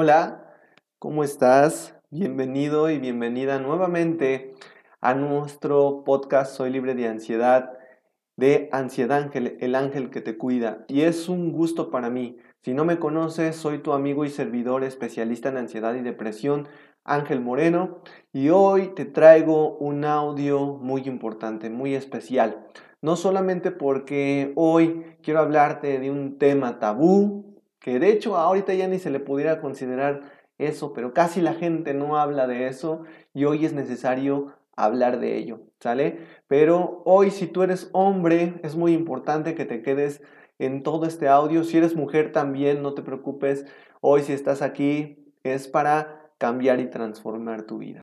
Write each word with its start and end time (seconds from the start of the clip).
Hola, 0.00 0.54
¿cómo 1.00 1.24
estás? 1.24 1.96
Bienvenido 2.10 2.88
y 2.88 3.00
bienvenida 3.00 3.58
nuevamente 3.58 4.54
a 5.00 5.14
nuestro 5.14 6.04
podcast 6.04 6.54
Soy 6.54 6.70
libre 6.70 6.94
de 6.94 7.08
ansiedad 7.08 7.72
de 8.36 8.68
Ansiedad 8.70 9.24
Ángel, 9.24 9.56
el 9.58 9.74
ángel 9.74 10.10
que 10.10 10.20
te 10.20 10.38
cuida. 10.38 10.84
Y 10.86 11.00
es 11.00 11.28
un 11.28 11.50
gusto 11.50 11.90
para 11.90 12.10
mí. 12.10 12.38
Si 12.62 12.74
no 12.74 12.84
me 12.84 13.00
conoces, 13.00 13.56
soy 13.56 13.78
tu 13.78 13.92
amigo 13.92 14.24
y 14.24 14.30
servidor 14.30 14.84
especialista 14.84 15.48
en 15.48 15.56
ansiedad 15.56 15.96
y 15.96 16.02
depresión, 16.02 16.68
Ángel 17.02 17.40
Moreno, 17.40 17.98
y 18.32 18.50
hoy 18.50 18.92
te 18.94 19.04
traigo 19.04 19.78
un 19.78 20.04
audio 20.04 20.76
muy 20.76 21.08
importante, 21.08 21.70
muy 21.70 21.96
especial. 21.96 22.68
No 23.02 23.16
solamente 23.16 23.72
porque 23.72 24.52
hoy 24.54 25.16
quiero 25.24 25.40
hablarte 25.40 25.98
de 25.98 26.12
un 26.12 26.38
tema 26.38 26.78
tabú, 26.78 27.47
de 27.94 28.10
hecho 28.10 28.36
ahorita 28.36 28.74
ya 28.74 28.88
ni 28.88 28.98
se 28.98 29.10
le 29.10 29.20
pudiera 29.20 29.60
considerar 29.60 30.22
eso, 30.58 30.92
pero 30.92 31.14
casi 31.14 31.40
la 31.40 31.54
gente 31.54 31.94
no 31.94 32.18
habla 32.18 32.46
de 32.46 32.66
eso 32.66 33.04
y 33.32 33.44
hoy 33.44 33.64
es 33.64 33.72
necesario 33.72 34.54
hablar 34.76 35.20
de 35.20 35.36
ello, 35.36 35.60
¿sale? 35.80 36.20
Pero 36.48 37.02
hoy 37.04 37.30
si 37.30 37.46
tú 37.46 37.62
eres 37.62 37.88
hombre, 37.92 38.60
es 38.62 38.76
muy 38.76 38.92
importante 38.92 39.54
que 39.54 39.64
te 39.64 39.82
quedes 39.82 40.22
en 40.58 40.82
todo 40.82 41.06
este 41.06 41.28
audio. 41.28 41.64
Si 41.64 41.78
eres 41.78 41.96
mujer 41.96 42.32
también, 42.32 42.82
no 42.82 42.94
te 42.94 43.02
preocupes. 43.02 43.64
Hoy 44.00 44.22
si 44.22 44.32
estás 44.32 44.62
aquí 44.62 45.32
es 45.42 45.68
para 45.68 46.30
cambiar 46.38 46.80
y 46.80 46.90
transformar 46.90 47.62
tu 47.62 47.78
vida. 47.78 48.02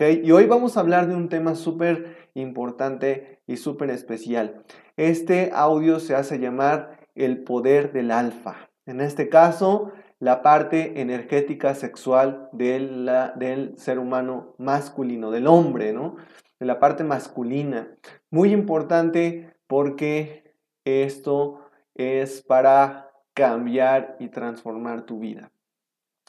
Y 0.00 0.32
hoy 0.32 0.46
vamos 0.46 0.76
a 0.76 0.80
hablar 0.80 1.06
de 1.06 1.14
un 1.14 1.28
tema 1.28 1.54
súper 1.54 2.28
importante 2.34 3.38
y 3.46 3.58
súper 3.58 3.90
especial. 3.90 4.64
Este 4.96 5.52
audio 5.54 6.00
se 6.00 6.16
hace 6.16 6.40
llamar 6.40 6.98
el 7.14 7.44
poder 7.44 7.92
del 7.92 8.10
alfa. 8.10 8.70
En 8.86 9.00
este 9.00 9.28
caso, 9.28 9.92
la 10.18 10.42
parte 10.42 11.00
energética 11.00 11.76
sexual 11.76 12.48
del, 12.50 13.08
del 13.36 13.78
ser 13.78 14.00
humano 14.00 14.56
masculino, 14.58 15.30
del 15.30 15.46
hombre, 15.46 15.92
¿no? 15.92 16.16
De 16.58 16.66
la 16.66 16.80
parte 16.80 17.04
masculina. 17.04 17.96
Muy 18.30 18.52
importante 18.52 19.54
porque 19.68 20.56
esto 20.84 21.60
es 21.94 22.42
para 22.42 23.12
cambiar 23.32 24.16
y 24.18 24.28
transformar 24.28 25.02
tu 25.02 25.20
vida. 25.20 25.52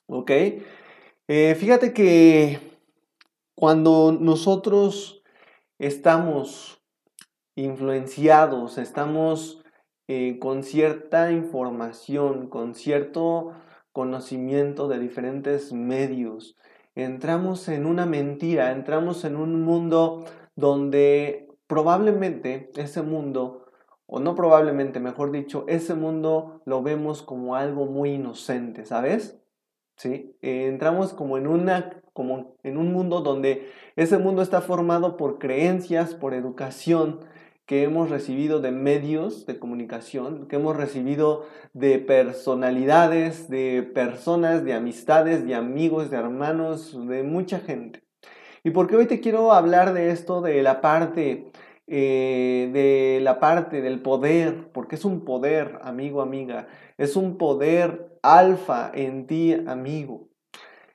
¿Ok? 0.06 0.32
Eh, 1.28 1.56
fíjate 1.56 1.94
que 1.94 2.75
cuando 3.56 4.12
nosotros 4.20 5.24
estamos 5.80 6.84
influenciados, 7.56 8.78
estamos 8.78 9.64
eh, 10.08 10.38
con 10.40 10.64
cierta 10.64 11.32
información, 11.32 12.50
con 12.50 12.76
cierto 12.76 13.54
conocimiento 13.94 14.90
de 14.90 15.00
diferentes 15.00 15.72
medios, 15.72 16.58
entramos 16.96 17.70
en 17.70 17.86
una 17.86 18.06
mentira, 18.06 18.72
entramos 18.72 19.24
en 19.24 19.38
un 19.38 19.64
mundo 19.64 20.26
donde 20.56 21.48
probablemente 21.68 22.70
ese 22.76 23.02
mundo, 23.02 23.72
o 24.06 24.20
no 24.20 24.36
probablemente, 24.36 25.00
mejor 25.00 25.32
dicho, 25.32 25.64
ese 25.68 25.96
mundo 25.96 26.62
lo 26.66 26.84
vemos 26.84 27.22
como 27.22 27.56
algo 27.56 27.86
muy 27.86 28.12
inocente, 28.12 28.86
¿sabes? 28.86 29.42
¿Sí? 29.98 30.36
entramos 30.42 31.14
como 31.14 31.38
en 31.38 31.48
una 31.48 32.04
como 32.16 32.56
en 32.64 32.78
un 32.78 32.94
mundo 32.94 33.20
donde 33.20 33.70
ese 33.98 34.18
mundo 34.18 34.42
está 34.42 34.62
formado 34.62 35.18
por 35.18 35.38
creencias, 35.38 36.16
por 36.16 36.34
educación 36.34 37.20
que 37.66 37.84
hemos 37.84 38.10
recibido 38.10 38.62
de 38.62 38.72
medios 38.72 39.46
de 39.46 39.60
comunicación, 39.60 40.48
que 40.48 40.56
hemos 40.56 40.78
recibido 40.78 41.46
de 41.74 42.00
personalidades, 42.00 43.50
de 43.50 43.84
personas, 43.84 44.64
de 44.64 44.74
amistades, 44.76 45.46
de 45.46 45.56
amigos, 45.56 46.10
de 46.10 46.16
hermanos, 46.16 46.98
de 47.06 47.24
mucha 47.24 47.60
gente. 47.60 48.02
Y 48.64 48.70
porque 48.70 48.96
hoy 48.96 49.08
te 49.08 49.20
quiero 49.20 49.52
hablar 49.52 49.94
de 49.94 50.12
esto, 50.12 50.40
de 50.40 50.64
la 50.64 50.80
parte, 50.80 51.52
eh, 51.88 52.70
de 52.72 53.20
la 53.24 53.42
parte 53.42 53.82
del 53.82 54.02
poder, 54.02 54.72
porque 54.72 54.96
es 54.96 55.04
un 55.04 55.26
poder, 55.26 55.80
amigo, 55.82 56.22
amiga, 56.22 56.70
es 56.98 57.18
un 57.18 57.38
poder 57.38 58.18
alfa 58.22 58.90
en 58.94 59.28
ti, 59.28 59.54
amigo. 59.68 60.30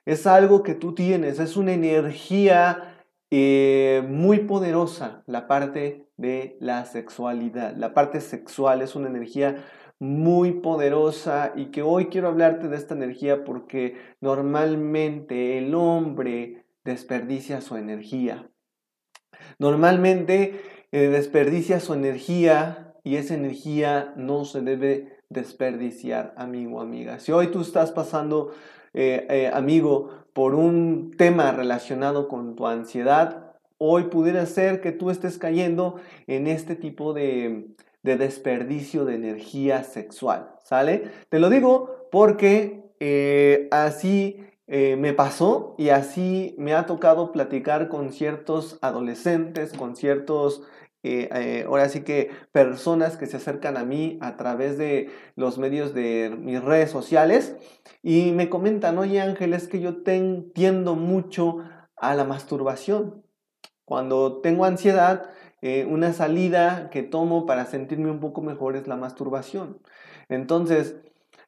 Es 0.05 0.25
algo 0.25 0.63
que 0.63 0.73
tú 0.73 0.95
tienes, 0.95 1.39
es 1.39 1.57
una 1.57 1.73
energía 1.73 2.95
eh, 3.29 4.03
muy 4.07 4.39
poderosa, 4.39 5.23
la 5.27 5.47
parte 5.47 6.07
de 6.17 6.57
la 6.59 6.85
sexualidad. 6.85 7.75
La 7.77 7.93
parte 7.93 8.19
sexual 8.19 8.81
es 8.81 8.95
una 8.95 9.09
energía 9.09 9.63
muy 9.99 10.53
poderosa 10.53 11.53
y 11.55 11.67
que 11.67 11.83
hoy 11.83 12.07
quiero 12.07 12.27
hablarte 12.27 12.67
de 12.67 12.75
esta 12.75 12.95
energía 12.95 13.43
porque 13.43 13.95
normalmente 14.19 15.59
el 15.59 15.75
hombre 15.75 16.65
desperdicia 16.83 17.61
su 17.61 17.77
energía. 17.77 18.49
Normalmente 19.59 20.59
eh, 20.91 21.07
desperdicia 21.07 21.79
su 21.79 21.93
energía 21.93 22.95
y 23.03 23.17
esa 23.17 23.35
energía 23.35 24.13
no 24.17 24.45
se 24.45 24.61
debe 24.61 25.19
desperdiciar, 25.29 26.33
amigo, 26.35 26.81
amiga. 26.81 27.19
Si 27.19 27.31
hoy 27.31 27.47
tú 27.47 27.61
estás 27.61 27.91
pasando 27.91 28.51
eh, 28.93 29.25
eh, 29.29 29.51
amigo, 29.53 30.09
por 30.33 30.55
un 30.55 31.11
tema 31.17 31.51
relacionado 31.51 32.27
con 32.27 32.55
tu 32.55 32.67
ansiedad, 32.67 33.53
hoy 33.77 34.05
pudiera 34.05 34.45
ser 34.45 34.81
que 34.81 34.91
tú 34.91 35.09
estés 35.09 35.37
cayendo 35.37 35.95
en 36.27 36.47
este 36.47 36.75
tipo 36.75 37.13
de, 37.13 37.67
desperdicio 38.03 39.05
de 39.05 39.15
energía 39.15 39.83
sexual, 39.83 40.51
¿sale? 40.63 41.11
Te 41.29 41.39
lo 41.39 41.49
digo 41.49 42.07
porque 42.11 42.83
eh, 42.99 43.67
así 43.71 44.45
me 44.67 45.11
pasó 45.11 45.75
y 45.77 45.89
así 45.89 46.55
me 46.57 46.73
ha 46.73 46.85
tocado 46.85 47.33
platicar 47.33 47.89
con 47.89 48.13
ciertos 48.13 48.79
adolescentes, 48.81 49.73
con 49.73 49.97
ciertos 49.97 50.63
eh, 51.03 51.29
eh, 51.33 51.63
ahora 51.65 51.89
sí 51.89 52.01
que 52.01 52.29
personas 52.51 53.17
que 53.17 53.25
se 53.25 53.37
acercan 53.37 53.75
a 53.75 53.83
mí 53.83 54.19
a 54.21 54.37
través 54.37 54.77
de 54.77 55.09
los 55.35 55.57
medios 55.57 55.95
de 55.95 56.35
mis 56.37 56.63
redes 56.63 56.91
sociales 56.91 57.55
y 58.03 58.31
me 58.31 58.49
comentan, 58.49 58.99
oye 58.99 59.19
Ángel, 59.19 59.53
es 59.53 59.67
que 59.67 59.79
yo 59.79 60.03
tiendo 60.03 60.95
mucho 60.95 61.57
a 61.97 62.13
la 62.13 62.23
masturbación. 62.23 63.23
Cuando 63.83 64.41
tengo 64.41 64.65
ansiedad, 64.65 65.29
eh, 65.63 65.87
una 65.89 66.13
salida 66.13 66.89
que 66.91 67.01
tomo 67.01 67.45
para 67.47 67.65
sentirme 67.65 68.11
un 68.11 68.19
poco 68.19 68.41
mejor 68.41 68.75
es 68.75 68.87
la 68.87 68.95
masturbación. 68.95 69.79
Entonces, 70.29 70.97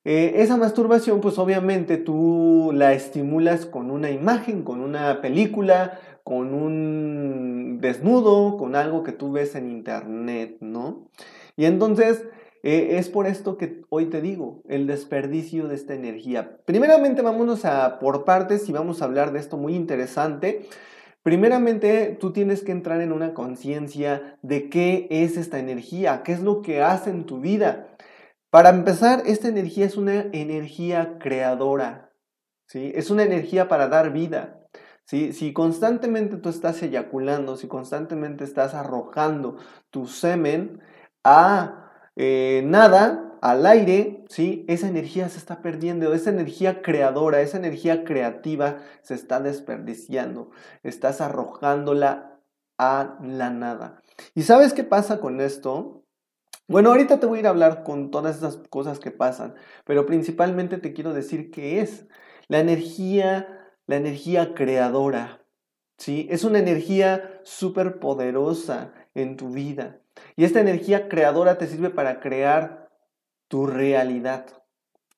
esa 0.05 0.57
masturbación, 0.57 1.21
pues 1.21 1.37
obviamente 1.37 1.95
tú 1.95 2.71
la 2.73 2.91
estimulas 2.91 3.65
con 3.65 3.89
una 3.89 4.11
imagen, 4.11 4.63
con 4.63 4.81
una 4.81 5.21
película, 5.21 5.97
con 6.23 6.53
un 6.53 7.79
desnudo, 7.81 8.57
con 8.57 8.75
algo 8.75 9.03
que 9.03 9.11
tú 9.11 9.31
ves 9.31 9.55
en 9.55 9.69
internet, 9.69 10.57
¿no? 10.61 11.09
Y 11.55 11.65
entonces 11.65 12.25
eh, 12.63 12.97
es 12.97 13.09
por 13.09 13.27
esto 13.27 13.57
que 13.57 13.81
hoy 13.89 14.05
te 14.05 14.21
digo, 14.21 14.63
el 14.69 14.87
desperdicio 14.87 15.67
de 15.67 15.75
esta 15.75 15.93
energía. 15.93 16.59
Primeramente 16.65 17.21
vámonos 17.21 17.65
a 17.65 17.99
por 17.99 18.23
partes 18.23 18.69
y 18.69 18.71
vamos 18.71 19.01
a 19.01 19.05
hablar 19.05 19.33
de 19.33 19.39
esto 19.39 19.57
muy 19.57 19.75
interesante. 19.75 20.67
Primeramente, 21.23 22.17
tú 22.19 22.33
tienes 22.33 22.63
que 22.63 22.73
entrar 22.73 22.99
en 23.01 23.13
una 23.13 23.33
conciencia 23.33 24.37
de 24.41 24.69
qué 24.69 25.07
es 25.09 25.37
esta 25.37 25.57
energía, 25.57 26.21
qué 26.23 26.33
es 26.33 26.41
lo 26.41 26.61
que 26.61 26.81
hace 26.81 27.09
en 27.09 27.25
tu 27.25 27.39
vida. 27.39 27.87
Para 28.49 28.69
empezar, 28.69 29.23
esta 29.25 29.47
energía 29.47 29.85
es 29.85 29.97
una 29.97 30.27
energía 30.33 31.17
creadora, 31.19 32.11
¿sí? 32.67 32.91
Es 32.93 33.09
una 33.09 33.23
energía 33.23 33.67
para 33.67 33.87
dar 33.87 34.11
vida. 34.11 34.62
Si 35.05 35.53
constantemente 35.53 36.37
tú 36.37 36.49
estás 36.49 36.81
eyaculando, 36.81 37.57
si 37.57 37.67
constantemente 37.67 38.43
estás 38.43 38.73
arrojando 38.73 39.57
tu 39.89 40.07
semen 40.07 40.81
a 41.23 41.91
eh, 42.15 42.61
nada, 42.65 43.33
al 43.41 43.65
aire, 43.65 44.23
¿sí? 44.29 44.63
esa 44.69 44.87
energía 44.87 45.27
se 45.27 45.37
está 45.37 45.61
perdiendo, 45.61 46.13
esa 46.13 46.29
energía 46.29 46.81
creadora, 46.81 47.41
esa 47.41 47.57
energía 47.57 48.05
creativa 48.05 48.79
se 49.01 49.15
está 49.15 49.41
desperdiciando, 49.41 50.51
estás 50.81 51.19
arrojándola 51.19 52.39
a 52.77 53.17
la 53.21 53.49
nada. 53.49 54.01
¿Y 54.33 54.43
sabes 54.43 54.73
qué 54.73 54.85
pasa 54.85 55.19
con 55.19 55.41
esto? 55.41 56.05
Bueno, 56.69 56.91
ahorita 56.91 57.19
te 57.19 57.25
voy 57.25 57.39
a 57.39 57.41
ir 57.41 57.47
a 57.47 57.49
hablar 57.49 57.83
con 57.83 58.11
todas 58.11 58.37
esas 58.37 58.55
cosas 58.69 58.99
que 58.99 59.11
pasan, 59.11 59.55
pero 59.83 60.05
principalmente 60.05 60.77
te 60.77 60.93
quiero 60.93 61.13
decir 61.13 61.51
qué 61.51 61.81
es 61.81 62.07
la 62.47 62.59
energía, 62.59 63.62
la 63.87 63.95
energía 63.95 64.53
creadora. 64.53 65.41
¿sí? 65.97 66.27
Es 66.29 66.43
una 66.43 66.59
energía 66.59 67.39
súper 67.43 67.99
poderosa 67.99 68.93
en 69.15 69.37
tu 69.37 69.49
vida. 69.49 69.99
Y 70.35 70.45
esta 70.45 70.61
energía 70.61 71.09
creadora 71.09 71.57
te 71.57 71.67
sirve 71.67 71.89
para 71.89 72.19
crear 72.19 72.89
tu 73.47 73.65
realidad. 73.65 74.45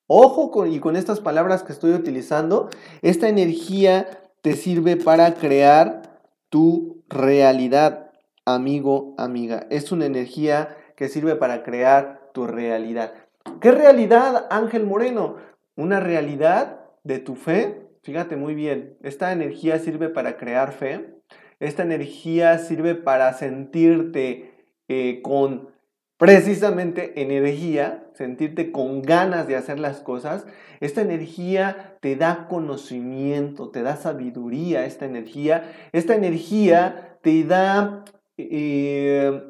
Ojo 0.08 0.52
con, 0.52 0.72
y 0.72 0.80
con 0.80 0.96
estas 0.96 1.20
palabras 1.20 1.64
que 1.64 1.74
estoy 1.74 1.94
utilizando, 1.94 2.70
esta 3.02 3.28
energía 3.28 4.08
te 4.42 4.54
sirve 4.54 4.98
para 4.98 5.34
crear 5.34 6.22
tu 6.50 7.04
realidad, 7.10 8.12
amigo, 8.46 9.16
amiga. 9.18 9.66
Es 9.70 9.92
una 9.92 10.06
energía 10.06 10.78
que 10.96 11.10
sirve 11.10 11.36
para 11.36 11.64
crear 11.64 12.30
tu 12.34 12.46
realidad. 12.46 13.14
¿Qué 13.62 13.72
realidad, 13.72 14.48
Ángel 14.50 14.86
Moreno? 14.86 15.38
Una 15.76 16.00
realidad 16.00 16.80
de 17.04 17.20
tu 17.20 17.36
fe. 17.36 17.85
Fíjate 18.06 18.36
muy 18.36 18.54
bien, 18.54 19.00
esta 19.02 19.32
energía 19.32 19.80
sirve 19.80 20.10
para 20.10 20.38
crear 20.38 20.74
fe. 20.74 21.16
Esta 21.60 21.82
energía 21.82 22.60
sirve 22.60 22.94
para 22.94 23.34
sentirte 23.34 24.54
eh, 24.88 25.22
con 25.24 25.70
precisamente 26.18 27.20
energía, 27.20 28.06
sentirte 28.14 28.72
con 28.72 29.02
ganas 29.02 29.48
de 29.48 29.56
hacer 29.56 29.80
las 29.80 30.02
cosas. 30.02 30.46
Esta 30.82 31.02
energía 31.02 31.98
te 32.00 32.16
da 32.16 32.48
conocimiento, 32.48 33.72
te 33.72 33.82
da 33.82 33.96
sabiduría, 33.96 34.86
esta 34.86 35.06
energía. 35.06 35.74
Esta 35.92 36.14
energía 36.14 37.18
te 37.24 37.44
da, 37.44 38.06
eh, 38.38 39.42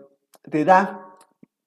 te 0.50 0.64
da 0.64 1.10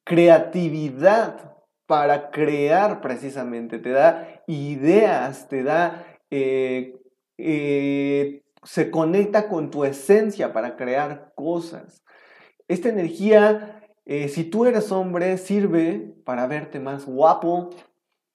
creatividad 0.05 1.55
para 1.85 2.31
crear 2.31 3.03
precisamente, 3.03 3.79
te 3.79 3.91
da 3.91 4.43
ideas, 4.47 5.49
te 5.49 5.63
da... 5.63 6.07
Eh, 6.31 6.97
eh, 7.39 8.43
se 8.65 8.91
conecta 8.91 9.49
con 9.49 9.71
tu 9.71 9.85
esencia 9.85 10.53
para 10.53 10.77
crear 10.77 11.33
cosas. 11.35 12.05
Esta 12.67 12.89
energía 12.89 13.79
eh, 14.11 14.29
si 14.29 14.45
tú 14.45 14.65
eres 14.65 14.91
hombre, 14.91 15.37
sirve 15.37 16.15
para 16.25 16.47
verte 16.47 16.81
más 16.81 17.05
guapo, 17.05 17.69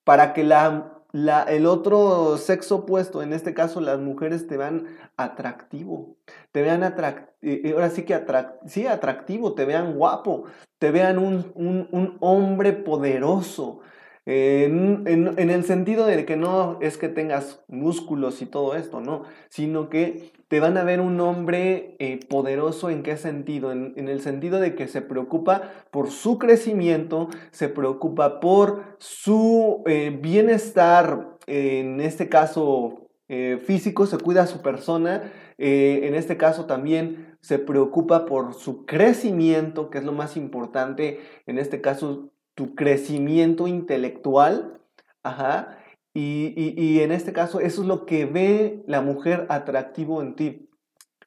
para 0.04 0.34
que 0.34 0.44
la, 0.44 1.01
el 1.48 1.66
otro 1.66 2.38
sexo 2.38 2.75
opuesto, 2.75 3.24
en 3.24 3.34
este 3.34 3.56
caso 3.56 3.81
las 3.81 4.00
mujeres, 4.00 4.45
te 4.45 4.56
vean 4.56 4.86
atractivo, 5.18 6.16
te 6.51 6.62
vean 6.62 6.84
atractivo, 6.84 7.74
ahora 7.74 7.90
sí 7.90 8.04
que 8.04 8.24
sí, 8.68 8.86
atractivo, 8.86 9.56
te 9.56 9.66
vean 9.66 9.95
guapo, 9.95 10.44
te 10.78 10.92
vean 10.92 11.18
un 11.18 12.18
hombre 12.19 12.74
poderoso, 12.74 13.80
en, 14.25 15.50
el 15.50 15.64
sentido 15.66 16.06
de 16.06 16.25
que 16.25 16.38
no 16.38 16.78
es 16.81 16.98
que 16.98 17.10
tengas 17.10 17.64
músculos 17.68 18.42
y 18.42 18.46
todo 18.46 18.75
esto, 18.75 19.02
no, 19.02 19.24
sino 19.50 19.90
que 19.90 20.31
te 20.48 20.60
van 20.60 20.78
a 20.78 20.84
ver 20.84 21.02
un 21.02 21.20
hombre 21.20 21.96
eh, 22.00 22.20
poderoso 22.30 22.90
en 22.90 23.04
qué 23.04 23.18
sentido, 23.18 23.72
en, 23.72 23.94
el 23.98 24.22
sentido 24.22 24.60
de 24.60 24.75
que 24.75 24.88
se 24.88 25.02
preocupa 25.02 25.72
por 25.92 26.10
su 26.10 26.38
crecimiento, 26.38 27.30
se 27.52 27.70
preocupa 27.70 28.40
por 28.40 28.84
su 29.00 29.84
eh, 29.88 30.18
bienestar, 30.22 31.38
en 31.48 32.00
este 32.00 32.30
caso 32.30 33.10
eh, 33.28 33.60
físico, 33.66 34.06
se 34.06 34.18
cuida 34.18 34.44
a 34.44 34.48
su 34.48 34.62
persona, 34.62 35.31
en 35.58 36.16
este 36.16 36.36
caso 36.36 36.66
también 36.66 37.38
se 37.40 37.60
preocupa 37.60 38.26
por 38.26 38.54
su 38.54 38.86
crecimiento, 38.86 39.90
que 39.90 40.00
es 40.00 40.04
lo 40.04 40.12
más 40.12 40.36
importante, 40.36 41.19
en 41.46 41.58
este 41.58 41.80
caso 41.80 42.32
tu 42.56 42.76
crecimiento 42.76 43.68
intelectual, 43.68 44.82
ajá, 45.24 45.80
y, 46.16 47.00
en 47.00 47.12
este 47.12 47.34
caso 47.34 47.60
eso 47.60 47.82
es 47.82 47.88
lo 47.88 48.06
que 48.06 48.26
ve 48.26 48.84
la 48.86 49.02
mujer 49.02 49.48
atractivo 49.50 50.22
en 50.22 50.36
ti. 50.36 50.70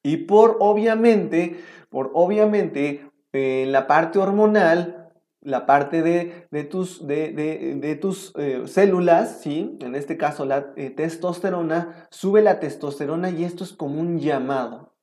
Y 0.02 0.18
por 0.18 0.58
obviamente, 0.60 1.56
por 1.90 2.12
obviamente, 2.14 3.10
en 3.32 3.72
la 3.72 3.88
parte 3.88 4.20
hormonal, 4.20 5.10
la 5.40 5.66
parte 5.66 6.02
de, 6.02 6.64
tus, 6.64 7.06
de, 7.06 7.98
tus 8.00 8.32
eh, 8.36 8.62
células, 8.66 9.40
¿sí? 9.42 9.76
en 9.80 9.94
este 9.94 10.16
caso 10.16 10.44
la 10.44 10.72
eh, 10.76 10.90
testosterona, 10.90 12.08
sube 12.10 12.42
la 12.42 12.58
testosterona 12.58 13.30
y 13.30 13.44
esto 13.44 13.64
es 13.64 13.72
como 13.72 14.00
un 14.00 14.18
llamado. 14.18 14.96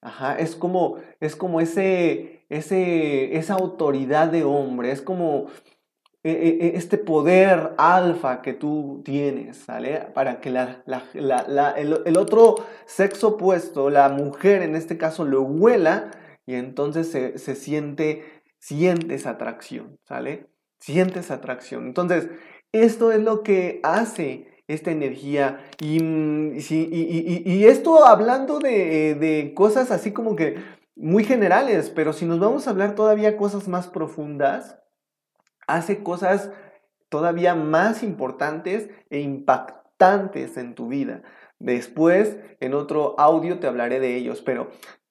Ajá, 0.00 0.36
es 0.36 0.54
como, 0.54 0.98
es 1.20 1.34
como 1.34 1.60
ese, 1.60 2.35
ese, 2.48 3.36
esa 3.36 3.54
autoridad 3.54 4.28
de 4.28 4.44
hombre, 4.44 4.92
es 4.92 5.02
como 5.02 5.46
e, 6.26 6.30
e, 6.32 6.66
e, 6.66 6.76
este 6.76 6.98
poder 6.98 7.74
alfa 7.78 8.42
que 8.42 8.52
tú 8.52 9.00
tienes, 9.04 9.58
¿sale? 9.58 10.08
Para 10.12 10.40
que 10.40 10.50
la, 10.50 10.82
el, 11.76 12.16
otro 12.16 12.56
sexo 12.84 13.28
opuesto, 13.28 13.90
la 13.90 14.08
mujer 14.08 14.62
en 14.62 14.74
este 14.74 14.98
caso, 14.98 15.24
lo 15.24 15.42
huela 15.42 16.10
y 16.44 16.54
entonces 16.54 17.12
se, 17.12 17.38
se 17.38 17.54
siente, 17.54 18.24
sientes 18.58 19.26
atracción, 19.26 19.98
¿sale? 20.02 20.48
Sientes 20.80 21.30
atracción. 21.30 21.86
Entonces, 21.86 22.28
esto 22.72 23.12
es 23.12 23.20
lo 23.20 23.44
que 23.44 23.78
hace 23.84 24.48
esta 24.66 24.90
energía. 24.90 25.60
Y, 25.80 26.02
y, 26.02 27.42
y, 27.44 27.64
esto 27.66 28.04
hablando 28.04 28.58
de, 28.58 29.14
de, 29.14 29.54
cosas 29.54 29.92
así 29.92 30.10
como 30.10 30.34
que 30.34 30.56
muy 30.96 31.24
generales, 31.24 31.90
pero 31.94 32.12
si 32.12 32.24
nos 32.24 32.40
vamos 32.40 32.66
a 32.66 32.70
hablar 32.70 32.94
todavía 32.94 33.36
cosas 33.36 33.68
más 33.68 33.86
profundas, 33.86 34.78
hace 35.66 36.02
cosas 36.02 36.50
todavía 37.08 37.54
más 37.54 38.02
importantes 38.02 38.88
e 39.10 39.20
impactantes 39.20 40.56
en 40.56 40.74
tu 40.74 40.88
vida. 40.88 41.22
Después, 41.58 42.38
en 42.60 42.74
otro 42.74 43.14
audio 43.18 43.58
te 43.58 43.66
hablaré 43.66 44.00
de 44.00 44.16
ellos, 44.16 44.42
pero 44.42 44.70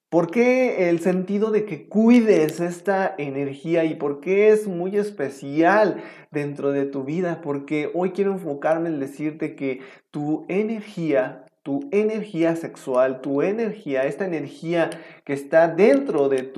¿por 0.10 0.32
qué 0.32 0.90
el 0.90 1.00
sentido 1.00 1.52
de 1.52 1.66
que 1.66 1.88
cuides 1.88 2.60
esta 2.60 3.14
energía 3.18 3.84
y 3.86 3.96
por 3.96 4.22
qué 4.22 4.50
es 4.50 4.68
muy 4.68 4.98
especial 4.98 6.04
dentro 6.32 6.72
de 6.72 6.86
tu 6.86 7.04
vida? 7.04 7.42
Porque 7.42 7.92
hoy 7.94 8.12
quiero 8.12 8.32
enfocarme 8.34 8.90
en 8.90 9.00
decirte 9.00 9.56
que 9.56 9.82
tu 10.12 10.46
energía 10.50 11.45
tu 11.66 11.90
energía 11.92 12.56
sexual, 12.56 13.22
tu 13.22 13.42
energía, 13.42 14.04
esta 14.04 14.24
energía 14.28 14.92
que 15.24 15.34
está 15.34 15.68
dentro 15.68 16.30
de, 16.30 16.54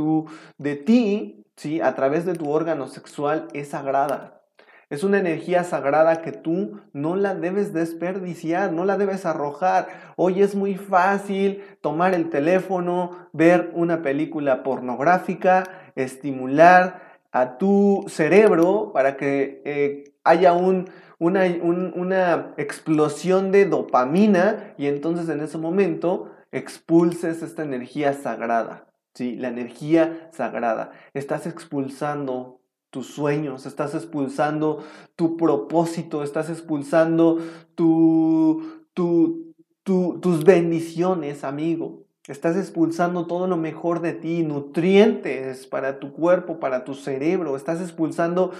de 0.57 0.75
ti, 0.75 1.45
¿sí? 1.55 1.79
a 1.79 1.95
través 1.95 2.25
de 2.25 2.33
tu 2.33 2.51
órgano 2.51 2.87
sexual, 2.87 3.47
es 3.53 3.69
sagrada. 3.69 4.41
Es 4.89 5.05
una 5.05 5.19
energía 5.19 5.63
sagrada 5.63 6.21
que 6.21 6.33
tú 6.33 6.81
no 6.91 7.15
la 7.15 7.35
debes 7.35 7.71
desperdiciar, 7.71 8.73
no 8.73 8.83
la 8.83 8.97
debes 8.97 9.25
arrojar. 9.25 9.87
Hoy 10.17 10.41
es 10.41 10.55
muy 10.55 10.75
fácil 10.75 11.63
tomar 11.79 12.13
el 12.13 12.29
teléfono, 12.29 13.29
ver 13.31 13.71
una 13.75 14.01
película 14.01 14.61
pornográfica, 14.61 15.63
estimular 15.95 17.19
a 17.31 17.57
tu 17.57 18.03
cerebro 18.09 18.91
para 18.91 19.15
que 19.15 19.61
eh, 19.63 20.03
haya 20.25 20.51
un, 20.51 20.89
una, 21.19 21.45
una 21.61 22.53
explosión 22.57 23.51
de 23.51 23.65
dopamina 23.65 24.73
y 24.77 24.87
entonces 24.87 25.29
en 25.29 25.41
ese 25.41 25.57
momento 25.57 26.31
expulses 26.51 27.41
esta 27.41 27.63
energía 27.63 28.13
sagrada, 28.13 28.87
¿sí? 29.13 29.35
La 29.35 29.47
energía 29.49 30.29
sagrada. 30.31 30.91
Estás 31.13 31.47
expulsando 31.47 32.61
tus 32.89 33.07
sueños, 33.07 33.65
estás 33.65 33.95
expulsando 33.95 34.83
tu 35.15 35.37
propósito, 35.37 36.23
estás 36.23 36.49
expulsando 36.49 37.39
tu, 37.75 38.85
tu, 38.93 39.53
tus 39.83 40.43
bendiciones, 40.43 41.43
amigo. 41.43 42.03
Estás 42.27 42.57
expulsando 42.57 43.25
todo 43.25 43.47
lo 43.47 43.55
mejor 43.55 44.01
de 44.01 44.11
ti, 44.13 44.43
nutrientes 44.43 45.65
para 45.65 45.99
tu 45.99 46.11
cuerpo, 46.11 46.59
para 46.59 46.83
tu 46.83 46.93
cerebro. 46.93 47.55
Estás 47.55 47.79
expulsando 47.79 48.51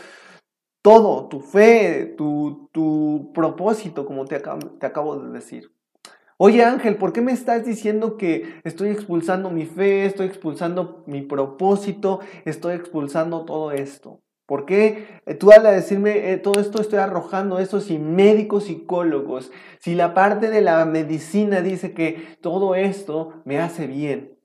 todo, 0.88 1.28
tu 1.28 1.42
fe, 1.42 2.14
tu, 2.18 2.70
tu 2.72 3.32
propósito, 3.34 4.06
como 4.06 4.24
te 4.24 4.36
acabo, 4.36 4.70
te 4.80 4.86
acabo 4.86 5.20
de 5.20 5.34
decir. 5.34 5.70
Oye 6.38 6.64
Ángel, 6.64 6.96
¿por 6.96 7.12
qué 7.12 7.20
me 7.20 7.34
estás 7.34 7.66
diciendo 7.66 8.16
que 8.16 8.62
estoy 8.64 8.92
expulsando 8.92 9.50
mi 9.50 9.66
fe, 9.66 10.06
estoy 10.06 10.28
expulsando 10.28 11.04
mi 11.06 11.24
propósito, 11.24 12.22
estoy 12.46 12.76
expulsando 12.76 13.44
todo 13.44 13.74
esto? 13.74 14.22
¿Por 14.46 14.66
qué 14.66 15.20
eh, 15.26 15.34
tú 15.34 15.52
al 15.52 15.64
decirme 15.64 16.32
eh, 16.32 16.38
todo 16.38 16.62
esto 16.62 16.80
estoy 16.80 17.00
arrojando 17.00 17.60
eso 17.60 17.82
si 17.82 18.00
médicos, 18.00 18.64
psicólogos, 18.64 19.52
si 19.82 19.94
la 19.94 20.14
parte 20.14 20.50
de 20.50 20.62
la 20.62 20.86
medicina 20.86 21.60
dice 21.60 21.94
que 21.94 22.38
todo 22.40 22.76
esto 22.76 23.42
me 23.44 23.60
hace 23.60 23.88
bien, 23.88 24.40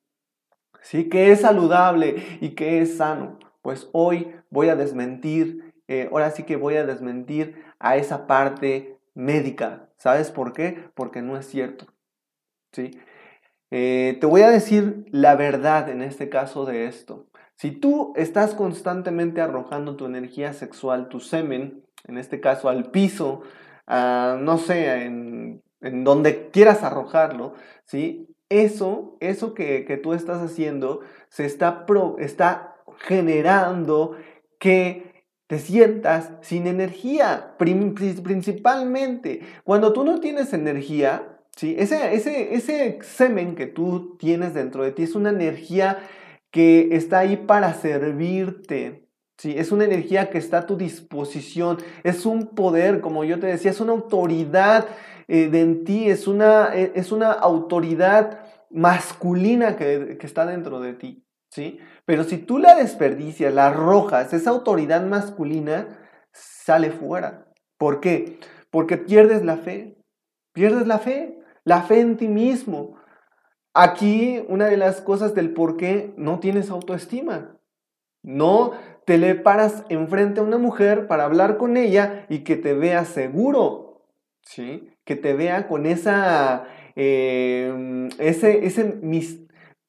sí, 0.80 1.08
que 1.08 1.30
es 1.30 1.42
saludable 1.42 2.16
y 2.40 2.56
que 2.56 2.80
es 2.80 2.96
sano? 2.96 3.38
Pues 3.62 3.88
hoy 3.92 4.34
voy 4.50 4.70
a 4.70 4.74
desmentir 4.74 5.71
eh, 5.88 6.08
ahora 6.10 6.30
sí 6.30 6.44
que 6.44 6.56
voy 6.56 6.76
a 6.76 6.86
desmentir 6.86 7.64
a 7.78 7.96
esa 7.96 8.26
parte 8.26 8.98
médica. 9.14 9.90
¿Sabes 9.96 10.30
por 10.30 10.52
qué? 10.52 10.88
Porque 10.94 11.22
no 11.22 11.36
es 11.36 11.46
cierto. 11.46 11.86
¿sí? 12.72 12.98
Eh, 13.70 14.18
te 14.20 14.26
voy 14.26 14.42
a 14.42 14.50
decir 14.50 15.06
la 15.10 15.34
verdad 15.34 15.88
en 15.88 16.02
este 16.02 16.28
caso 16.28 16.64
de 16.64 16.86
esto. 16.86 17.26
Si 17.56 17.70
tú 17.70 18.12
estás 18.16 18.54
constantemente 18.54 19.40
arrojando 19.40 19.96
tu 19.96 20.06
energía 20.06 20.52
sexual, 20.52 21.08
tu 21.08 21.20
semen, 21.20 21.84
en 22.08 22.18
este 22.18 22.40
caso 22.40 22.68
al 22.68 22.90
piso, 22.90 23.42
no 23.86 24.58
sé, 24.58 25.04
en, 25.04 25.62
donde 25.80 26.50
quieras 26.50 26.82
arrojarlo, 26.82 27.54
¿sí? 27.84 28.28
Eso, 28.48 29.16
eso 29.20 29.54
que, 29.54 30.00
tú 30.02 30.12
estás 30.12 30.42
haciendo, 30.42 31.00
se 31.28 31.46
está, 31.46 31.86
está 32.18 32.76
generando 32.98 34.16
que 34.58 35.11
te 35.52 35.58
sientas 35.58 36.30
sin 36.40 36.66
energía, 36.66 37.56
principalmente. 37.58 39.42
Cuando 39.64 39.92
tú 39.92 40.02
no 40.02 40.18
tienes 40.18 40.54
energía, 40.54 41.40
¿sí? 41.54 41.76
ese, 41.78 42.14
ese, 42.14 42.54
ese 42.54 42.98
semen 43.02 43.54
que 43.54 43.66
tú 43.66 44.16
tienes 44.18 44.54
dentro 44.54 44.82
de 44.82 44.92
ti 44.92 45.02
es 45.02 45.14
una 45.14 45.28
energía 45.28 45.98
que 46.50 46.96
está 46.96 47.18
ahí 47.18 47.36
para 47.36 47.74
servirte. 47.74 49.10
¿sí? 49.36 49.52
Es 49.54 49.72
una 49.72 49.84
energía 49.84 50.30
que 50.30 50.38
está 50.38 50.60
a 50.60 50.66
tu 50.66 50.78
disposición, 50.78 51.76
es 52.02 52.24
un 52.24 52.54
poder, 52.54 53.02
como 53.02 53.22
yo 53.22 53.38
te 53.38 53.48
decía, 53.48 53.72
es 53.72 53.80
una 53.82 53.92
autoridad 53.92 54.86
eh, 55.28 55.50
de 55.50 55.60
en 55.60 55.84
ti, 55.84 56.08
es 56.08 56.26
una, 56.26 56.74
eh, 56.74 56.92
es 56.94 57.12
una 57.12 57.30
autoridad 57.30 58.40
masculina 58.70 59.76
que, 59.76 60.16
que, 60.18 60.26
está 60.26 60.46
dentro 60.46 60.80
de 60.80 60.94
ti. 60.94 61.26
¿sí? 61.50 61.78
Pero 62.04 62.24
si 62.24 62.38
tú 62.38 62.58
la 62.58 62.74
desperdicias, 62.74 63.54
la 63.54 63.68
arrojas, 63.68 64.32
esa 64.32 64.50
autoridad 64.50 65.04
masculina 65.04 66.00
sale 66.32 66.90
fuera. 66.90 67.46
¿Por 67.78 68.00
qué? 68.00 68.38
Porque 68.70 68.96
pierdes 68.96 69.44
la 69.44 69.56
fe, 69.56 69.98
pierdes 70.52 70.86
la 70.86 70.98
fe, 70.98 71.38
la 71.64 71.82
fe 71.82 72.00
en 72.00 72.16
ti 72.16 72.28
mismo, 72.28 72.96
Aquí 73.74 74.44
una 74.48 74.66
de 74.66 74.76
las 74.76 75.00
cosas 75.00 75.34
del 75.34 75.54
por 75.54 75.78
qué 75.78 76.12
no 76.16 76.40
tienes 76.40 76.70
autoestima. 76.70 77.56
No 78.22 78.72
te 79.06 79.16
le 79.18 79.34
paras 79.34 79.84
enfrente 79.88 80.40
a 80.40 80.44
una 80.44 80.58
mujer 80.58 81.06
para 81.06 81.24
hablar 81.24 81.56
con 81.56 81.76
ella 81.76 82.26
y 82.28 82.40
que 82.40 82.56
te 82.56 82.74
vea 82.74 83.04
seguro, 83.04 84.04
¿sí? 84.42 84.90
Que 85.04 85.16
te 85.16 85.32
vea 85.32 85.66
con 85.68 85.86
esa, 85.86 86.66
ese, 86.94 88.60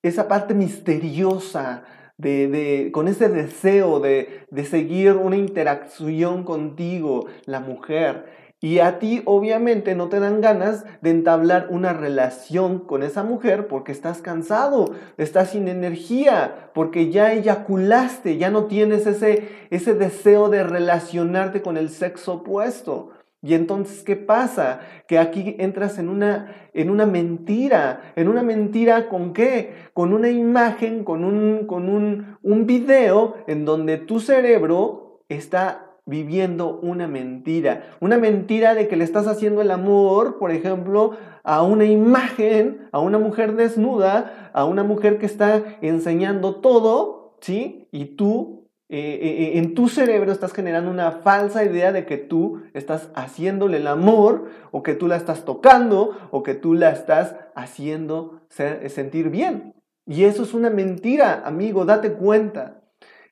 esa 0.01 0.27
parte 0.27 0.53
misteriosa, 0.53 1.84
de, 2.17 2.89
con 2.93 3.08
ese 3.08 3.29
deseo 3.29 4.00
de, 4.00 4.46
de 4.50 4.65
seguir 4.65 5.13
una 5.13 5.38
interacción 5.38 6.43
contigo, 6.43 7.27
la 7.46 7.60
mujer. 7.60 8.43
Y 8.63 8.79
a 8.79 8.98
ti 8.98 9.22
obviamente 9.25 9.93
no 9.93 10.08
te 10.08 10.22
dan 10.22 10.39
ganas 10.39 10.86
de 11.01 11.10
entablar 11.10 11.67
una 11.70 11.91
relación 11.91 12.79
con 12.79 13.03
esa 13.03 13.22
mujer 13.22 13.67
porque 13.67 13.91
estás 13.91 14.22
cansado, 14.22 14.96
estás 15.17 15.50
sin 15.50 15.67
energía, 15.67 16.70
porque 16.74 17.12
ya 17.12 17.34
eyaculaste, 17.34 18.38
ya 18.38 18.50
no 18.51 18.67
tienes 18.67 19.05
ese, 19.05 19.50
ese 19.70 19.96
deseo 19.96 20.48
de 20.48 20.63
relacionarte 20.63 21.62
con 21.62 21.75
el 21.75 21.89
sexo 21.89 22.36
opuesto. 22.36 23.12
Y 23.43 23.55
entonces, 23.55 24.03
¿qué 24.03 24.15
pasa? 24.15 24.79
Que 25.05 25.19
aquí 25.19 25.57
entras 25.59 26.00
en 26.00 26.07
una, 26.07 26.55
en 26.73 26.89
una 26.89 27.05
mentira. 27.05 28.13
¿En 28.15 28.29
una 28.29 28.41
mentira 28.41 29.09
con 29.09 29.33
qué? 29.33 29.75
Con 29.93 30.13
una 30.13 30.29
imagen, 30.29 31.03
con 31.03 31.25
un, 31.25 31.67
con 31.67 31.89
un, 31.89 32.38
un 32.41 32.65
video 32.65 33.35
en 33.47 33.65
donde 33.65 33.97
tu 33.97 34.21
cerebro 34.21 35.25
está 35.27 35.89
viviendo 36.05 36.79
una 36.79 37.07
mentira. 37.07 37.83
Una 38.00 38.17
mentira 38.17 38.75
de 38.75 38.88
que 38.88 38.95
le 38.95 39.03
estás 39.03 39.27
haciendo 39.27 39.62
el 39.62 39.71
amor, 39.71 40.39
por 40.39 40.51
ejemplo, 40.51 41.12
a 41.43 41.63
una 41.63 41.83
imagen, 41.83 42.88
a 42.93 43.00
una 43.00 43.19
mujer 43.19 43.55
desnuda, 43.55 44.51
a 44.53 44.63
una 44.63 44.83
mujer 44.83 45.17
que 45.17 45.25
está 45.25 45.62
enseñando 45.81 46.62
todo, 46.62 47.35
¿sí? 47.41 47.89
Y 47.91 48.15
tú, 48.15 48.62
eh, 48.95 49.00
eh, 49.00 49.43
eh, 49.43 49.57
en 49.57 49.73
tu 49.73 49.89
cerebro 49.89 50.31
estás 50.31 50.53
generando 50.53 50.91
una 50.91 51.12
falsa 51.12 51.65
idea 51.65 51.91
de 51.91 52.05
que 52.05 52.17
tú 52.17 52.62
estás 52.75 53.09
haciéndole 53.15 53.77
el 53.77 53.88
amor, 53.88 54.51
o 54.69 54.83
que 54.83 54.93
tú 54.93 55.07
la 55.07 55.15
estás 55.15 55.45
tocando, 55.45 56.15
o 56.29 56.43
que 56.43 56.53
tú 56.53 56.75
la 56.75 56.91
estás 56.91 57.35
haciendo 57.55 58.41
sentir 58.50 59.31
bien. 59.31 59.73
Y 60.05 60.25
eso 60.25 60.43
es 60.43 60.53
una 60.53 60.69
mentira, 60.69 61.41
amigo, 61.43 61.85
date 61.85 62.13
cuenta. 62.13 62.83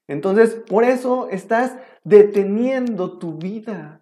Entonces, 0.07 0.55
por 0.67 0.83
eso 0.83 1.29
estás 1.29 1.77
deteniendo 2.03 3.19
tu 3.19 3.37
vida. 3.37 4.01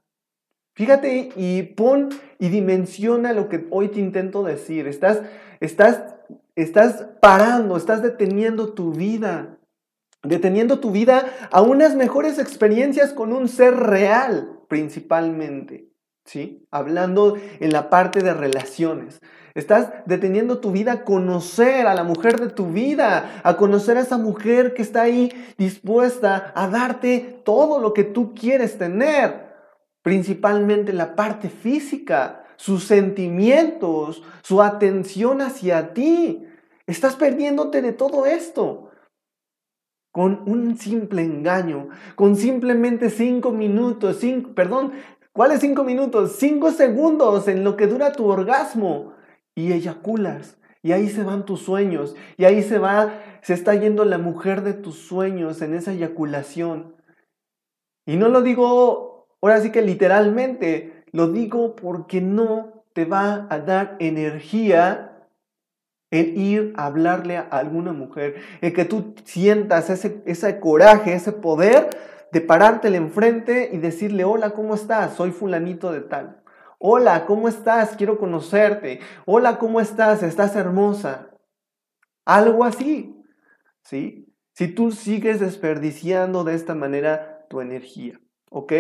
Fíjate 0.76 1.32
y 1.36 1.64
pon 1.64 2.08
y 2.40 2.48
dimensiona 2.48 3.34
lo 3.34 3.50
que 3.50 3.68
hoy 3.70 3.90
te 3.90 4.00
intento 4.00 4.44
decir. 4.44 4.88
Estás, 4.88 5.24
estás, 5.60 6.16
estás 6.56 7.10
parando, 7.20 7.76
estás 7.76 8.02
deteniendo 8.02 8.72
tu 8.72 8.94
vida. 8.94 9.59
Deteniendo 10.24 10.80
tu 10.80 10.92
vida 10.92 11.26
a 11.52 11.62
unas 11.62 11.96
mejores 11.96 12.40
experiencias 12.40 13.14
con 13.14 13.32
un 13.32 13.48
ser 13.48 13.76
real, 13.76 14.60
principalmente. 14.68 15.90
¿Sí? 16.26 16.68
Hablando 16.70 17.38
en 17.60 17.72
la 17.72 17.90
parte 17.90 18.22
de 18.22 18.34
relaciones. 18.34 19.20
Estás 19.56 19.92
deteniendo 20.06 20.60
tu 20.60 20.72
vida 20.72 20.92
a 20.92 21.04
conocer 21.04 21.88
a 21.88 21.96
la 21.96 22.04
mujer 22.04 22.40
de 22.40 22.50
tu 22.50 22.68
vida, 22.68 23.42
a 23.44 23.58
conocer 23.58 23.98
a 23.98 24.02
esa 24.02 24.18
mujer 24.18 24.74
que 24.74 24.82
está 24.82 25.02
ahí 25.02 25.32
dispuesta 25.58 26.52
a 26.54 26.68
darte 26.68 27.42
todo 27.44 27.80
lo 27.80 27.94
que 27.94 28.04
tú 28.04 28.36
quieres 28.36 28.78
tener, 28.78 29.54
principalmente 30.04 30.94
la 30.94 31.16
parte 31.16 31.50
física, 31.50 32.44
sus 32.58 32.84
sentimientos, 32.84 34.22
su 34.44 34.62
atención 34.62 35.42
hacia 35.42 35.94
ti. 35.94 36.46
Estás 36.86 37.16
perdiéndote 37.16 37.82
de 37.82 37.94
todo 37.94 38.26
esto 38.26 38.89
con 40.12 40.44
un 40.48 40.78
simple 40.78 41.24
engaño, 41.24 41.90
con 42.16 42.36
simplemente 42.36 43.10
cinco 43.10 43.52
minutos, 43.52 44.18
cinco, 44.20 44.54
perdón, 44.54 44.94
¿cuáles 45.32 45.60
cinco 45.60 45.84
minutos? 45.84 46.38
Cinco 46.38 46.72
segundos 46.72 47.48
en 47.48 47.64
lo 47.64 47.78
que 47.78 47.88
dura 47.88 48.12
tu 48.12 48.26
orgasmo 48.28 49.14
y 49.56 49.72
eyaculas. 49.72 50.58
Y 50.82 50.94
ahí 50.94 51.10
se 51.10 51.24
van 51.24 51.46
tus 51.46 51.62
sueños. 51.62 52.16
Y 52.38 52.46
ahí 52.46 52.64
se 52.64 52.80
va, 52.80 53.14
se 53.42 53.54
está 53.54 53.76
yendo 53.76 54.06
la 54.06 54.18
mujer 54.18 54.64
de 54.64 54.74
tus 54.74 54.96
sueños 54.96 55.62
en 55.62 55.74
esa 55.74 55.92
eyaculación. 55.92 56.96
Y 58.06 58.16
no 58.16 58.30
lo 58.30 58.42
digo, 58.42 59.28
ahora 59.42 59.62
sí 59.62 59.72
que 59.72 59.82
literalmente, 59.82 61.04
lo 61.12 61.28
digo 61.28 61.76
porque 61.76 62.22
no 62.22 62.84
te 62.94 63.06
va 63.06 63.48
a 63.50 63.60
dar 63.60 63.98
energía 64.00 65.09
el 66.12 66.38
ir 66.38 66.74
a 66.76 66.86
hablarle 66.86 67.38
a 67.38 67.42
alguna 67.42 67.94
mujer, 67.94 68.36
el 68.62 68.74
que 68.74 68.86
tú 68.86 69.14
sientas 69.24 69.90
ese, 69.90 70.22
ese 70.26 70.60
coraje, 70.60 71.14
ese 71.14 71.32
poder 71.32 71.90
de 72.32 72.42
parártele 72.42 72.98
enfrente 72.98 73.70
y 73.74 73.78
decirle, 73.78 74.24
hola, 74.24 74.52
¿cómo 74.52 74.76
estás? 74.76 75.16
Soy 75.16 75.32
fulanito 75.32 75.92
de 75.92 76.02
tal. 76.02 76.42
Hola, 76.78 77.26
¿cómo 77.26 77.50
estás? 77.50 77.96
Quiero 77.98 78.18
conocerte. 78.18 79.02
Hola, 79.26 79.58
¿cómo 79.58 79.82
estás? 79.82 80.24
Estás 80.24 80.56
hermosa. 80.56 81.30
Algo 82.26 82.64
así, 82.64 83.22
¿sí? 83.84 84.34
Si 84.54 84.68
tú 84.68 84.92
sigues 84.92 85.40
desperdiciando 85.40 86.44
de 86.44 86.56
esta 86.56 86.76
manera 86.76 87.46
tu 87.50 87.60
energía, 87.60 88.20
¿ok? 88.50 88.74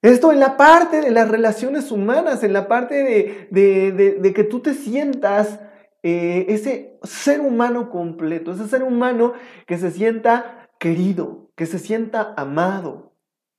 Esto 0.00 0.32
en 0.32 0.40
la 0.40 0.56
parte 0.56 1.00
de 1.00 1.12
las 1.12 1.28
relaciones 1.28 1.92
humanas, 1.92 2.42
en 2.42 2.52
la 2.52 2.66
parte 2.66 3.48
de, 3.50 4.32
que 4.34 4.44
tú 4.44 4.60
te 4.60 4.74
sientas 4.74 5.60
eh, 6.02 6.46
ese 6.48 6.98
ser 7.02 7.40
humano 7.40 7.90
completo, 7.90 8.52
ese 8.52 8.68
ser 8.68 8.82
humano 8.82 9.34
que 9.66 9.78
se 9.78 9.90
sienta 9.90 10.68
querido, 10.78 11.50
que 11.56 11.66
se 11.66 11.78
sienta 11.78 12.34
amado, 12.36 13.12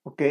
¿ok? 0.03 0.21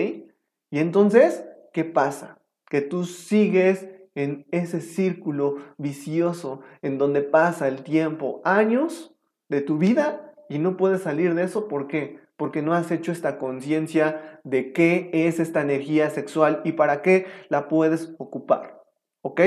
Y 0.70 0.78
entonces, 0.78 1.44
¿qué 1.72 1.84
pasa? 1.84 2.42
que 2.72 2.80
tú 2.80 3.04
sigues 3.04 3.86
en 4.14 4.46
ese 4.50 4.80
círculo 4.80 5.58
vicioso 5.76 6.62
en 6.80 6.96
donde 6.96 7.20
pasa 7.20 7.68
el 7.68 7.82
tiempo, 7.82 8.40
años 8.46 9.14
de 9.50 9.60
tu 9.60 9.76
vida 9.76 10.32
y 10.48 10.58
no 10.58 10.78
puedes 10.78 11.02
salir 11.02 11.34
de 11.34 11.42
eso. 11.42 11.68
¿Por 11.68 11.86
qué? 11.86 12.20
Porque 12.38 12.62
no 12.62 12.72
has 12.72 12.90
hecho 12.90 13.12
esta 13.12 13.36
conciencia 13.36 14.40
de 14.42 14.72
qué 14.72 15.10
es 15.12 15.38
esta 15.38 15.60
energía 15.60 16.08
sexual 16.08 16.62
y 16.64 16.72
para 16.72 17.02
qué 17.02 17.26
la 17.50 17.68
puedes 17.68 18.14
ocupar. 18.16 18.82
¿Ok? 19.20 19.42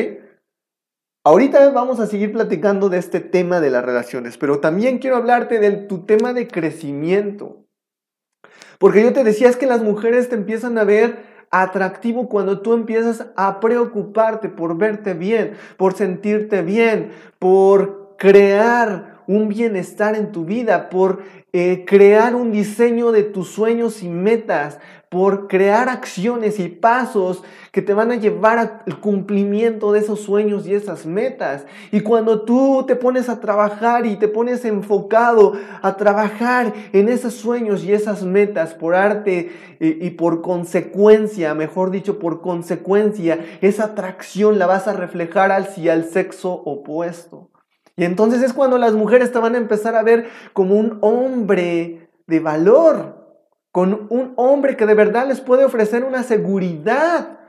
Ahorita 1.28 1.72
vamos 1.72 2.00
a 2.00 2.06
seguir 2.06 2.32
platicando 2.32 2.88
de 2.88 3.00
este 3.00 3.20
tema 3.20 3.60
de 3.60 3.72
las 3.72 3.84
relaciones, 3.84 4.38
pero 4.38 4.60
también 4.60 5.00
quiero 5.00 5.16
hablarte 5.16 5.58
de 5.58 5.72
tu 5.72 6.06
tema 6.06 6.34
de 6.34 6.48
crecimiento. 6.48 7.66
Porque 8.78 9.02
yo 9.02 9.12
te 9.12 9.24
decía 9.24 9.50
es 9.50 9.58
que 9.58 9.66
las 9.66 9.82
mujeres 9.82 10.30
te 10.30 10.36
empiezan 10.36 10.78
a 10.78 10.84
ver 10.84 11.24
atractivo 11.50 12.30
cuando 12.30 12.62
tú 12.62 12.74
empiezas 12.74 13.26
a 13.36 13.60
preocuparte 13.60 14.50
por 14.50 14.78
verte 14.78 15.16
bien, 15.16 15.54
por 15.78 15.96
sentirte 15.96 16.62
bien, 16.62 17.10
por 17.40 18.18
crear 18.20 19.24
un 19.26 19.48
bienestar 19.48 20.16
en 20.16 20.32
tu 20.32 20.46
vida, 20.46 20.90
por 20.90 21.24
eh, 21.54 21.86
crear 21.88 22.36
un 22.36 22.52
diseño 22.52 23.12
de 23.12 23.24
tus 23.24 23.50
sueños 23.50 24.04
y 24.04 24.10
metas, 24.10 24.78
por 25.16 25.48
crear 25.48 25.88
acciones 25.88 26.60
y 26.60 26.68
pasos 26.68 27.42
que 27.72 27.82
te 27.82 27.94
van 27.94 28.12
a 28.12 28.18
llevar 28.18 28.60
al 28.60 29.00
cumplimiento 29.00 29.94
de 29.94 30.00
esos 30.00 30.20
sueños 30.20 30.68
y 30.68 30.74
esas 30.74 31.06
metas. 31.06 31.66
Y 31.94 32.02
cuando 32.02 32.42
tú 32.42 32.84
te 32.86 32.98
pones 32.98 33.30
a 33.30 33.40
trabajar 33.40 34.06
y 34.06 34.18
te 34.18 34.28
pones 34.28 34.66
enfocado 34.66 35.54
a 35.82 35.96
trabajar 35.96 36.74
en 36.92 37.08
esos 37.08 37.34
sueños 37.34 37.86
y 37.86 37.94
esas 37.94 38.24
metas 38.24 38.74
por 38.74 38.94
arte 38.94 39.54
y, 39.80 40.06
y 40.06 40.10
por 40.10 40.42
consecuencia, 40.42 41.54
mejor 41.54 41.92
dicho, 41.92 42.20
por 42.20 42.42
consecuencia, 42.42 43.40
esa 43.62 43.86
atracción 43.86 44.60
la 44.60 44.66
vas 44.66 44.86
a 44.90 44.92
reflejar 44.92 45.54
hacia 45.54 45.94
el 45.94 46.04
sexo 46.04 46.52
opuesto. 46.52 47.52
Y 47.96 48.04
entonces 48.04 48.44
es 48.44 48.52
cuando 48.52 48.78
las 48.78 48.92
mujeres 48.92 49.32
te 49.32 49.40
van 49.40 49.56
a 49.56 49.60
empezar 49.60 49.96
a 49.96 50.04
ver 50.04 50.28
como 50.52 50.76
un 50.76 50.98
hombre 51.00 52.10
de 52.28 52.40
valor, 52.42 53.25
con 53.76 54.08
un 54.10 54.32
hombre 54.38 54.78
que 54.78 54.86
de 54.86 54.94
verdad 54.94 55.28
les 55.28 55.42
puede 55.42 55.66
ofrecer 55.66 56.06
una 56.06 56.24
seguridad, 56.24 57.40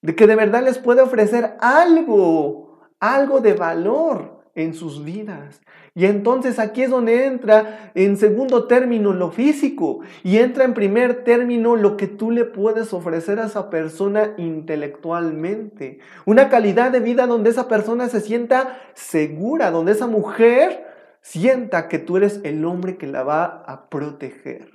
de 0.00 0.14
que 0.14 0.28
de 0.28 0.36
verdad 0.36 0.62
les 0.62 0.78
puede 0.78 1.00
ofrecer 1.00 1.56
algo, 1.58 2.82
algo 3.00 3.40
de 3.40 3.54
valor 3.54 4.44
en 4.54 4.74
sus 4.74 5.04
vidas. 5.04 5.60
Y 5.92 6.06
entonces 6.06 6.60
aquí 6.60 6.84
es 6.84 6.90
donde 6.90 7.26
entra 7.26 7.90
en 7.96 8.16
segundo 8.16 8.68
término 8.68 9.12
lo 9.12 9.32
físico 9.32 10.02
y 10.22 10.36
entra 10.38 10.62
en 10.62 10.72
primer 10.72 11.24
término 11.24 11.74
lo 11.74 11.96
que 11.96 12.06
tú 12.06 12.30
le 12.30 12.44
puedes 12.44 12.92
ofrecer 12.92 13.40
a 13.40 13.46
esa 13.46 13.70
persona 13.70 14.34
intelectualmente. 14.36 15.98
Una 16.26 16.48
calidad 16.48 16.92
de 16.92 17.00
vida 17.00 17.26
donde 17.26 17.50
esa 17.50 17.66
persona 17.66 18.08
se 18.08 18.20
sienta 18.20 18.78
segura, 18.94 19.72
donde 19.72 19.90
esa 19.90 20.06
mujer 20.06 20.86
sienta 21.22 21.88
que 21.88 21.98
tú 21.98 22.18
eres 22.18 22.40
el 22.44 22.64
hombre 22.64 22.98
que 22.98 23.08
la 23.08 23.24
va 23.24 23.64
a 23.66 23.88
proteger. 23.88 24.71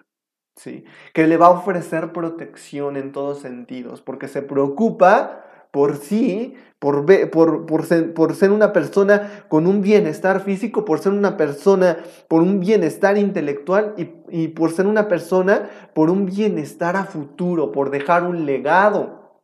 ¿Sí? 0.57 0.83
Que 1.13 1.27
le 1.27 1.37
va 1.37 1.47
a 1.47 1.51
ofrecer 1.51 2.11
protección 2.11 2.97
en 2.97 3.13
todos 3.13 3.39
sentidos, 3.39 4.01
porque 4.01 4.27
se 4.27 4.41
preocupa 4.41 5.45
por 5.71 5.97
sí, 5.97 6.55
por, 6.79 7.05
por, 7.29 7.65
por, 7.65 7.85
ser, 7.85 8.13
por, 8.13 8.35
ser, 8.35 8.51
una 8.51 8.73
persona 8.73 9.45
con 9.47 9.67
un 9.67 9.81
bienestar 9.81 10.41
físico, 10.41 10.85
por 10.85 10.99
ser 10.99 11.11
una 11.11 11.37
persona 11.37 11.97
por 12.27 12.41
un 12.41 12.59
bienestar 12.59 13.17
intelectual 13.17 13.93
y, 13.97 14.09
y 14.29 14.47
por 14.49 14.71
ser 14.71 14.87
una 14.87 15.07
persona 15.07 15.69
por 15.93 16.09
un 16.09 16.25
bienestar 16.25 16.95
a 16.95 17.05
futuro, 17.05 17.71
por 17.71 17.89
dejar 17.89 18.23
un 18.23 18.45
legado. 18.45 19.41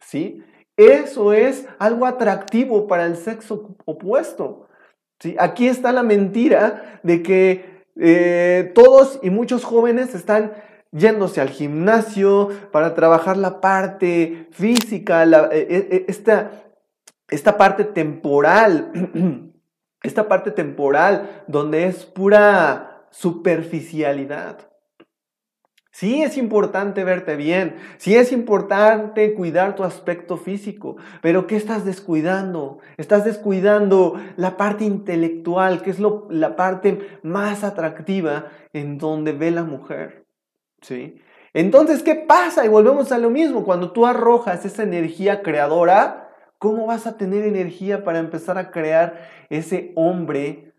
¿Sí? 0.00 0.42
Eso 0.76 1.32
es 1.32 1.66
algo 1.78 2.06
atractivo 2.06 2.86
para 2.86 3.06
el 3.06 3.16
sexo 3.16 3.76
opuesto. 3.84 4.68
¿sí? 5.20 5.36
Aquí 5.38 5.68
está 5.68 5.92
la 5.92 6.02
mentira 6.02 7.00
de 7.02 7.22
que 7.22 7.71
eh, 7.96 8.72
todos 8.74 9.20
y 9.22 9.30
muchos 9.30 9.64
jóvenes 9.64 10.14
están 10.14 10.52
yéndose 10.92 11.40
al 11.40 11.48
gimnasio 11.48 12.48
para 12.70 12.94
trabajar 12.94 13.36
la 13.36 13.60
parte 13.60 14.48
física, 14.52 15.24
eh, 15.24 15.66
eh, 15.68 16.04
esta, 16.08 16.50
esta 17.28 17.56
parte 17.56 17.84
temporal, 17.84 19.52
esta 20.02 20.28
parte 20.28 20.50
temporal 20.50 21.44
donde 21.48 21.86
es 21.86 22.04
pura 22.04 23.06
superficialidad. 23.10 24.71
Sí 25.92 26.22
es 26.22 26.38
importante 26.38 27.04
verte 27.04 27.36
bien, 27.36 27.76
sí 27.98 28.16
es 28.16 28.32
importante 28.32 29.34
cuidar 29.34 29.76
tu 29.76 29.84
aspecto 29.84 30.38
físico, 30.38 30.96
pero 31.20 31.46
¿qué 31.46 31.54
estás 31.54 31.84
descuidando? 31.84 32.78
Estás 32.96 33.26
descuidando 33.26 34.18
la 34.36 34.56
parte 34.56 34.84
intelectual, 34.84 35.82
que 35.82 35.90
es 35.90 35.98
la 36.00 36.56
parte 36.56 37.18
más 37.22 37.62
atractiva 37.62 38.46
en 38.72 38.96
donde 38.96 39.32
ve 39.32 39.50
la 39.50 39.64
mujer. 39.64 40.24
¿Sí? 40.80 41.20
Entonces, 41.52 42.02
¿qué 42.02 42.14
pasa? 42.14 42.64
Y 42.64 42.68
volvemos 42.68 43.12
a 43.12 43.18
lo 43.18 43.28
mismo, 43.28 43.62
cuando 43.62 43.92
tú 43.92 44.06
arrojas 44.06 44.64
esa 44.64 44.84
energía 44.84 45.42
creadora, 45.42 46.30
¿cómo 46.56 46.86
vas 46.86 47.06
a 47.06 47.18
tener 47.18 47.44
energía 47.44 48.02
para 48.02 48.18
empezar 48.18 48.56
a 48.56 48.70
crear 48.70 49.28
ese 49.50 49.92
hombre 49.94 50.71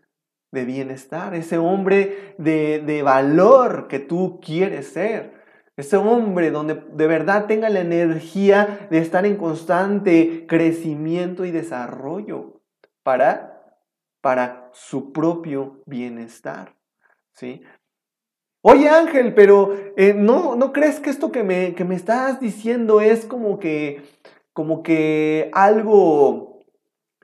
de 0.54 0.64
bienestar, 0.64 1.34
ese 1.34 1.58
hombre 1.58 2.34
de, 2.38 3.02
valor 3.04 3.88
que 3.88 3.98
tú 3.98 4.40
quieres 4.40 4.86
ser. 4.86 5.34
Ese 5.76 5.96
hombre 5.96 6.52
donde 6.52 6.82
de 6.92 7.06
verdad 7.08 7.46
tenga 7.46 7.68
la 7.68 7.80
energía 7.80 8.86
de 8.90 8.98
estar 8.98 9.26
en 9.26 9.36
constante 9.36 10.46
crecimiento 10.46 11.44
y 11.44 11.50
desarrollo 11.50 12.62
para, 13.02 13.76
para 14.20 14.70
su 14.72 15.12
propio 15.12 15.82
bienestar. 15.84 16.76
¿sí? 17.32 17.62
Oye 18.62 18.88
Ángel, 18.88 19.34
pero 19.34 19.76
eh, 19.96 20.14
¿no, 20.14 20.54
¿no 20.54 20.72
crees 20.72 21.00
que 21.00 21.10
esto 21.10 21.32
que 21.32 21.42
me, 21.42 21.74
que 21.74 21.84
me 21.84 21.96
estás 21.96 22.38
diciendo 22.38 23.00
es 23.00 23.26
como 23.26 23.58
que, 23.58 24.02
como 24.52 24.84
que 24.84 25.50
algo 25.52 26.53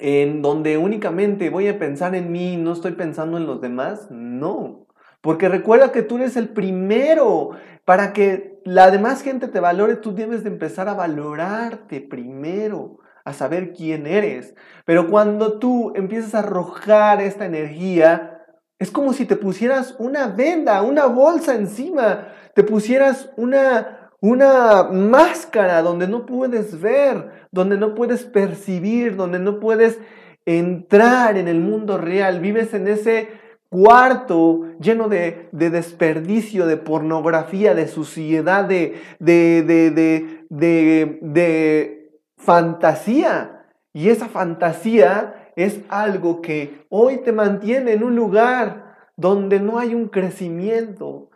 en 0.00 0.42
donde 0.42 0.78
únicamente 0.78 1.50
voy 1.50 1.68
a 1.68 1.78
pensar 1.78 2.14
en 2.14 2.32
mí, 2.32 2.56
no 2.56 2.72
estoy 2.72 2.92
pensando 2.92 3.36
en 3.36 3.46
los 3.46 3.60
demás, 3.60 4.10
no. 4.10 4.86
Porque 5.20 5.48
recuerda 5.48 5.92
que 5.92 6.02
tú 6.02 6.16
eres 6.16 6.36
el 6.36 6.48
primero. 6.48 7.50
Para 7.84 8.12
que 8.12 8.60
la 8.64 8.90
demás 8.90 9.22
gente 9.22 9.48
te 9.48 9.60
valore, 9.60 9.96
tú 9.96 10.14
debes 10.14 10.42
de 10.42 10.50
empezar 10.50 10.88
a 10.88 10.94
valorarte 10.94 12.00
primero, 12.00 13.00
a 13.24 13.32
saber 13.32 13.72
quién 13.72 14.06
eres. 14.06 14.54
Pero 14.86 15.08
cuando 15.08 15.58
tú 15.58 15.92
empiezas 15.94 16.34
a 16.34 16.38
arrojar 16.40 17.20
esta 17.20 17.44
energía, 17.44 18.38
es 18.78 18.90
como 18.90 19.12
si 19.12 19.26
te 19.26 19.36
pusieras 19.36 19.94
una 19.98 20.28
venda, 20.28 20.80
una 20.82 21.06
bolsa 21.06 21.54
encima, 21.54 22.28
te 22.54 22.64
pusieras 22.64 23.30
una, 23.36 23.99
una 24.20 24.84
máscara 24.84 25.82
donde 25.82 26.06
no 26.06 26.26
puedes 26.26 26.80
ver, 26.80 27.46
donde 27.50 27.78
no 27.78 27.94
puedes 27.94 28.24
percibir, 28.24 29.16
donde 29.16 29.38
no 29.38 29.60
puedes 29.60 29.98
entrar 30.44 31.36
en 31.36 31.48
el 31.48 31.60
mundo 31.60 31.98
real. 31.98 32.40
Vives 32.40 32.74
en 32.74 32.88
ese 32.88 33.28
cuarto 33.70 34.66
lleno 34.80 35.08
de, 35.08 35.48
desperdicio, 35.52 36.66
de 36.66 36.76
pornografía, 36.76 37.74
de 37.74 37.88
suciedad, 37.88 38.64
de, 38.64 39.00
de, 39.18 40.46
de 40.50 42.20
fantasía. 42.36 43.66
Y 43.92 44.08
esa 44.08 44.28
fantasía 44.28 45.52
es 45.56 45.80
algo 45.88 46.40
que 46.42 46.86
hoy 46.88 47.18
te 47.18 47.32
mantiene 47.32 47.92
en 47.92 48.02
un 48.02 48.16
lugar 48.16 48.96
donde 49.16 49.60
no 49.60 49.78
hay 49.78 49.94
un 49.94 50.08
crecimiento, 50.08 51.29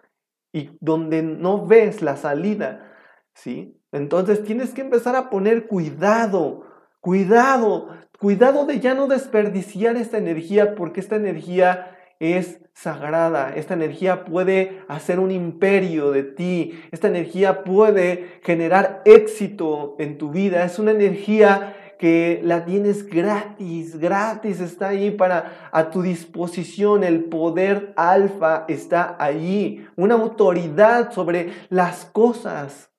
y 0.54 0.70
donde 0.80 1.20
no 1.22 1.66
ves 1.66 2.00
la 2.00 2.16
salida, 2.16 2.92
¿sí? 3.34 3.76
Entonces 3.90 4.44
tienes 4.44 4.70
que 4.70 4.82
empezar 4.82 5.16
a 5.16 5.28
poner 5.28 5.66
cuidado, 5.66 6.62
cuidado, 7.00 7.88
cuidado 8.20 8.64
de 8.64 8.78
ya 8.78 8.94
no 8.94 9.08
desperdiciar 9.08 9.96
esta 9.96 10.16
energía 10.16 10.76
porque 10.76 11.00
esta 11.00 11.16
energía 11.16 11.90
es 12.20 12.60
sagrada, 12.72 13.52
esta 13.56 13.74
energía 13.74 14.24
puede 14.24 14.80
hacer 14.86 15.18
un 15.18 15.32
imperio 15.32 16.12
de 16.12 16.22
ti, 16.22 16.80
esta 16.92 17.08
energía 17.08 17.64
puede 17.64 18.40
generar 18.44 19.02
éxito 19.04 19.96
en 19.98 20.18
tu 20.18 20.30
vida, 20.30 20.64
es 20.64 20.78
una 20.78 20.92
energía 20.92 21.76
que 22.04 22.42
la 22.44 22.66
tienes 22.66 23.08
gratis, 23.08 23.98
gratis 23.98 24.60
está 24.60 24.88
ahí 24.88 25.10
para 25.10 25.70
a 25.72 25.88
tu 25.88 26.02
disposición. 26.02 27.02
El 27.02 27.24
poder 27.24 27.94
alfa 27.96 28.66
está 28.68 29.16
allí, 29.18 29.88
una 29.96 30.16
autoridad 30.16 31.12
sobre 31.12 31.54
las 31.70 32.04
cosas 32.04 32.90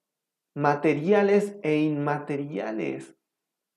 materiales 0.55 1.55
e 1.61 1.77
inmateriales. 1.81 3.13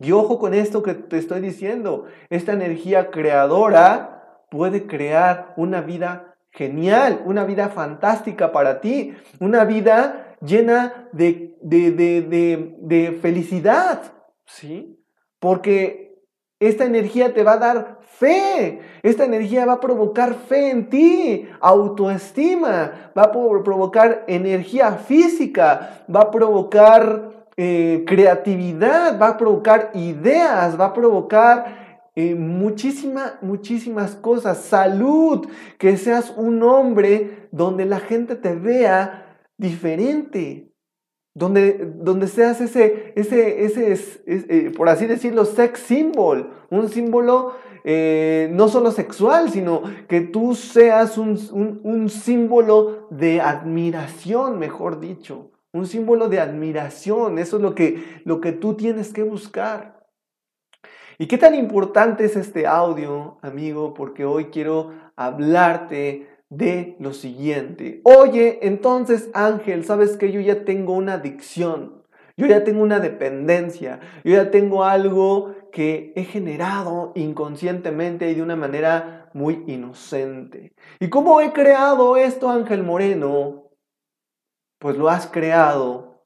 Y 0.01 0.13
ojo 0.13 0.39
con 0.39 0.55
esto 0.55 0.83
que 0.83 0.95
te 0.95 1.19
estoy 1.19 1.43
diciendo, 1.43 2.07
esta 2.31 2.55
energía 2.55 3.11
creadora 3.11 4.41
puede 4.51 4.87
crear 4.87 5.53
una 5.59 5.83
vida 5.83 6.39
genial, 6.53 7.21
una 7.27 7.45
vida 7.45 7.69
fantástica 7.69 8.51
para 8.51 8.81
ti, 8.81 9.15
una 9.41 9.67
vida 9.67 10.37
llena 10.41 11.11
de, 11.13 11.55
de, 11.61 11.91
de, 11.91 12.75
de 12.79 13.19
felicidad, 13.21 14.15
¿sí? 14.47 14.98
Porque 15.41 16.09
esta 16.61 16.85
energía 16.85 17.33
te 17.35 17.45
va 17.45 17.53
a 17.53 17.59
dar 17.59 17.99
fe. 18.03 18.81
Esta 19.03 19.25
energía 19.25 19.65
va 19.65 19.75
a 19.75 19.81
provocar 19.81 20.35
fe 20.35 20.71
en 20.71 20.89
ti, 20.89 21.49
autoestima, 21.61 23.13
va 23.17 23.23
a 23.23 23.33
provocar 23.33 24.25
energía 24.27 24.93
física, 24.93 26.05
va 26.13 26.23
a 26.23 26.31
provocar 26.31 27.47
eh, 27.57 28.05
creatividad, 28.07 29.21
va 29.21 29.29
a 29.29 29.37
provocar 29.37 29.91
ideas, 29.95 30.79
va 30.79 30.87
a 30.87 30.93
provocar 30.93 32.11
eh, 32.17 32.35
muchísimas, 32.35 33.35
muchísimas 33.41 34.17
cosas. 34.17 34.59
Salud, 34.59 35.49
que 35.79 35.97
seas 35.97 36.33
un 36.37 36.63
hombre 36.65 37.49
donde 37.53 37.85
la 37.85 38.01
gente 38.01 38.35
te 38.35 38.55
vea 38.55 39.37
diferente, 39.57 40.68
donde, 41.39 41.93
donde 41.95 42.27
seas 42.27 42.61
ese, 42.61 43.13
ese, 43.15 43.65
ese, 43.65 44.23
eh, 44.27 44.73
por 44.77 44.89
así 44.89 45.07
decirlo, 45.07 45.45
sex 45.45 45.79
symbol, 45.79 46.51
un 46.69 46.89
símbolo 46.89 47.55
eh, 47.85 48.51
no 48.53 48.69
solo 48.69 48.91
sexual, 48.91 49.49
sino 49.51 49.83
que 50.09 50.21
tú 50.21 50.57
seas 50.57 51.17
un, 51.17 51.39
un 51.85 52.11
símbolo 52.11 53.07
de 53.11 53.41
admiración, 53.41 54.59
mejor 54.59 54.99
dicho, 54.99 55.53
un 55.73 55.87
símbolo 55.87 56.29
de 56.29 56.41
admiración, 56.41 57.39
eso 57.39 57.57
es 57.57 57.63
lo 57.63 57.75
que, 57.75 58.21
lo 58.25 58.41
que 58.41 58.53
tú 58.53 58.75
tienes 58.75 59.13
que 59.13 59.23
buscar. 59.23 60.07
¿Y 61.19 61.27
qué 61.27 61.39
tan 61.39 61.55
importante 61.55 62.25
es 62.25 62.37
este 62.37 62.67
audio, 62.67 63.39
amigo? 63.43 63.95
Porque 63.95 64.25
hoy 64.25 64.47
quiero 64.47 64.93
hablarte 65.17 66.28
de 66.51 66.97
lo 66.99 67.13
siguiente. 67.13 68.01
Oye, 68.05 68.59
entonces 68.63 69.31
Ángel, 69.35 69.85
¿sabes 69.85 70.17
que 70.17 70.33
yo 70.33 70.41
ya 70.41 70.65
tengo 70.65 70.95
una 70.95 71.15
adicción? 71.15 72.05
Yo 72.37 72.47
ya 72.47 72.63
tengo 72.63 72.83
una 72.83 73.01
dependencia, 73.01 73.99
yo 74.23 74.37
ya 74.37 74.53
tengo 74.53 74.85
algo 74.85 75.57
que 75.73 76.13
he 76.15 76.23
generado 76.23 77.11
inconscientemente 77.17 78.31
y 78.31 78.35
de 78.37 78.43
una 78.43 78.55
manera 78.55 79.29
muy 79.35 79.65
inocente. 79.67 80.73
¿Y 81.01 81.09
cómo 81.09 81.41
he 81.41 81.53
creado 81.53 82.17
esto, 82.17 82.49
Ángel 82.49 82.85
Moreno? 82.85 83.71
Pues 84.79 84.97
lo 84.97 85.09
has 85.09 85.27
creado 85.27 86.25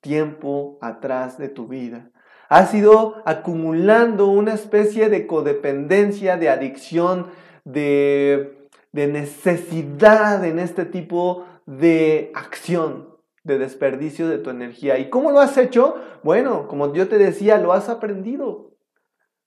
tiempo 0.00 0.76
atrás 0.82 1.38
de 1.38 1.48
tu 1.48 1.68
vida. 1.68 2.10
Has 2.48 2.74
ido 2.74 3.22
acumulando 3.24 4.26
una 4.26 4.54
especie 4.54 5.08
de 5.08 5.26
codependencia, 5.28 6.36
de 6.36 6.50
adicción, 6.50 7.28
de 7.64 8.63
de 8.94 9.08
necesidad 9.08 10.44
en 10.44 10.60
este 10.60 10.84
tipo 10.84 11.46
de 11.66 12.30
acción, 12.32 13.08
de 13.42 13.58
desperdicio 13.58 14.28
de 14.28 14.38
tu 14.38 14.50
energía. 14.50 14.98
¿Y 15.00 15.10
cómo 15.10 15.32
lo 15.32 15.40
has 15.40 15.58
hecho? 15.58 15.96
Bueno, 16.22 16.68
como 16.68 16.94
yo 16.94 17.08
te 17.08 17.18
decía, 17.18 17.58
lo 17.58 17.72
has 17.72 17.88
aprendido. 17.88 18.70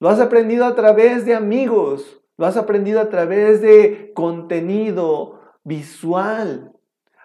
Lo 0.02 0.10
has 0.10 0.20
aprendido 0.20 0.66
a 0.66 0.76
través 0.76 1.26
de 1.26 1.34
amigos, 1.34 2.22
lo 2.36 2.46
has 2.46 2.58
aprendido 2.58 3.00
a 3.00 3.08
través 3.08 3.62
de 3.62 4.12
contenido 4.14 5.40
visual, 5.64 6.74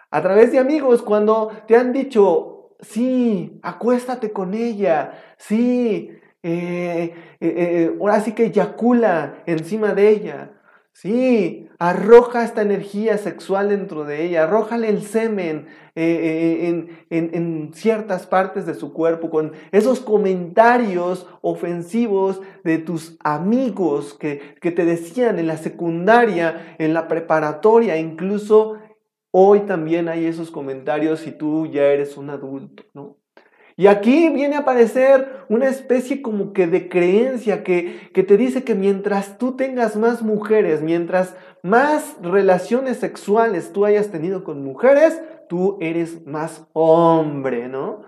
a 0.09 0.21
través 0.21 0.53
de 0.53 0.59
amigos 0.59 1.01
cuando 1.01 1.51
te 1.67 1.75
han 1.75 1.91
dicho, 1.91 2.77
sí, 2.79 3.59
acuéstate 3.63 4.31
con 4.31 4.53
ella, 4.53 5.21
sí, 5.37 6.09
eh, 6.41 7.13
eh, 7.41 7.53
eh, 7.57 7.97
ahora 7.99 8.21
sí 8.21 8.31
que 8.31 8.45
eyacula 8.45 9.43
encima 9.45 9.93
de 9.93 10.09
ella, 10.09 10.51
Sí, 10.93 11.67
arroja 11.79 12.43
esta 12.43 12.61
energía 12.61 13.17
sexual 13.17 13.69
dentro 13.69 14.05
de 14.05 14.25
ella, 14.25 14.43
arrójale 14.43 14.89
el 14.89 15.01
semen 15.01 15.65
eh, 15.95 16.69
eh, 16.69 17.07
en, 17.09 17.73
ciertas 17.73 18.27
partes 18.27 18.67
de 18.67 18.75
su 18.75 18.93
cuerpo, 18.93 19.31
con 19.31 19.53
esos 19.71 19.99
comentarios 19.99 21.27
ofensivos 21.41 22.41
de 22.63 22.77
tus 22.77 23.17
amigos 23.23 24.13
que, 24.13 24.55
que 24.61 24.71
te 24.71 24.85
decían 24.85 25.39
en 25.39 25.47
la 25.47 25.57
secundaria, 25.57 26.75
en 26.77 26.93
la 26.93 27.07
preparatoria, 27.07 27.97
incluso 27.97 28.77
hoy 29.31 29.61
también 29.61 30.07
hay 30.07 30.25
esos 30.25 30.51
comentarios 30.51 31.21
si 31.21 31.31
tú 31.31 31.65
ya 31.65 31.85
eres 31.85 32.17
un 32.17 32.29
adulto, 32.29 32.83
¿no? 32.93 33.17
Y 33.75 33.87
aquí 33.87 34.29
viene 34.29 34.55
a 34.55 34.59
aparecer 34.59 35.45
una 35.49 35.67
especie 35.67 36.21
como 36.21 36.53
que 36.53 36.67
de 36.67 36.89
creencia 36.89 37.63
que, 37.63 38.09
que, 38.13 38.23
te 38.23 38.37
dice 38.37 38.63
que 38.63 38.75
mientras 38.75 39.37
tú 39.37 39.55
tengas 39.55 39.95
más 39.95 40.21
mujeres, 40.21 40.81
mientras 40.81 41.35
más 41.63 42.15
relaciones 42.21 42.97
sexuales 42.97 43.73
tú 43.73 43.85
hayas 43.85 44.09
tenido 44.09 44.43
con 44.43 44.63
mujeres, 44.63 45.19
tú 45.49 45.77
eres 45.81 46.25
más 46.27 46.67
hombre, 46.73 47.67
¿no? 47.67 48.01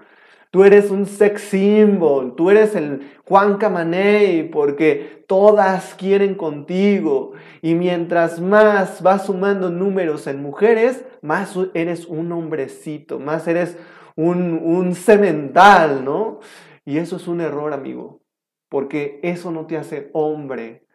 Tú 0.55 0.63
eres 0.63 0.89
un 0.89 1.05
sex 1.05 1.41
symbol, 1.41 2.33
tú 2.37 2.49
eres 2.49 2.75
el 2.75 3.01
Juan 3.25 3.57
Camaney 3.57 4.43
porque 4.43 5.25
todas 5.27 5.95
quieren 5.95 6.35
contigo. 6.35 7.33
Y 7.61 7.73
mientras 7.73 8.39
más 8.39 9.01
vas 9.01 9.25
sumando 9.25 9.69
números 9.69 10.27
en 10.27 10.41
mujeres, 10.41 11.03
más 11.21 11.53
eres 11.73 12.05
un 12.05 12.31
hombrecito, 12.31 13.19
más 13.19 13.49
eres 13.49 13.77
un, 14.15 14.53
un 14.63 14.95
cemental, 14.95 16.03
¿no? 16.03 16.39
Y 16.85 16.97
eso 16.97 17.15
es 17.15 17.27
un 17.27 17.41
error, 17.41 17.73
amigo, 17.73 18.21
porque 18.69 19.19
eso 19.23 19.51
no 19.51 19.65
te 19.65 19.77
hace 19.77 20.09
hombre. 20.13 20.85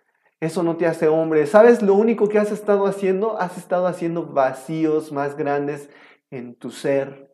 Eso 0.40 0.62
no 0.62 0.76
te 0.76 0.86
hace 0.86 1.06
hombre. 1.06 1.46
¿Sabes 1.46 1.82
lo 1.82 1.94
único 1.94 2.28
que 2.28 2.38
has 2.38 2.50
estado 2.50 2.86
haciendo? 2.86 3.38
Has 3.38 3.58
estado 3.58 3.86
haciendo 3.86 4.26
vacíos 4.26 5.12
más 5.12 5.36
grandes 5.36 5.90
en 6.30 6.54
tu 6.54 6.70
ser. 6.70 7.30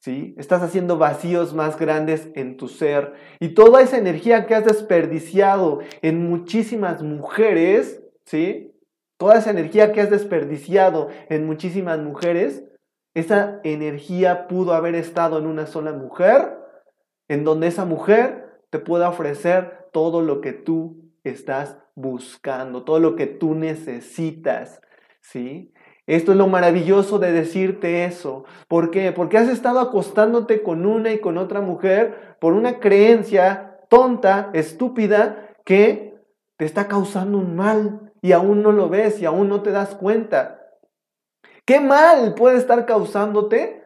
¿Sí? 0.00 0.34
Estás 0.36 0.62
haciendo 0.62 0.96
vacíos 0.98 1.54
más 1.54 1.78
grandes 1.78 2.28
en 2.34 2.56
tu 2.56 2.68
ser. 2.68 3.14
Y 3.40 3.50
toda 3.50 3.82
esa 3.82 3.98
energía 3.98 4.46
que 4.46 4.54
has 4.54 4.64
desperdiciado 4.64 5.80
en 6.02 6.28
muchísimas 6.28 7.02
mujeres, 7.02 8.02
¿sí? 8.24 8.72
Toda 9.16 9.38
esa 9.38 9.50
energía 9.50 9.92
que 9.92 10.00
has 10.00 10.10
desperdiciado 10.10 11.08
en 11.28 11.46
muchísimas 11.46 11.98
mujeres, 11.98 12.64
esa 13.14 13.60
energía 13.64 14.46
pudo 14.48 14.74
haber 14.74 14.94
estado 14.94 15.38
en 15.38 15.46
una 15.46 15.66
sola 15.66 15.92
mujer, 15.92 16.58
en 17.28 17.44
donde 17.44 17.66
esa 17.66 17.84
mujer 17.84 18.62
te 18.70 18.78
pueda 18.78 19.08
ofrecer 19.08 19.88
todo 19.92 20.22
lo 20.22 20.40
que 20.40 20.52
tú 20.52 21.10
estás 21.24 21.78
buscando, 21.94 22.84
todo 22.84 23.00
lo 23.00 23.16
que 23.16 23.26
tú 23.26 23.54
necesitas, 23.54 24.80
¿sí? 25.20 25.72
Esto 26.06 26.32
es 26.32 26.38
lo 26.38 26.46
maravilloso 26.46 27.18
de 27.18 27.32
decirte 27.32 28.04
eso. 28.06 28.44
¿Por 28.66 28.90
qué? 28.90 29.12
Porque 29.12 29.36
has 29.36 29.48
estado 29.48 29.78
acostándote 29.80 30.62
con 30.62 30.86
una 30.86 31.12
y 31.12 31.18
con 31.18 31.36
otra 31.36 31.60
mujer 31.60 32.36
por 32.40 32.54
una 32.54 32.80
creencia 32.80 33.78
tonta, 33.90 34.50
estúpida, 34.54 35.50
que 35.66 36.14
te 36.56 36.64
está 36.64 36.88
causando 36.88 37.36
un 37.36 37.56
mal 37.56 38.12
y 38.22 38.32
aún 38.32 38.62
no 38.62 38.72
lo 38.72 38.88
ves 38.88 39.20
y 39.20 39.26
aún 39.26 39.50
no 39.50 39.62
te 39.62 39.70
das 39.70 39.94
cuenta. 39.94 40.57
¿Qué 41.68 41.80
mal 41.80 42.32
puede 42.32 42.56
estar 42.56 42.86
causándote? 42.86 43.82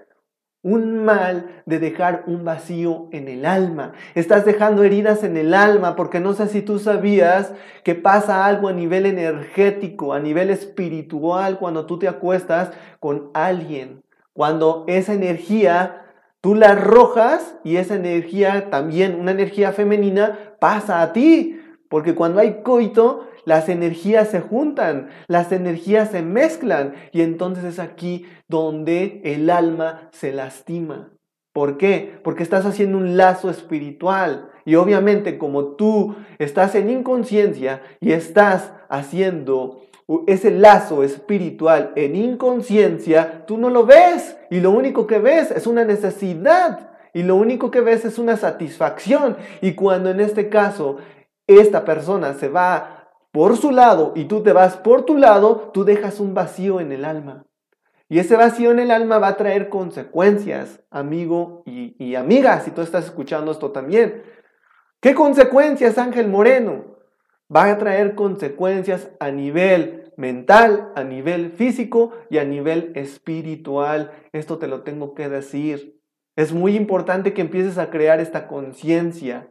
Un 0.63 1.05
mal 1.05 1.63
de 1.67 1.81
dejar 1.81 2.23
un 2.29 2.45
vacío 2.45 3.09
en 3.11 3.27
el 3.27 3.45
alma. 3.45 3.95
Estás 4.15 4.45
dejando 4.45 4.85
heridas 4.85 5.25
en 5.25 5.37
el 5.37 5.53
alma 5.53 5.97
porque 5.97 6.21
no 6.21 6.33
sé 6.33 6.47
si 6.47 6.63
tú 6.63 6.79
sabías 6.79 7.53
que 7.83 7.97
pasa 7.97 8.47
algo 8.47 8.69
a 8.69 8.73
nivel 8.73 9.05
energético, 9.05 10.13
a 10.13 10.21
nivel 10.21 10.51
espiritual 10.51 11.59
cuando 11.59 11.85
tú 11.85 11.99
te 11.99 12.07
acuestas 12.07 12.71
con 13.01 13.33
alguien. 13.35 14.05
Cuando 14.33 14.85
esa 14.87 15.15
energía 15.15 16.07
tú 16.41 16.55
la 16.55 16.69
arrojas 16.69 17.57
y 17.65 17.79
esa 17.79 17.97
energía 17.97 18.71
también, 18.71 19.19
una 19.19 19.33
energía 19.33 19.73
femenina, 19.73 20.39
pasa 20.61 21.03
a 21.03 21.13
ti. 21.13 21.61
Porque 21.89 22.15
cuando 22.15 22.39
hay 22.39 22.63
coito, 22.63 23.27
las 23.45 23.69
energías 23.69 24.29
se 24.29 24.41
juntan, 24.41 25.09
las 25.27 25.53
energías 25.53 26.11
se 26.11 26.23
mezclan 26.23 26.95
y 27.13 27.23
entonces 27.23 27.65
es 27.65 27.79
aquí 27.79 28.27
donde 28.49 29.21
el 29.25 29.51
alma 29.51 30.09
se 30.13 30.33
lastima. 30.33 31.13
¿Por 31.53 31.77
qué? 31.77 32.19
Porque 32.25 32.43
estás 32.43 32.65
haciendo 32.65 32.97
un 32.97 33.17
lazo 33.17 33.51
espiritual 33.51 34.49
y 34.65 34.77
obviamente 34.77 35.37
como 35.39 35.75
tú 35.77 36.17
estás 36.39 36.75
en 36.75 36.89
inconsciencia 36.89 37.83
y 38.01 38.13
estás 38.13 38.73
haciendo 38.89 39.83
ese 40.27 40.51
lazo 40.51 41.03
espiritual 41.03 41.93
en 41.97 42.17
inconsciencia, 42.17 43.45
tú 43.47 43.59
no 43.59 43.71
lo 43.71 43.85
ves 43.85 44.37
y 44.51 44.61
lo 44.61 44.71
único 44.71 45.07
que 45.07 45.19
ves 45.19 45.51
es 45.51 45.67
una 45.67 45.85
necesidad 45.85 46.91
y 47.13 47.23
lo 47.23 47.37
único 47.37 47.71
que 47.71 47.81
ves 47.81 48.05
es 48.05 48.19
una 48.19 48.37
satisfacción 48.37 49.37
y 49.61 49.75
cuando 49.75 50.11
en 50.11 50.21
este 50.21 50.49
caso 50.49 50.99
esta 51.47 51.85
persona 51.85 52.35
se 52.35 52.49
va 52.49 53.02
por 53.33 53.57
su 53.57 53.73
lado 53.73 54.13
y 54.15 54.27
tú 54.27 54.43
te 54.43 54.53
vas 54.53 54.77
por 54.77 55.05
tu 55.05 55.17
lado, 55.17 55.71
tú 55.73 55.85
dejas 55.85 56.21
un 56.21 56.35
vacío 56.35 56.81
en 56.81 56.93
el 56.93 57.05
alma. 57.05 57.47
Y 58.09 58.19
ese 58.19 58.37
vacío 58.37 58.71
en 58.71 58.79
el 58.79 58.91
alma 58.91 59.19
va 59.19 59.29
a 59.29 59.37
traer 59.39 59.71
consecuencias, 59.71 60.85
amigo 60.91 61.63
y, 61.65 62.15
amiga, 62.15 62.61
si 62.61 62.71
tú 62.71 62.83
estás 62.83 63.07
escuchando 63.07 63.51
esto 63.51 63.73
también. 63.73 64.23
¿Qué 65.01 65.15
consecuencias, 65.15 65.97
Ángel 65.97 66.29
Moreno? 66.29 66.99
Va 67.55 67.71
a 67.71 67.79
traer 67.79 68.15
consecuencias 68.15 69.11
a 69.19 69.31
nivel 69.31 70.13
mental, 70.19 70.93
a 70.95 71.05
nivel 71.05 71.53
físico 71.53 72.13
y 72.29 72.37
a 72.37 72.45
nivel 72.45 72.93
espiritual. 72.97 74.13
Esto 74.33 74.59
te 74.59 74.69
lo 74.69 74.83
tengo 74.83 75.15
que 75.15 75.31
decir. 75.31 75.99
Es 76.37 76.53
muy 76.53 76.77
importante 76.77 77.33
que 77.33 77.41
empieces 77.41 77.79
a 77.79 77.89
crear 77.89 78.21
esta 78.21 78.47
conciencia. 78.47 79.51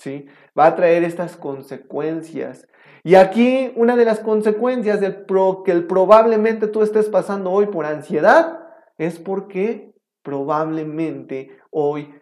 ¿sí? 0.00 0.26
Va 0.58 0.66
a 0.66 0.76
traer 0.76 1.04
estas 1.04 1.36
consecuencias. 1.36 2.66
Y 3.02 3.14
aquí 3.14 3.72
una 3.76 3.96
de 3.96 4.04
las 4.04 4.20
consecuencias 4.20 5.00
que 5.00 5.74
probablemente 5.82 6.66
tú 6.66 6.82
estés 6.82 7.08
pasando 7.08 7.50
hoy 7.50 7.66
por 7.66 7.86
ansiedad 7.86 8.60
es 8.98 9.18
porque 9.18 9.94
probablemente 10.22 11.58
hoy 11.70 12.14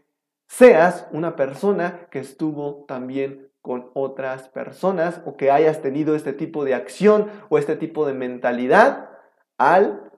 seas 0.47 1.07
una 1.13 1.37
persona 1.37 2.09
que 2.11 2.21
estuvo 2.21 2.85
también 2.87 3.51
con 3.61 3.91
otras 3.95 4.49
personas 4.49 5.21
o 5.27 5.37
que 5.37 5.51
hayas 5.51 5.83
tenido 5.83 6.15
este 6.15 6.33
tipo 6.33 6.65
de 6.65 6.75
acción 6.75 7.29
o 7.49 7.59
este 7.59 7.77
tipo 7.77 8.07
de 8.07 8.15
mentalidad 8.15 9.11
al 9.59 10.11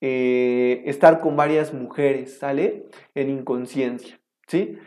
eh, 0.00 0.82
estar 0.86 1.20
con 1.20 1.36
varias 1.36 1.74
mujeres, 1.74 2.38
¿sale? 2.38 2.86
En 3.14 3.28
inconsciencia, 3.28 4.20
¿sí? 4.46 4.78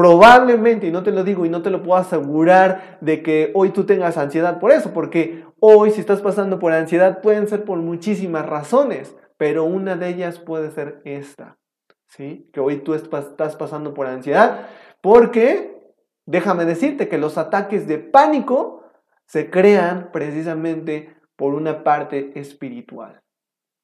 Probablemente, 0.00 0.86
y 0.86 0.90
no 0.90 1.02
te 1.02 1.10
lo 1.10 1.24
digo 1.24 1.44
y 1.44 1.50
no 1.50 1.60
te 1.60 1.68
lo 1.68 1.82
puedo 1.82 2.00
asegurar 2.00 2.96
de 3.02 3.22
que 3.22 3.50
hoy 3.52 3.68
tú 3.68 3.84
tengas 3.84 4.16
ansiedad 4.16 4.58
por 4.58 4.72
eso, 4.72 4.94
porque 4.94 5.44
hoy 5.60 5.90
si 5.90 6.00
estás 6.00 6.22
pasando 6.22 6.58
por 6.58 6.72
ansiedad 6.72 7.20
pueden 7.20 7.46
ser 7.48 7.64
por 7.64 7.76
muchísimas 7.80 8.46
razones, 8.46 9.14
pero 9.36 9.64
una 9.64 9.96
de 9.96 10.08
ellas 10.08 10.38
puede 10.38 10.70
ser 10.70 11.02
esta, 11.04 11.58
¿sí? 12.06 12.48
Que 12.50 12.60
hoy 12.60 12.78
tú 12.78 12.94
estás 12.94 13.56
pasando 13.56 13.92
por 13.92 14.06
ansiedad 14.06 14.68
porque, 15.02 15.92
déjame 16.24 16.64
decirte 16.64 17.06
que 17.06 17.18
los 17.18 17.36
ataques 17.36 17.86
de 17.86 17.98
pánico 17.98 18.84
se 19.26 19.50
crean 19.50 20.08
precisamente 20.14 21.14
por 21.36 21.52
una 21.52 21.84
parte 21.84 22.32
espiritual, 22.40 23.20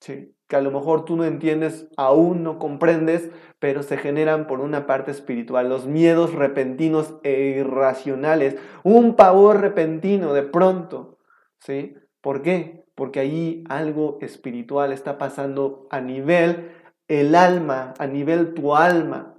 que 0.01 0.57
a 0.57 0.61
lo 0.61 0.71
mejor 0.71 1.05
tú 1.05 1.17
no 1.17 1.25
entiendes, 1.25 1.89
aún 1.97 2.43
no 2.43 2.59
comprendes, 2.59 3.31
pero 3.59 3.83
se 3.83 3.97
generan 3.97 4.47
por 4.47 4.61
una 4.61 4.87
parte 4.87 5.11
espiritual, 5.11 5.69
los 5.69 5.87
miedos 5.87 6.35
repentinos 6.35 7.17
e 7.23 7.57
irracionales, 7.59 8.57
un 8.85 9.17
pavor 9.17 9.61
repentino 9.61 10.33
de 10.35 10.43
pronto, 10.43 11.19
¿sí? 11.61 11.97
¿Por 12.21 12.43
qué? 12.43 12.85
Porque 12.95 13.21
ahí 13.21 13.65
algo 13.69 14.19
espiritual 14.21 14.93
está 14.93 15.19
pasando 15.19 15.87
a 15.91 16.01
nivel 16.01 16.71
el 17.09 17.35
alma, 17.35 17.95
a 17.99 18.07
nivel 18.07 18.55
tu 18.55 18.75
alma, 18.75 19.33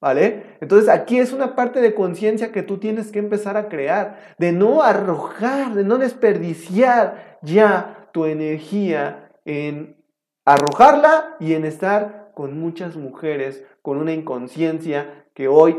¿Vale? 0.00 0.56
Entonces 0.60 0.88
aquí 0.88 1.18
es 1.18 1.32
una 1.32 1.56
parte 1.56 1.80
de 1.80 1.94
conciencia 1.94 2.52
que 2.52 2.62
tú 2.62 2.78
tienes 2.78 3.10
que 3.10 3.18
empezar 3.18 3.56
a 3.56 3.68
crear, 3.68 4.34
de 4.38 4.52
no 4.52 4.82
arrojar, 4.82 5.74
de 5.74 5.82
no 5.82 5.98
desperdiciar 5.98 7.38
ya 7.42 8.08
tu 8.12 8.24
energía 8.24 9.32
en 9.44 9.99
arrojarla 10.44 11.36
y 11.40 11.54
en 11.54 11.64
estar 11.64 12.32
con 12.34 12.58
muchas 12.58 12.96
mujeres 12.96 13.64
con 13.82 13.98
una 13.98 14.12
inconsciencia 14.12 15.26
que 15.34 15.48
hoy 15.48 15.76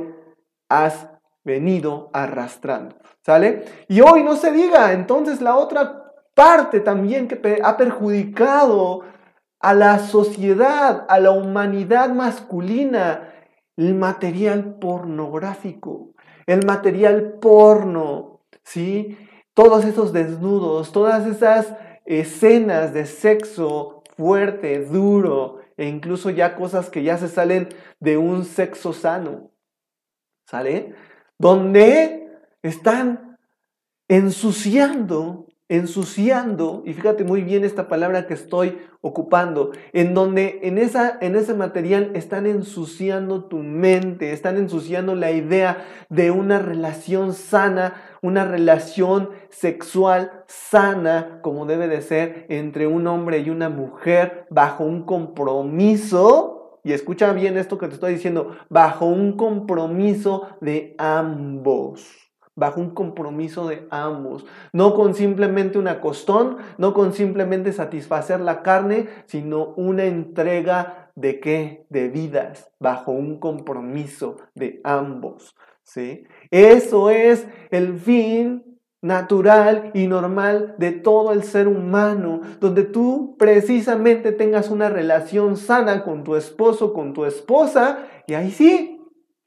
has 0.70 1.10
venido 1.44 2.10
arrastrando. 2.14 2.96
¿Sale? 3.24 3.66
Y 3.88 4.02
hoy 4.02 4.24
no 4.24 4.36
se 4.36 4.52
diga, 4.52 4.94
entonces 4.94 5.42
la 5.42 5.56
otra 5.56 6.12
parte 6.34 6.80
también 6.80 7.28
que 7.28 7.60
ha 7.64 7.78
perjudicado 7.78 9.02
a 9.60 9.74
la 9.74 10.00
sociedad, 10.00 11.06
a 11.08 11.20
la 11.20 11.32
humanidad 11.32 12.10
masculina, 12.10 13.32
el 13.78 13.94
material 13.94 14.76
pornográfico, 14.80 16.14
el 16.48 16.66
material 16.66 17.38
porno, 17.40 18.42
¿sí? 18.64 19.18
Todos 19.54 19.86
esos 19.86 20.14
desnudos, 20.14 20.92
todas 20.92 21.28
esas 21.28 21.76
escenas 22.06 22.94
de 22.94 23.06
sexo 23.06 24.01
fuerte, 24.22 24.86
duro, 24.86 25.62
e 25.78 25.88
incluso 25.88 26.30
ya 26.30 26.56
cosas 26.56 26.92
que 26.92 27.02
ya 27.02 27.18
se 27.18 27.28
salen 27.28 27.70
de 28.00 28.18
un 28.18 28.46
sexo 28.46 28.94
sano. 28.94 29.50
¿Sale? 30.46 30.94
Donde 31.40 32.30
están 32.62 33.40
ensuciando 34.08 35.48
ensuciando, 35.72 36.84
y 36.86 36.92
fíjate 36.92 37.24
muy 37.24 37.44
bien 37.44 37.64
esta 37.64 37.88
palabra 37.88 38.28
que 38.28 38.34
estoy 38.34 38.78
ocupando, 39.00 39.72
en 39.94 40.14
donde 40.14 40.60
en, 40.64 40.78
esa, 40.78 41.18
en 41.22 41.38
ese 41.38 41.54
material 41.54 42.12
están 42.14 42.46
ensuciando 42.46 43.46
tu 43.46 43.60
mente, 43.60 44.34
están 44.34 44.58
ensuciando 44.58 45.16
la 45.16 45.32
idea 45.32 45.86
de 46.10 46.30
una 46.30 46.60
relación 46.60 47.34
sana, 47.34 47.94
una 48.22 48.46
relación 48.46 49.30
sexual 49.50 50.44
sana, 50.48 51.40
como 51.42 51.66
debe 51.66 51.88
de 51.88 52.02
ser 52.02 52.46
entre 52.50 52.88
un 52.88 53.08
hombre 53.08 53.40
y 53.40 53.50
una 53.50 53.70
mujer, 53.70 54.46
bajo 54.50 54.84
un 54.84 55.04
compromiso, 55.04 56.80
y 56.84 56.94
escucha 56.94 57.34
bien 57.34 57.58
esto 57.58 57.78
que 57.78 57.88
te 57.88 57.96
estoy 57.96 58.14
diciendo, 58.14 58.56
bajo 58.70 59.06
un 59.06 59.38
compromiso 59.38 60.48
de 60.62 60.96
ambos 60.98 62.32
bajo 62.56 62.82
un 62.82 62.92
compromiso 62.92 63.68
de 63.68 63.88
ambos, 63.90 64.46
no 64.74 64.94
con 64.94 65.16
simplemente 65.16 65.78
una 65.78 66.02
costón, 66.02 66.58
no 66.78 66.94
con 66.94 67.14
simplemente 67.14 67.72
satisfacer 67.72 68.40
la 68.40 68.62
carne, 68.62 69.08
sino 69.26 69.74
una 69.78 70.04
entrega 70.04 71.12
de 71.16 71.40
qué? 71.40 71.86
De 71.90 72.10
vidas, 72.10 72.72
bajo 72.80 73.12
un 73.12 73.40
compromiso 73.40 74.38
de 74.54 74.82
ambos, 74.84 75.56
¿sí? 75.84 76.24
Eso 76.50 77.10
es 77.10 77.46
el 77.70 77.98
fin 77.98 78.80
natural 79.02 79.92
y 79.94 80.08
normal 80.08 80.76
de 80.78 80.92
todo 80.92 81.32
el 81.32 81.44
ser 81.44 81.68
humano, 81.68 82.42
donde 82.60 82.84
tú 82.84 83.36
precisamente 83.38 84.32
tengas 84.32 84.70
una 84.70 84.90
relación 84.90 85.58
sana 85.58 86.04
con 86.04 86.24
tu 86.24 86.36
esposo, 86.36 86.94
con 86.94 87.14
tu 87.14 87.26
esposa, 87.26 88.06
y 88.28 88.36
ahí 88.36 88.52
sí, 88.52 89.02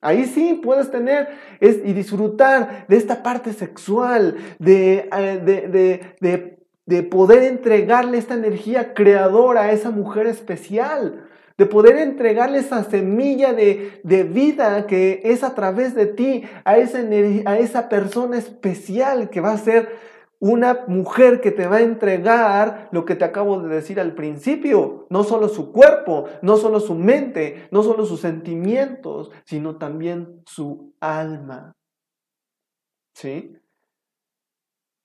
Ahí 0.04 0.26
sí 0.26 0.60
puedes 0.62 0.90
tener 0.90 1.30
y 1.62 1.94
disfrutar 1.94 2.86
de 2.88 2.96
esta 2.98 3.22
parte 3.22 3.54
sexual, 3.54 4.36
eh, 4.62 5.08
de, 6.20 6.58
de, 6.84 7.02
poder 7.04 7.42
entregarle 7.44 8.18
esta 8.18 8.34
energía 8.34 8.92
creadora 8.92 9.62
a 9.62 9.72
esa 9.72 9.90
mujer 9.90 10.26
especial, 10.26 11.24
de 11.56 11.66
poder 11.66 11.98
entregarle 11.98 12.58
esa 12.58 12.82
semilla 12.84 13.52
de, 13.52 14.00
vida 14.24 14.86
que 14.86 15.20
es 15.24 15.44
a 15.44 15.54
través 15.54 15.94
de 15.94 16.06
ti, 16.06 16.44
a 16.64 16.78
esa, 16.78 16.98
a 16.98 17.58
esa 17.58 17.88
persona 17.88 18.38
especial 18.38 19.30
que 19.30 19.40
va 19.40 19.52
a 19.52 19.58
ser 19.58 20.14
una 20.40 20.84
mujer 20.88 21.40
que 21.40 21.52
te 21.52 21.66
va 21.66 21.76
a 21.76 21.82
entregar 21.82 22.88
lo 22.90 23.04
que 23.04 23.14
te 23.14 23.24
acabo 23.24 23.60
de 23.60 23.74
decir 23.74 24.00
al 24.00 24.14
principio, 24.14 25.06
no 25.08 25.24
solo 25.24 25.48
su 25.48 25.72
cuerpo, 25.72 26.26
no 26.42 26.56
solo 26.56 26.80
su 26.80 26.94
mente, 26.94 27.68
no 27.70 27.82
solo 27.82 28.04
sus 28.04 28.20
sentimientos, 28.20 29.30
sino 29.46 29.76
también 29.76 30.42
su 30.44 30.92
alma. 31.00 31.72
¿Sí? 33.14 33.56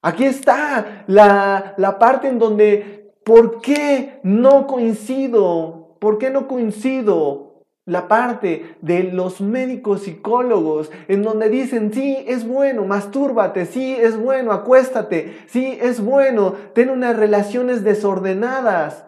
Aquí 0.01 0.25
está 0.25 1.05
la, 1.07 1.73
la 1.77 1.99
parte 1.99 2.27
en 2.27 2.39
donde, 2.39 3.13
¿por 3.23 3.61
qué 3.61 4.19
no 4.23 4.65
coincido? 4.65 5.78
¿Por 5.99 6.17
qué 6.17 6.29
no 6.29 6.47
coincido 6.47 7.49
la 7.85 8.07
parte 8.07 8.75
de 8.81 9.03
los 9.03 9.41
médicos 9.41 10.03
psicólogos 10.03 10.91
en 11.07 11.23
donde 11.23 11.49
dicen, 11.49 11.91
sí, 11.91 12.23
es 12.27 12.47
bueno, 12.47 12.85
mastúrbate, 12.85 13.65
sí, 13.65 13.95
es 13.95 14.15
bueno, 14.15 14.51
acuéstate, 14.51 15.39
sí, 15.47 15.77
es 15.81 15.99
bueno, 15.99 16.53
ten 16.73 16.91
unas 16.91 17.17
relaciones 17.17 17.83
desordenadas. 17.83 19.05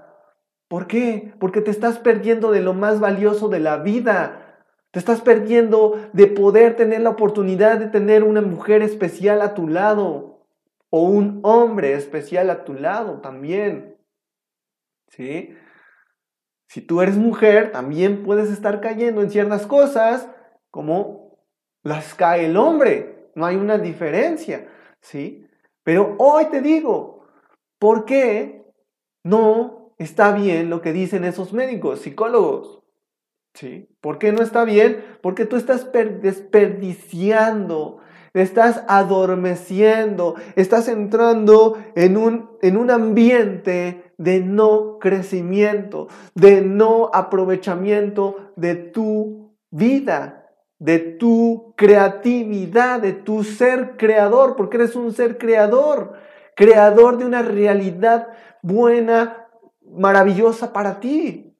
¿Por 0.68 0.88
qué? 0.88 1.34
Porque 1.40 1.62
te 1.62 1.70
estás 1.70 2.00
perdiendo 2.00 2.52
de 2.52 2.62
lo 2.62 2.74
más 2.74 3.00
valioso 3.00 3.50
de 3.50 3.60
la 3.60 3.78
vida. 3.78 4.66
Te 4.92 5.00
estás 5.00 5.22
perdiendo 5.22 6.00
de 6.14 6.28
poder 6.28 6.76
tener 6.76 7.02
la 7.02 7.12
oportunidad 7.12 7.78
de 7.78 7.88
tener 7.88 8.24
una 8.24 8.42
mujer 8.42 8.82
especial 8.82 9.42
a 9.42 9.54
tu 9.54 9.68
lado 9.68 10.48
o 10.90 11.04
un 11.04 11.40
hombre 11.44 11.94
especial 11.94 12.50
a 12.50 12.64
tu 12.64 12.74
lado 12.74 13.22
también. 13.22 13.98
¿Sí? 15.10 15.56
Si 16.72 16.80
tú 16.80 17.02
eres 17.02 17.18
mujer, 17.18 17.74
también 17.74 18.24
puedes 18.24 18.50
estar 18.50 18.80
cayendo 18.80 19.22
en 19.22 19.30
ciertas 19.30 19.68
cosas 19.68 20.30
como 20.70 21.38
las 21.84 22.14
cae 22.14 22.46
el 22.46 22.56
hombre. 22.56 23.30
No 23.36 23.46
hay 23.46 23.58
una 23.58 23.78
diferencia, 23.78 24.70
¿sí? 25.02 25.46
Pero 25.84 26.16
hoy 26.18 26.46
te 26.46 26.62
digo, 26.62 27.26
¿por 27.78 28.06
qué 28.06 28.64
no 29.22 29.94
está 29.98 30.32
bien 30.32 30.70
lo 30.70 30.82
que 30.82 30.94
dicen 30.94 31.26
esos 31.26 31.52
médicos, 31.52 32.00
psicólogos? 32.00 32.82
¿Sí? 33.54 33.90
¿Por 34.00 34.18
qué 34.18 34.32
no 34.32 34.42
está 34.42 34.64
bien? 34.64 35.04
Porque 35.22 35.44
tú 35.44 35.58
estás 35.58 35.92
desperdiciando, 35.92 37.98
estás 38.34 38.84
adormeciendo, 38.88 40.36
estás 40.56 40.88
entrando 40.88 41.78
en 41.96 42.18
un, 42.18 42.52
en 42.62 42.78
un 42.78 42.92
ambiente 42.92 44.14
de 44.18 44.40
no 44.40 45.00
crecimiento, 45.00 46.08
de 46.36 46.62
no 46.62 47.10
aprovechamiento 47.14 48.52
de 48.56 48.76
tu 48.76 49.56
vida, 49.70 50.50
de 50.80 51.00
tu 51.00 51.74
creatividad, 51.76 53.02
de 53.02 53.14
tu 53.14 53.44
ser 53.44 53.98
creador, 53.98 54.56
porque 54.56 54.78
eres 54.78 54.96
un 54.96 55.14
ser 55.14 55.38
creador, 55.38 56.14
creador 56.56 57.18
de 57.18 57.26
una 57.26 57.42
realidad 57.42 58.30
buena, 58.62 59.48
maravillosa 59.84 60.74
para 60.74 61.00
ti. 61.00 61.56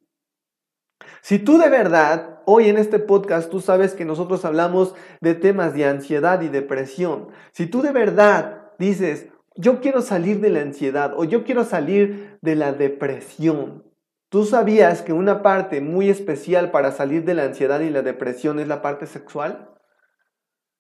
Si 1.22 1.40
tú 1.40 1.58
de 1.58 1.70
verdad, 1.70 2.41
hoy 2.52 2.70
en 2.70 2.78
este 2.78 3.00
podcast, 3.00 3.50
tú 3.50 3.62
sabes 3.62 3.94
que 3.94 4.06
nosotros 4.06 4.44
hablamos 4.46 4.94
de 5.22 5.36
temas 5.36 5.74
de 5.74 5.86
ansiedad 5.86 6.42
y 6.42 6.50
depresión, 6.50 7.30
si 7.54 7.66
tú 7.66 7.82
de 7.82 7.92
verdad 7.92 8.72
dices, 8.78 9.28
yo 9.56 9.80
quiero 9.80 10.02
salir 10.02 10.40
de 10.40 10.50
la 10.50 10.62
ansiedad 10.62 11.14
o 11.16 11.24
yo 11.24 11.44
quiero 11.44 11.64
salir 11.64 12.38
de 12.42 12.56
la 12.56 12.74
depresión. 12.74 13.84
¿Tú 14.30 14.46
sabías 14.46 15.02
que 15.02 15.12
una 15.12 15.42
parte 15.42 15.82
muy 15.82 16.10
especial 16.10 16.72
para 16.72 16.92
salir 16.92 17.26
de 17.26 17.34
la 17.34 17.44
ansiedad 17.44 17.82
y 17.82 17.90
la 17.90 18.02
depresión 18.02 18.60
es 18.60 18.68
la 18.68 18.82
parte 18.82 19.06
sexual? 19.06 19.70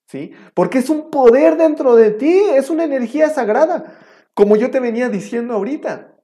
¿Sí? 0.07 0.31
Porque 0.53 0.79
es 0.79 0.89
un 0.89 1.10
poder 1.10 1.57
dentro 1.57 1.95
de 1.95 2.12
ti, 2.12 2.41
es 2.55 2.69
una 2.69 2.86
energía 2.86 3.29
sagrada, 3.29 3.97
como 4.34 4.55
yo 4.55 4.71
te 4.71 4.79
venía 4.79 5.10
diciendo 5.10 5.53
ahorita. 5.53 6.15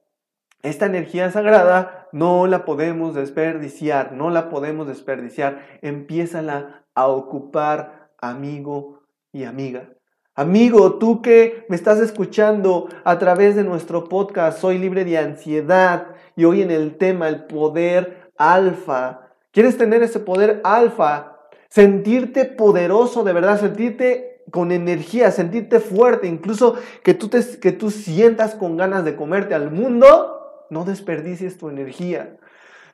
esta 0.62 0.86
energía 0.86 1.30
sagrada 1.30 1.97
no 2.12 2.46
la 2.46 2.64
podemos 2.64 3.14
desperdiciar, 3.14 4.12
no 4.12 4.30
la 4.30 4.48
podemos 4.50 4.86
desperdiciar. 4.86 5.62
Empiézala 5.82 6.84
a 6.94 7.08
ocupar, 7.08 8.10
amigo 8.20 9.02
y 9.32 9.44
amiga. 9.44 9.90
Amigo, 10.34 10.98
tú 10.98 11.20
que 11.20 11.66
me 11.68 11.74
estás 11.74 11.98
escuchando 11.98 12.88
a 13.02 13.18
través 13.18 13.56
de 13.56 13.64
nuestro 13.64 14.04
podcast, 14.04 14.60
soy 14.60 14.78
libre 14.78 15.04
de 15.04 15.18
ansiedad 15.18 16.14
y 16.36 16.44
hoy 16.44 16.62
en 16.62 16.70
el 16.70 16.96
tema 16.96 17.28
el 17.28 17.46
poder 17.46 18.30
alfa. 18.36 19.32
¿Quieres 19.50 19.76
tener 19.76 20.02
ese 20.04 20.20
poder 20.20 20.60
alfa? 20.62 21.36
Sentirte 21.68 22.44
poderoso 22.44 23.24
de 23.24 23.32
verdad, 23.32 23.58
sentirte 23.58 24.44
con 24.52 24.70
energía, 24.70 25.30
sentirte 25.30 25.80
fuerte, 25.80 26.28
incluso 26.28 26.76
que 27.02 27.14
tú, 27.14 27.28
te, 27.28 27.40
que 27.58 27.72
tú 27.72 27.90
sientas 27.90 28.54
con 28.54 28.76
ganas 28.76 29.04
de 29.04 29.16
comerte 29.16 29.54
al 29.54 29.70
mundo, 29.70 30.37
no 30.70 30.84
desperdicies 30.84 31.58
tu 31.58 31.68
energía. 31.68 32.36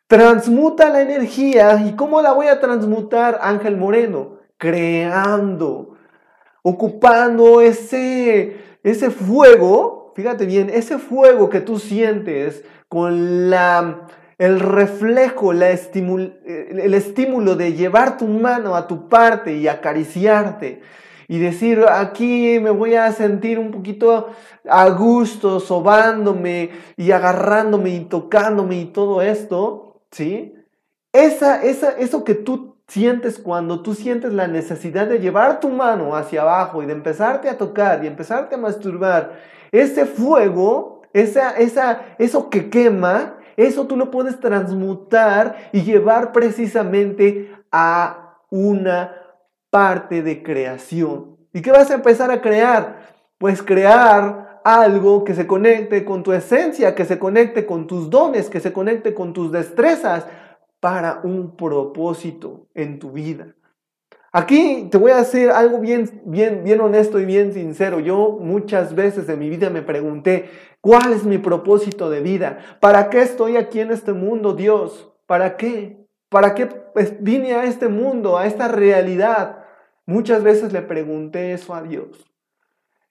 Transmuta 0.07 0.89
la 0.91 1.03
energía. 1.03 1.83
¿Y 1.87 1.97
cómo 1.97 2.23
la 2.23 2.33
voy 2.33 2.49
a 2.49 2.61
transmutar, 2.61 3.39
Ángel 3.43 3.77
Moreno? 3.77 4.39
Creando 4.59 5.95
ocupando 6.67 7.61
ese, 7.61 8.57
ese 8.83 9.11
fuego, 9.11 10.13
fíjate 10.17 10.47
bien, 10.47 10.71
ese 10.71 10.99
fuego 10.99 11.51
que 11.51 11.61
tú 11.61 11.79
sientes 11.79 12.65
con 12.89 13.51
la, 13.51 14.09
el 14.39 14.61
reflejo, 14.61 15.53
la 15.53 15.69
el 15.71 16.95
estímulo 16.95 17.55
de 17.55 17.75
llevar 17.75 18.17
tu 18.17 18.27
mano 18.27 18.75
a 18.75 18.87
tu 18.87 19.11
parte 19.11 19.55
y 19.55 19.69
acariciarte 19.69 20.81
y 21.29 21.39
decir, 21.39 21.85
aquí 21.89 22.59
me 22.61 22.71
voy 22.71 22.95
a 22.95 23.11
sentir 23.13 23.59
un 23.59 23.71
poquito 23.71 24.29
a 24.69 24.89
gusto, 24.91 25.61
sobándome 25.61 26.71
y 26.97 27.11
agarrándome 27.11 27.91
y 27.91 28.05
tocándome 28.05 28.77
y 28.77 28.85
todo 28.87 29.23
esto, 29.23 30.03
¿sí? 30.11 30.55
Esa, 31.13 31.63
esa, 31.63 31.91
eso 31.93 32.25
que 32.25 32.35
tú 32.35 32.77
sientes 32.89 33.39
cuando 33.39 33.83
tú 33.83 33.95
sientes 33.95 34.33
la 34.33 34.47
necesidad 34.47 35.07
de 35.07 35.19
llevar 35.19 35.61
tu 35.61 35.69
mano 35.69 36.17
hacia 36.17 36.43
abajo 36.43 36.83
y 36.83 36.87
de 36.87 36.93
empezarte 36.93 37.49
a 37.49 37.57
tocar 37.57 38.05
y 38.05 38.07
empezarte 38.07 38.57
a 38.57 38.59
masturbar, 38.59 39.33
ese 39.73 40.07
fuego, 40.07 41.03
esa, 41.13 41.57
esa, 41.57 42.03
eso 42.19 42.51
que 42.51 42.71
quema, 42.71 43.37
eso 43.57 43.87
tú 43.87 43.97
lo 43.97 44.11
puedes 44.11 44.41
transmutar 44.41 45.71
y 45.73 45.83
llevar 45.83 46.33
precisamente 46.33 47.53
a 47.71 48.39
una 48.51 49.24
parte 49.75 50.23
de 50.23 50.41
creación. 50.41 51.37
¿Y 51.53 51.61
qué 51.61 51.73
vas 51.73 51.91
a 51.91 51.95
empezar 51.95 52.31
a 52.31 52.41
crear? 52.41 53.09
Pues 53.39 53.61
crear 53.61 54.61
algo 54.63 55.25
que 55.25 55.35
se 55.35 55.49
conecte 55.49 56.05
con 56.05 56.23
tu 56.23 56.33
esencia, 56.33 56.95
que 56.95 57.05
se 57.05 57.19
conecte 57.19 57.67
con 57.67 57.89
tus 57.89 58.09
dones, 58.09 58.49
que 58.49 58.61
se 58.61 58.73
conecte 58.73 59.15
con 59.15 59.33
tus 59.33 59.51
destrezas, 59.51 60.29
para 60.79 61.23
un 61.25 61.57
propósito 61.57 62.69
en 62.73 63.01
tu 63.01 63.11
vida. 63.11 63.57
Aquí 64.31 64.87
te 64.93 64.97
voy 64.97 65.11
a 65.11 65.19
hacer 65.19 65.51
algo 65.51 65.81
bien, 65.81 66.23
bien, 66.25 66.63
bien 66.63 66.81
honesto 66.81 67.19
y 67.19 67.25
bien 67.25 67.53
sincero. 67.53 67.99
Yo 67.99 68.39
muchas 68.41 68.95
veces 68.95 69.29
en 69.29 69.41
mi 69.41 69.49
vida 69.49 69.71
me 69.71 69.83
pregunté, 69.83 70.51
¿cuál 70.81 71.15
es 71.15 71.25
mi 71.25 71.39
propósito 71.39 72.11
de 72.11 72.21
vida? 72.21 72.59
¿Para 72.79 73.11
qué 73.11 73.23
estoy 73.23 73.57
aquí 73.57 73.81
en 73.81 73.91
este 73.91 74.13
mundo, 74.13 74.55
Dios? 74.55 75.11
¿Para 75.27 75.57
qué? 75.57 76.07
¿Para 76.29 76.55
qué 76.55 76.69
vine 77.19 77.55
a 77.55 77.65
este 77.65 77.89
mundo, 77.89 78.39
a 78.39 78.47
esta 78.47 78.69
realidad? 78.69 79.64
Muchas 80.07 80.43
veces 80.43 80.73
le 80.73 80.83
pregunté 80.83 81.53
eso 81.53 81.75
a 81.75 81.83
Dios. 81.83 82.35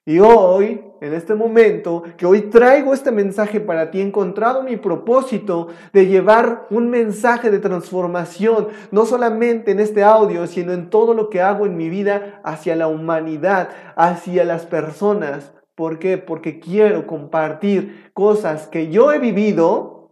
Y 0.06 0.18
hoy, 0.18 0.82
en 1.00 1.14
este 1.14 1.34
momento, 1.34 2.02
que 2.18 2.26
hoy 2.26 2.42
traigo 2.42 2.92
este 2.92 3.10
mensaje 3.10 3.58
para 3.58 3.90
ti, 3.90 4.00
he 4.00 4.02
encontrado 4.02 4.62
mi 4.62 4.76
propósito 4.76 5.68
de 5.94 6.06
llevar 6.06 6.66
un 6.68 6.90
mensaje 6.90 7.50
de 7.50 7.58
transformación, 7.58 8.68
no 8.90 9.06
solamente 9.06 9.70
en 9.70 9.80
este 9.80 10.02
audio, 10.02 10.46
sino 10.46 10.72
en 10.72 10.90
todo 10.90 11.14
lo 11.14 11.30
que 11.30 11.40
hago 11.40 11.64
en 11.64 11.78
mi 11.78 11.88
vida 11.88 12.42
hacia 12.44 12.76
la 12.76 12.86
humanidad, 12.86 13.70
hacia 13.96 14.44
las 14.44 14.66
personas. 14.66 15.54
¿Por 15.74 15.98
qué? 15.98 16.18
Porque 16.18 16.60
quiero 16.60 17.06
compartir 17.06 18.10
cosas 18.12 18.68
que 18.68 18.90
yo 18.90 19.10
he 19.10 19.18
vivido 19.18 20.10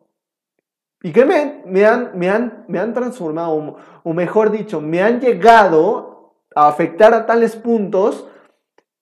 y 1.03 1.13
que 1.13 1.27
me, 1.27 1.63
me, 1.67 1.85
han, 1.85 2.13
me, 2.15 2.31
han, 2.31 2.65
me 2.67 2.79
han 2.79 2.95
transformado, 2.95 3.77
o 4.03 4.13
mejor 4.15 4.51
dicho, 4.51 4.81
me 4.81 5.03
han 5.03 5.21
llegado 5.21 6.12
a 6.55 6.69
afectar 6.69 7.15
a 7.15 7.27
tales 7.27 7.57
puntos 7.57 8.29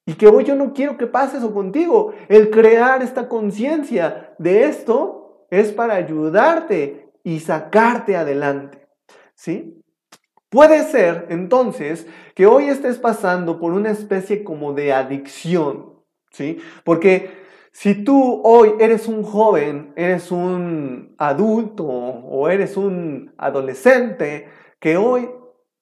y 0.06 0.14
que 0.14 0.26
hoy 0.26 0.44
yo 0.44 0.54
no 0.56 0.72
quiero 0.72 0.96
que 0.96 1.06
pase 1.06 1.38
eso 1.38 1.52
contigo. 1.52 2.12
El 2.28 2.50
crear 2.50 3.02
esta 3.02 3.28
conciencia 3.28 4.34
de 4.38 4.64
esto 4.64 5.46
es 5.50 5.72
para 5.72 5.94
ayudarte 5.94 7.10
y 7.22 7.40
sacarte 7.40 8.16
adelante. 8.16 8.88
¿Sí? 9.34 9.80
Puede 10.48 10.82
ser 10.82 11.26
entonces 11.30 12.06
que 12.34 12.46
hoy 12.46 12.68
estés 12.68 12.98
pasando 12.98 13.60
por 13.60 13.72
una 13.72 13.90
especie 13.90 14.42
como 14.42 14.72
de 14.72 14.92
adicción, 14.92 15.94
¿sí? 16.32 16.58
Porque 16.82 17.30
si 17.72 18.02
tú 18.02 18.40
hoy 18.42 18.72
eres 18.80 19.06
un 19.06 19.22
joven, 19.22 19.92
eres 19.94 20.32
un 20.32 21.14
adulto 21.18 21.84
o 21.84 22.48
eres 22.48 22.76
un 22.76 23.32
adolescente 23.38 24.48
que 24.80 24.96
hoy 24.96 25.30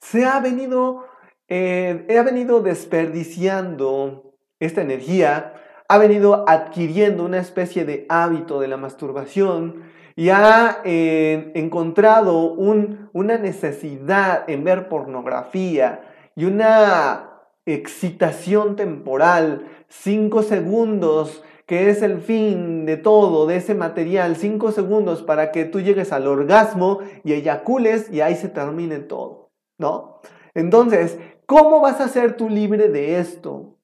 se 0.01 0.27
ha 0.27 0.39
venido 0.41 1.07
eh, 1.49 2.07
ha 2.19 2.23
venido 2.23 2.61
desperdiciando 2.61 4.35
esta 4.61 4.83
energía, 4.83 5.55
ha 5.89 5.99
venido 5.99 6.45
adquiriendo 6.49 7.25
una 7.25 7.39
especie 7.39 7.85
de 7.85 8.07
hábito 8.09 8.61
de 8.61 8.69
la 8.69 8.77
masturbación 8.77 9.85
y 10.17 10.31
ha 10.31 10.83
eh, 10.85 11.53
encontrado 11.55 12.53
una 12.53 13.39
necesidad 13.39 14.49
en 14.51 14.65
ver 14.65 14.89
pornografía 14.89 16.03
y 16.35 16.45
una 16.45 17.43
excitación 17.65 18.77
temporal, 18.77 19.67
cinco 19.89 20.43
segundos 20.43 21.43
que 21.67 21.91
es 21.91 22.01
el 22.01 22.23
fin 22.23 22.87
de 22.87 22.97
todo, 22.97 23.47
de 23.47 23.57
ese 23.57 23.75
material, 23.75 24.37
cinco 24.37 24.73
segundos 24.73 25.23
para 25.23 25.53
que 25.53 25.67
tú 25.67 25.81
llegues 25.81 26.13
al 26.13 26.27
orgasmo 26.27 27.01
y 27.25 27.35
eyacules 27.35 28.11
y 28.11 28.23
ahí 28.23 28.37
se 28.37 28.49
termine 28.49 29.01
todo, 29.01 29.51
¿no? 29.77 30.21
Entonces, 30.55 31.19
¿Cómo 31.49 31.81
vas 31.81 31.99
a 32.03 32.09
ser 32.09 32.37
tú 32.37 32.51
libre 32.51 32.91
de 32.91 33.19
esto? 33.19 33.79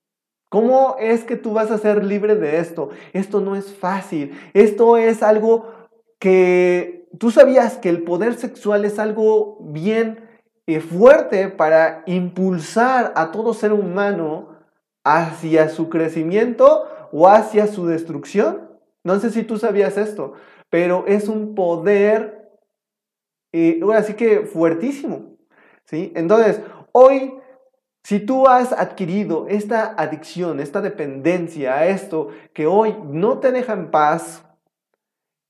¿Cómo 0.50 0.96
es 1.00 1.24
que 1.24 1.36
tú 1.36 1.54
vas 1.54 1.70
a 1.70 1.78
ser 1.78 2.04
libre 2.04 2.34
de 2.36 2.58
esto? 2.58 2.90
Esto 3.14 3.40
no 3.40 3.56
es 3.56 3.74
fácil. 3.74 4.38
Esto 4.52 4.98
es 4.98 5.22
algo 5.22 5.72
que 6.18 7.08
tú 7.18 7.30
sabías 7.30 7.78
que 7.78 7.88
el 7.88 8.02
poder 8.02 8.34
sexual 8.34 8.84
es 8.84 8.98
algo 8.98 9.56
bien 9.62 10.28
eh, 10.66 10.80
fuerte 10.80 11.48
para 11.48 12.02
impulsar 12.04 13.14
a 13.16 13.32
todo 13.32 13.54
ser 13.54 13.72
humano 13.72 14.58
hacia 15.02 15.70
su 15.70 15.88
crecimiento 15.88 16.84
o 17.12 17.28
hacia 17.28 17.66
su 17.66 17.86
destrucción. 17.86 18.68
No 19.04 19.18
sé 19.20 19.30
si 19.30 19.42
tú 19.42 19.56
sabías 19.56 19.96
esto, 19.96 20.34
pero 20.68 21.06
es 21.06 21.28
un 21.28 21.54
poder, 21.54 22.46
eh, 23.54 23.80
así 23.94 24.12
que 24.12 24.40
fuertísimo. 24.40 25.38
¿sí? 25.86 26.12
Entonces, 26.14 26.60
hoy 26.92 27.40
si 28.04 28.20
tú 28.20 28.46
has 28.46 28.72
adquirido 28.72 29.46
esta 29.48 29.94
adicción, 29.96 30.60
esta 30.60 30.82
dependencia 30.82 31.74
a 31.74 31.86
esto 31.86 32.28
que 32.52 32.66
hoy 32.66 32.94
no 33.04 33.38
te 33.38 33.50
deja 33.50 33.72
en 33.72 33.90
paz, 33.90 34.44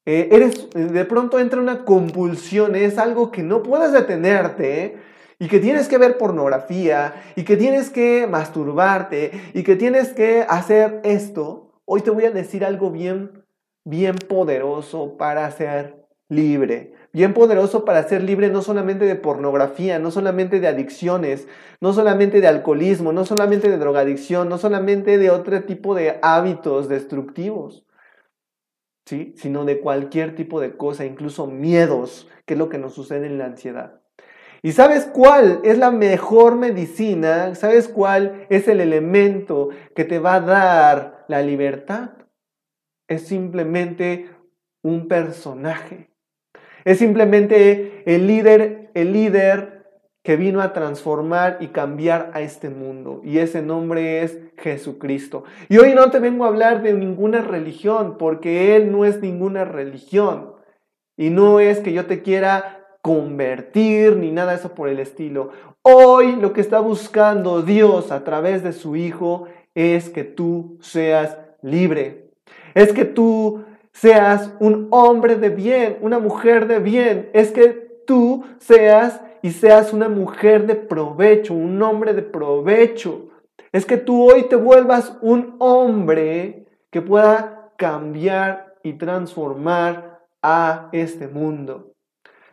eh, 0.07 0.29
eres, 0.31 0.71
de 0.71 1.05
pronto 1.05 1.41
entra 1.41 1.61
una 1.61 1.85
compulsión, 1.85 2.77
es 2.77 2.97
algo 2.97 3.33
que 3.33 3.43
no 3.43 3.63
puedes 3.65 3.93
detenerte 3.93 4.99
y 5.41 5.49
que 5.49 5.59
tienes 5.59 5.89
que 5.89 5.99
ver 5.99 6.17
pornografía 6.17 7.25
y 7.35 7.43
que 7.43 7.57
tienes 7.57 7.91
que 7.91 8.29
masturbarte 8.29 9.33
y 9.53 9.65
que 9.65 9.75
tienes 9.75 10.13
que 10.13 10.47
hacer 10.49 11.01
esto, 11.03 11.73
hoy 11.85 12.03
te 12.03 12.11
voy 12.11 12.27
a 12.27 12.31
decir 12.31 12.65
algo 12.65 12.93
bien, 12.93 13.45
bien 13.85 14.15
poderoso 14.15 15.17
para 15.17 15.51
ser 15.51 16.07
libre 16.29 16.94
bien 17.15 17.33
poderoso 17.33 17.85
para 17.85 18.03
ser 18.03 18.25
libre 18.25 18.51
no 18.51 18.61
solamente 18.61 19.05
de 19.05 19.15
pornografía, 19.15 20.01
no 20.01 20.11
solamente 20.11 20.59
de 20.59 20.67
adicciones, 20.67 21.47
no 21.81 21.93
solamente 21.93 22.41
de 22.41 22.49
alcoholismo, 22.49 23.13
no 23.13 23.25
solamente 23.25 23.71
de 23.71 23.79
drogadicción, 23.79 24.49
no 24.49 24.59
solamente 24.59 25.17
de 25.17 25.31
otro 25.31 25.63
tipo 25.63 25.95
de 25.95 26.19
hábitos 26.23 26.89
destructivos, 26.89 27.87
¿sí? 29.07 29.33
sino 29.39 29.65
de 29.65 29.81
cualquier 29.81 30.35
tipo 30.35 30.61
de 30.61 30.77
cosa, 30.77 31.05
incluso 31.05 31.47
miedos, 31.47 32.29
que 32.47 32.55
es 32.55 32.59
lo 32.59 32.69
que 32.69 32.79
nos 32.79 32.95
sucede 32.95 33.27
en 33.27 33.39
la 33.39 33.47
ansiedad. 33.47 34.01
¿Y 34.61 34.73
sabes 34.73 35.05
cuál 35.05 35.61
es 35.63 35.79
la 35.79 35.93
mejor 35.93 36.57
medicina? 36.57 37.55
¿Sabes 37.55 37.87
cuál 37.87 38.47
es 38.51 38.67
el 38.67 38.81
elemento 38.81 39.69
que 39.95 40.05
te 40.05 40.19
va 40.19 40.35
a 40.35 40.41
dar 40.41 41.25
la 41.29 41.43
libertad? 41.43 42.11
Es 43.07 43.29
simplemente 43.29 44.31
un 44.83 45.07
personaje 45.07 46.14
es 46.85 46.99
simplemente 46.99 48.03
el 48.07 48.27
líder, 48.27 48.91
el 48.95 49.13
líder 49.13 49.75
que 50.23 50.37
vino 50.37 50.63
a 50.63 50.73
transformar 50.73 51.59
y 51.61 51.69
cambiar 51.69 52.31
a 52.33 52.41
este 52.41 52.71
mundo. 52.71 53.21
Y 53.25 53.39
ese 53.39 53.61
nombre 53.61 54.23
es 54.23 54.39
Jesucristo. 54.57 55.45
Y 55.69 55.77
hoy 55.77 55.95
no 55.95 56.11
te 56.11 56.19
vengo 56.19 56.45
a 56.45 56.49
hablar 56.49 56.83
de 56.83 56.95
ninguna 56.95 57.43
religión, 57.43 58.17
porque 58.19 58.75
Él 58.75 58.91
no 58.91 59.05
es 59.05 59.21
ninguna 59.21 59.67
religión. 59.67 60.55
Y 61.17 61.29
no 61.29 61.61
es 61.61 61.81
que 61.81 61.93
yo 61.93 62.07
te 62.07 62.23
quiera 62.23 62.87
convertir 63.03 64.17
ni 64.17 64.33
nada 64.33 64.53
de 64.53 64.59
eso 64.59 64.75
por 64.75 64.89
el 64.89 64.99
estilo. 64.99 65.51
Hoy 65.83 66.37
lo 66.37 66.55
que 66.55 66.63
está 66.63 66.81
buscando 66.81 67.61
Dios 67.61 68.11
a 68.11 68.25
través 68.25 68.63
de 68.63 68.73
su 68.73 68.97
Hijo 68.97 69.47
es 69.75 70.09
que 70.09 70.25
tú 70.25 70.79
seas 70.81 71.37
libre. 71.61 72.31
Es 72.75 72.95
que 72.95 73.05
tú 73.05 73.63
seas 73.95 74.53
un 74.59 74.89
hombre 74.91 75.37
de 75.37 75.49
bien, 75.49 75.99
una 76.03 76.19
mujer 76.19 76.67
de 76.67 76.81
bien. 76.81 77.31
Es 77.33 77.53
que 77.53 78.03
tú 78.07 78.45
seas 78.59 79.21
y 79.41 79.53
seas 79.53 79.93
una 79.93 80.09
mujer 80.09 80.67
de 80.67 80.75
provecho, 80.75 81.55
un 81.55 81.81
hombre 81.81 82.13
de 82.13 82.23
provecho. 82.23 83.31
Es 83.73 83.87
que 83.87 83.97
tú 83.97 84.31
hoy 84.31 84.49
te 84.49 84.57
vuelvas 84.57 85.17
un 85.23 85.57
hombre 85.59 86.67
que 86.91 87.01
pueda 87.01 87.73
cambiar 87.77 88.75
y 88.83 88.95
transformar 88.95 90.21
a 90.43 90.89
este 90.93 91.29
mundo. 91.29 91.93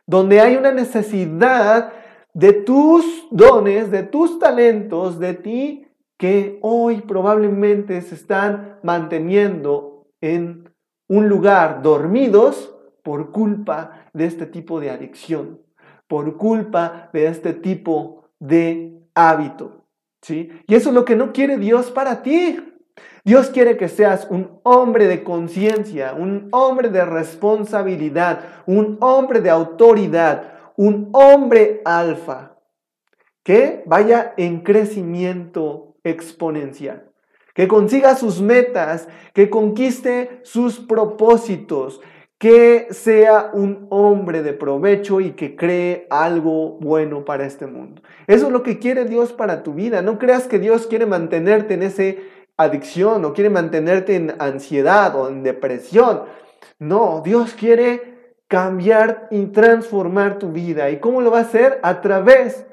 Donde 0.06 0.40
hay 0.40 0.56
una 0.56 0.72
necesidad 0.72 1.92
de 2.34 2.54
tus 2.54 3.28
dones, 3.30 3.92
de 3.92 4.04
tus 4.04 4.40
talentos, 4.40 5.20
de 5.20 5.34
ti, 5.34 5.88
que 6.18 6.60
hoy 6.62 7.02
probablemente 7.02 8.02
se 8.02 8.16
están 8.16 8.80
manteniendo 8.84 10.08
en 10.22 10.71
un 11.12 11.30
lugar 11.30 11.82
dormidos 11.82 12.74
por 13.04 13.32
culpa 13.32 14.08
de 14.14 14.26
este 14.26 14.46
tipo 14.46 14.80
de 14.80 14.90
adicción 14.90 15.60
por 16.12 16.36
culpa 16.36 17.10
de 17.14 17.28
este 17.28 17.54
tipo 17.54 18.26
de 18.38 19.00
hábito. 19.16 19.86
¿sí? 20.22 20.50
Y 20.68 20.76
eso 20.76 20.90
es 20.90 20.96
lo 20.96 21.06
que 21.06 21.16
no 21.16 21.32
quiere 21.32 21.58
Dios 21.58 21.90
para 21.90 22.22
ti. 22.22 22.60
Dios 23.24 23.48
quiere 23.48 23.78
que 23.78 23.88
seas 23.88 24.28
un 24.30 24.60
hombre 24.64 25.08
de 25.08 25.24
conciencia, 25.24 26.14
un 26.14 26.50
hombre 26.52 26.90
de 26.90 27.06
responsabilidad, 27.06 28.42
un 28.66 28.98
hombre 29.00 29.40
de 29.40 29.52
autoridad, 29.52 30.52
un 30.76 31.12
hombre 31.14 31.82
alfa, 31.86 32.58
que 33.42 33.82
vaya 33.86 34.34
en 34.36 34.64
crecimiento 34.64 35.96
exponencial, 36.04 37.10
que 37.54 37.68
consiga 37.68 38.16
sus 38.16 38.42
metas, 38.42 39.08
que 39.34 39.50
conquiste 39.50 40.40
sus 40.44 40.80
propósitos, 40.80 42.02
que 42.38 42.88
sea 42.90 43.52
un 43.54 43.86
hombre 43.92 44.42
de 44.42 44.54
provecho 44.54 45.22
y 45.22 45.34
que 45.34 45.56
cree 45.56 46.08
algo 46.10 46.72
bueno 46.80 47.24
para 47.24 47.46
este 47.46 47.68
mundo. 47.68 48.02
Eso 48.26 48.48
es 48.48 48.52
lo 48.52 48.64
que 48.64 48.80
quiere 48.80 49.06
Dios 49.06 49.32
para 49.32 49.62
tu 49.62 49.74
vida. 49.74 50.02
No 50.02 50.18
creas 50.18 50.48
que 50.48 50.58
Dios 50.58 50.88
quiere 50.88 51.06
mantenerte 51.06 51.76
en 51.76 51.84
esa 51.84 52.20
adicción 52.58 53.24
o 53.26 53.34
quiere 53.34 53.52
mantenerte 53.52 54.16
en 54.16 54.34
ansiedad 54.40 55.16
o 55.16 55.30
en 55.30 55.44
depresión. 55.44 56.24
No, 56.80 57.22
Dios 57.24 57.54
quiere 57.54 58.12
cambiar 58.48 59.28
y 59.30 59.46
transformar 59.46 60.40
tu 60.40 60.52
vida. 60.52 60.90
¿Y 60.90 61.00
cómo 61.00 61.22
lo 61.22 61.32
va 61.32 61.40
a 61.40 61.44
hacer? 61.44 61.80
A 61.84 62.02
través 62.02 62.66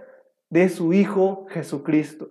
de 0.51 0.69
su 0.71 0.93
Hijo 0.93 1.47
Jesucristo. 1.51 2.31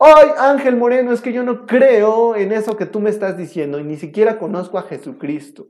Hoy, 0.00 0.28
Ángel 0.38 0.76
Moreno, 0.76 1.12
es 1.12 1.20
que 1.20 1.32
yo 1.32 1.42
no 1.42 1.66
creo 1.66 2.36
en 2.36 2.52
eso 2.52 2.76
que 2.76 2.86
tú 2.86 3.00
me 3.00 3.10
estás 3.10 3.36
diciendo 3.36 3.80
y 3.80 3.82
ni 3.82 3.96
siquiera 3.96 4.38
conozco 4.38 4.78
a 4.78 4.82
Jesucristo. 4.82 5.66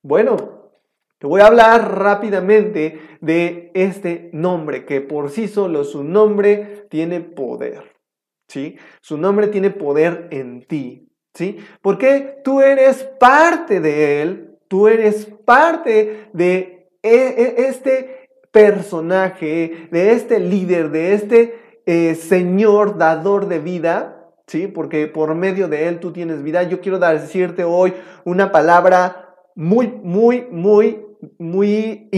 Bueno, 0.00 0.70
te 1.18 1.26
voy 1.26 1.40
a 1.40 1.46
hablar 1.46 1.98
rápidamente 1.98 3.00
de 3.20 3.72
este 3.74 4.30
nombre, 4.32 4.84
que 4.84 5.00
por 5.00 5.28
sí 5.28 5.48
solo 5.48 5.82
su 5.82 6.04
nombre 6.04 6.86
tiene 6.88 7.20
poder. 7.20 7.96
¿Sí? 8.46 8.76
Su 9.00 9.18
nombre 9.18 9.48
tiene 9.48 9.70
poder 9.70 10.28
en 10.30 10.64
ti. 10.68 11.10
¿Sí? 11.34 11.58
Porque 11.82 12.42
tú 12.44 12.60
eres 12.60 13.02
parte 13.18 13.80
de 13.80 14.22
él, 14.22 14.56
tú 14.68 14.86
eres 14.86 15.26
parte 15.44 16.28
de 16.32 16.90
e, 17.02 17.12
e, 17.12 17.54
este 17.66 18.28
personaje, 18.52 19.88
de 19.90 20.12
este 20.12 20.38
líder, 20.38 20.90
de 20.90 21.14
este 21.14 21.63
eh, 21.86 22.14
Señor 22.14 22.98
dador 22.98 23.48
de 23.48 23.58
vida, 23.58 24.30
¿sí? 24.46 24.66
Porque 24.66 25.06
por 25.06 25.34
medio 25.34 25.68
de 25.68 25.88
Él 25.88 26.00
tú 26.00 26.12
tienes 26.12 26.42
vida. 26.42 26.62
Yo 26.62 26.80
quiero 26.80 26.98
decirte 26.98 27.64
hoy 27.64 27.94
una 28.24 28.52
palabra 28.52 29.34
muy, 29.54 29.88
muy, 29.88 30.46
muy, 30.50 31.04
muy, 31.38 32.10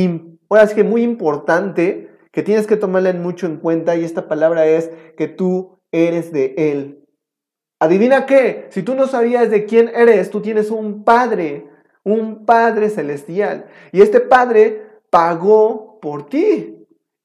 ahora 0.49 0.67
que 0.69 0.85
muy 0.85 1.03
importante 1.03 2.11
que 2.33 2.43
tienes 2.43 2.67
que 2.67 2.77
tomarla 2.77 3.13
mucho 3.15 3.47
en 3.47 3.57
cuenta 3.57 3.97
y 3.97 4.05
esta 4.05 4.29
palabra 4.29 4.67
es 4.67 4.91
que 5.17 5.27
tú 5.27 5.81
eres 5.91 6.33
de 6.33 6.55
Él. 6.59 7.05
Adivina 7.81 8.27
qué, 8.27 8.67
si 8.71 8.83
tú 8.83 8.95
no 8.95 9.07
sabías 9.07 9.51
de 9.51 9.65
quién 9.65 9.91
eres, 9.95 10.31
tú 10.31 10.41
tienes 10.41 10.71
un 10.71 11.05
Padre, 11.05 11.67
un 12.05 12.45
Padre 12.45 12.91
celestial. 12.91 13.67
Y 13.93 14.01
este 14.01 14.21
Padre 14.21 14.83
pagó 15.11 15.99
por 16.01 16.29
ti 16.29 16.76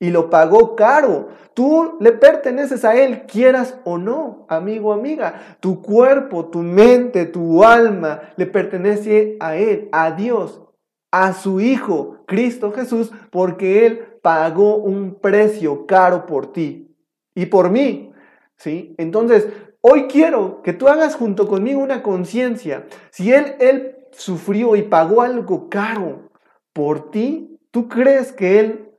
y 0.02 0.10
lo 0.10 0.32
pagó 0.32 0.76
caro. 0.76 1.30
Tú 1.54 1.98
le 2.00 2.12
perteneces 2.12 2.84
a 2.84 2.96
Él, 2.96 3.28
quieras 3.28 3.78
o 3.86 4.00
no, 4.00 4.48
amigo, 4.50 4.92
amiga. 4.92 5.58
Tu 5.60 5.80
cuerpo, 5.82 6.46
tu 6.46 6.60
mente, 6.60 7.26
tu 7.26 7.64
alma 7.64 8.20
le 8.36 8.48
pertenece 8.48 9.38
a 9.40 9.56
Él, 9.56 9.90
a 9.92 10.12
Dios, 10.12 10.64
a 11.12 11.34
su 11.34 11.62
Hijo, 11.62 12.24
Cristo 12.26 12.72
Jesús, 12.72 13.12
porque 13.30 13.86
Él 13.86 14.18
pagó 14.24 14.78
un 14.78 15.20
precio 15.22 15.86
caro 15.86 16.26
por 16.26 16.52
ti 16.52 16.98
y 17.36 17.46
por 17.46 17.70
mí. 17.70 18.12
¿sí? 18.58 18.96
Entonces, 18.98 19.50
hoy 19.82 20.08
quiero 20.08 20.64
que 20.64 20.74
tú 20.74 20.88
hagas 20.88 21.16
junto 21.16 21.48
conmigo 21.48 21.80
una 21.80 22.02
conciencia. 22.02 22.88
Si 23.12 23.32
Él, 23.32 23.56
Él 23.60 23.98
sufrió 24.14 24.76
y 24.76 24.82
pagó 24.82 25.22
algo 25.22 25.70
caro 25.70 26.32
por 26.74 27.12
ti, 27.12 27.60
¿tú 27.70 27.88
crees 27.88 28.32
que 28.32 28.60
Él 28.60 28.91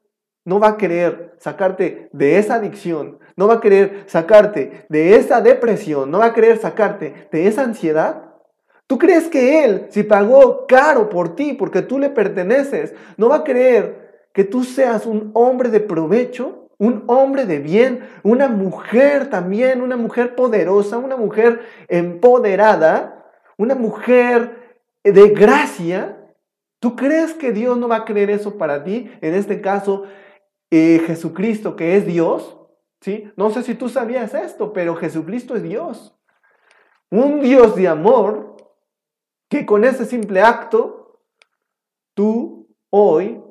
no 0.45 0.59
va 0.59 0.69
a 0.69 0.77
querer 0.77 1.35
sacarte 1.39 2.09
de 2.13 2.39
esa 2.39 2.55
adicción, 2.55 3.19
no 3.37 3.47
va 3.49 3.55
a 3.55 3.61
querer 3.61 4.05
sacarte 4.07 4.87
de 4.89 5.17
esa 5.17 5.41
depresión, 5.41 6.11
no 6.11 6.19
va 6.19 6.27
a 6.27 6.35
querer 6.35 6.59
sacarte 6.59 7.29
de 7.31 7.47
esa 7.47 7.63
ansiedad. 7.63 8.25
¿Tú 8.87 8.99
crees 8.99 9.29
que 9.29 9.65
Él, 9.65 9.87
si 9.91 10.03
pagó 10.03 10.67
caro 10.67 11.09
por 11.09 11.35
ti, 11.37 11.55
porque 11.55 11.83
tú 11.83 11.99
le 11.99 12.11
perteneces, 12.11 12.95
no 13.17 13.29
va 13.29 13.37
a 13.37 13.45
querer 13.45 14.27
que 14.35 14.45
tú 14.45 14.65
seas 14.65 15.07
un 15.07 15.31
hombre 15.35 15.71
de 15.71 15.81
provecho, 15.81 16.69
un 16.79 17.05
hombre 17.07 17.47
de 17.47 17.61
bien, 17.61 18.01
una 18.25 18.49
mujer 18.49 19.31
también, 19.31 19.83
una 19.83 19.97
mujer 19.97 20.35
poderosa, 20.35 20.99
una 20.99 21.17
mujer 21.17 21.61
empoderada, 21.89 23.25
una 23.57 23.77
mujer 23.77 24.79
de 25.05 25.29
gracia? 25.29 26.19
¿Tú 26.81 26.97
crees 26.97 27.35
que 27.35 27.53
Dios 27.53 27.79
no 27.79 27.87
va 27.87 27.99
a 27.99 28.05
querer 28.05 28.31
eso 28.31 28.59
para 28.59 28.83
ti? 28.83 29.11
En 29.21 29.35
este 29.35 29.61
caso, 29.61 30.05
Jesucristo, 31.07 31.77
que 31.77 31.97
es 31.97 32.07
Dios, 32.07 32.59
¿sí? 33.03 33.31
No 33.37 33.51
sé 33.51 33.63
si 33.63 33.75
tú 33.75 33.91
sabías 33.91 34.33
esto, 34.33 34.73
pero 34.73 34.97
Jesucristo 34.97 35.55
es 35.55 35.63
Dios. 35.63 36.19
Un 37.11 37.41
Dios 37.43 37.77
de 37.77 37.89
amor 37.89 38.57
que 39.51 39.67
con 39.67 39.85
ese 39.85 40.07
simple 40.07 40.41
acto, 40.41 41.21
tú 42.15 42.75
hoy 42.89 43.43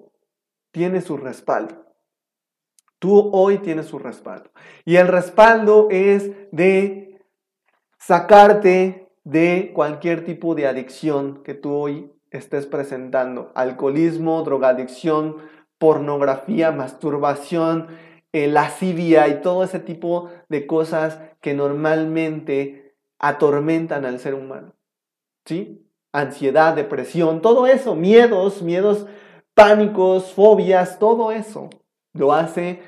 tienes 0.71 1.03
su 1.03 1.15
respaldo. 1.15 1.85
Tú 2.97 3.29
hoy 3.33 3.59
tienes 3.59 3.85
su 3.85 3.99
respaldo. 3.99 4.49
Y 4.83 4.95
el 4.95 5.07
respaldo 5.07 5.89
es 5.91 6.31
de 6.51 7.23
sacarte 7.99 9.11
de 9.23 9.71
cualquier 9.75 10.25
tipo 10.25 10.55
de 10.55 10.65
adicción 10.65 11.43
que 11.43 11.53
tú 11.53 11.71
hoy 11.73 12.11
estés 12.31 12.65
presentando. 12.65 13.51
Alcoholismo, 13.53 14.41
drogadicción, 14.41 15.37
pornografía, 15.81 16.71
masturbación, 16.71 17.87
eh, 18.33 18.45
lascivia 18.45 19.27
y 19.29 19.41
todo 19.41 19.63
ese 19.63 19.79
tipo 19.79 20.29
de 20.47 20.67
cosas 20.67 21.19
que 21.41 21.55
normalmente 21.55 22.93
atormentan 23.17 24.05
al 24.05 24.19
ser 24.19 24.35
humano. 24.35 24.75
¿Sí? 25.43 25.83
Ansiedad, 26.13 26.75
depresión, 26.75 27.41
todo 27.41 27.65
eso, 27.65 27.95
miedos, 27.95 28.61
miedos, 28.61 29.07
pánicos, 29.55 30.31
fobias, 30.33 30.99
todo 30.99 31.31
eso 31.31 31.71
lo 32.13 32.31
hace 32.31 32.83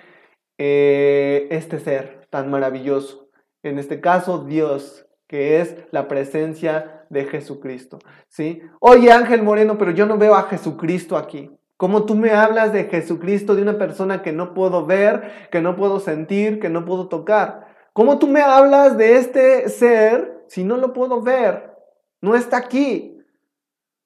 eh, 0.59 1.47
este 1.49 1.79
ser 1.79 2.27
tan 2.29 2.51
maravilloso. 2.51 3.27
En 3.63 3.79
este 3.79 4.01
caso, 4.01 4.45
Dios, 4.45 5.07
que 5.27 5.61
es 5.61 5.77
la 5.89 6.07
presencia 6.07 7.07
de 7.09 7.25
Jesucristo. 7.25 7.97
¿Sí? 8.27 8.61
Oye, 8.79 9.11
Ángel 9.11 9.41
Moreno, 9.41 9.79
pero 9.79 9.89
yo 9.89 10.05
no 10.05 10.19
veo 10.19 10.35
a 10.35 10.43
Jesucristo 10.43 11.17
aquí. 11.17 11.49
¿Cómo 11.83 12.05
tú 12.05 12.15
me 12.15 12.31
hablas 12.31 12.71
de 12.71 12.85
Jesucristo, 12.85 13.55
de 13.55 13.61
una 13.61 13.77
persona 13.77 14.21
que 14.21 14.31
no 14.31 14.53
puedo 14.53 14.85
ver, 14.85 15.49
que 15.51 15.59
no 15.59 15.75
puedo 15.75 15.99
sentir, 15.99 16.61
que 16.61 16.69
no 16.69 16.85
puedo 16.85 17.09
tocar? 17.09 17.75
¿Cómo 17.91 18.19
tú 18.19 18.27
me 18.29 18.39
hablas 18.39 18.97
de 18.97 19.17
este 19.17 19.67
ser 19.67 20.45
si 20.47 20.63
no 20.63 20.77
lo 20.77 20.93
puedo 20.93 21.21
ver? 21.21 21.75
No 22.21 22.37
está 22.37 22.55
aquí. 22.55 23.17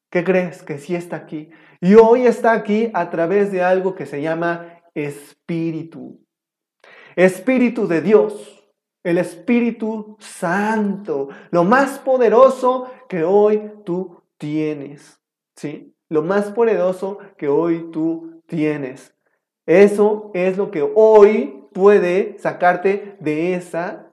¿Qué 0.10 0.24
crees? 0.24 0.64
Que 0.64 0.80
sí 0.80 0.96
está 0.96 1.18
aquí. 1.18 1.52
Y 1.80 1.94
hoy 1.94 2.26
está 2.26 2.54
aquí 2.54 2.90
a 2.96 3.12
través 3.12 3.52
de 3.52 3.62
algo 3.62 3.94
que 3.94 4.08
se 4.08 4.24
llama 4.24 4.82
espíritu. 4.96 6.20
Espíritu 7.16 7.88
de 7.88 8.02
Dios, 8.02 8.68
el 9.04 9.20
Espíritu 9.20 10.18
Santo, 10.20 11.30
lo 11.52 11.64
más 11.64 12.00
poderoso 12.00 12.92
que 13.08 13.24
hoy 13.24 13.72
tú 13.86 14.24
tienes. 14.40 15.22
¿Sí? 15.56 15.94
Lo 16.10 16.22
más 16.22 16.46
poderoso 16.52 17.20
que 17.38 17.48
hoy 17.48 17.90
tú 17.92 18.42
tienes. 18.48 19.14
Eso 19.66 20.32
es 20.34 20.58
lo 20.58 20.72
que 20.72 20.90
hoy 20.96 21.66
puede 21.74 22.38
sacarte 22.40 23.18
de 23.20 23.54
esa 23.54 24.08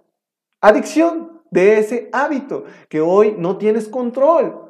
adicción, 0.61 1.43
de 1.51 1.79
ese 1.79 2.09
hábito 2.13 2.65
que 2.89 3.01
hoy 3.01 3.37
no 3.39 3.57
tienes 3.59 3.89
control. 3.89 4.65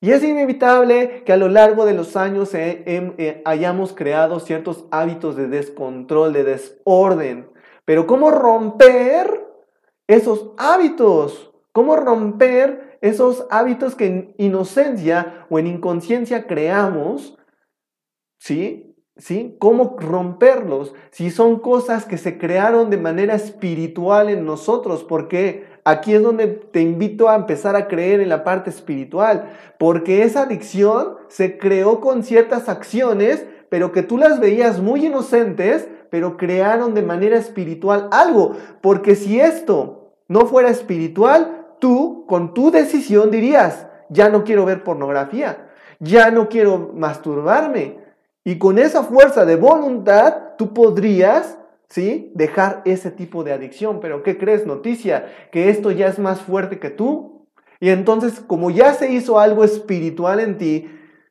Y 0.00 0.10
es 0.10 0.22
inevitable 0.22 1.22
que 1.24 1.32
a 1.32 1.38
lo 1.38 1.48
largo 1.48 1.86
de 1.86 1.94
los 1.94 2.16
años 2.16 2.50
eh, 2.52 3.42
hayamos 3.46 3.94
creado 3.94 4.40
ciertos 4.40 4.84
hábitos 4.90 5.36
de 5.36 5.48
descontrol, 5.48 6.32
de 6.32 6.44
desorden. 6.44 7.48
Pero 7.86 8.06
¿cómo 8.06 8.30
romper 8.30 9.46
esos 10.06 10.50
hábitos? 10.58 11.52
¿Cómo 11.72 11.96
romper 11.96 12.83
esos 13.04 13.46
hábitos 13.50 13.94
que 13.94 14.06
en 14.06 14.34
inocencia 14.38 15.46
o 15.50 15.58
en 15.58 15.66
inconsciencia 15.66 16.46
creamos? 16.46 17.36
¿Sí? 18.38 18.96
¿Sí? 19.18 19.56
¿Cómo 19.60 19.96
romperlos? 19.98 20.94
Si 21.10 21.30
son 21.30 21.60
cosas 21.60 22.06
que 22.06 22.16
se 22.16 22.38
crearon 22.38 22.88
de 22.88 22.96
manera 22.96 23.34
espiritual 23.34 24.30
en 24.30 24.46
nosotros, 24.46 25.04
porque 25.04 25.66
aquí 25.84 26.14
es 26.14 26.22
donde 26.22 26.46
te 26.46 26.80
invito 26.80 27.28
a 27.28 27.36
empezar 27.36 27.76
a 27.76 27.88
creer 27.88 28.20
en 28.20 28.30
la 28.30 28.42
parte 28.42 28.70
espiritual, 28.70 29.52
porque 29.78 30.22
esa 30.22 30.44
adicción 30.44 31.16
se 31.28 31.58
creó 31.58 32.00
con 32.00 32.22
ciertas 32.22 32.70
acciones, 32.70 33.44
pero 33.68 33.92
que 33.92 34.02
tú 34.02 34.16
las 34.16 34.40
veías 34.40 34.80
muy 34.80 35.04
inocentes, 35.04 35.86
pero 36.10 36.38
crearon 36.38 36.94
de 36.94 37.02
manera 37.02 37.36
espiritual 37.36 38.08
algo, 38.12 38.56
porque 38.80 39.14
si 39.14 39.40
esto 39.40 40.14
no 40.26 40.46
fuera 40.46 40.70
espiritual, 40.70 41.63
tú 41.84 42.24
con 42.26 42.54
tu 42.54 42.70
decisión 42.70 43.30
dirías, 43.30 43.86
ya 44.08 44.30
no 44.30 44.42
quiero 44.42 44.64
ver 44.64 44.82
pornografía, 44.82 45.68
ya 46.00 46.30
no 46.30 46.48
quiero 46.48 46.92
masturbarme, 46.94 47.98
y 48.42 48.56
con 48.56 48.78
esa 48.78 49.02
fuerza 49.02 49.44
de 49.44 49.56
voluntad, 49.56 50.54
tú 50.56 50.72
podrías 50.72 51.58
¿sí? 51.90 52.32
Dejar 52.34 52.80
ese 52.86 53.10
tipo 53.10 53.44
de 53.44 53.52
adicción. 53.52 54.00
Pero 54.00 54.22
¿qué 54.22 54.38
crees? 54.38 54.66
Noticia, 54.66 55.26
que 55.52 55.68
esto 55.68 55.90
ya 55.90 56.06
es 56.08 56.18
más 56.18 56.40
fuerte 56.40 56.78
que 56.78 56.88
tú. 56.88 57.46
Y 57.80 57.90
entonces, 57.90 58.40
como 58.40 58.70
ya 58.70 58.94
se 58.94 59.12
hizo 59.12 59.38
algo 59.38 59.62
espiritual 59.62 60.40
en 60.40 60.56
ti, 60.56 60.90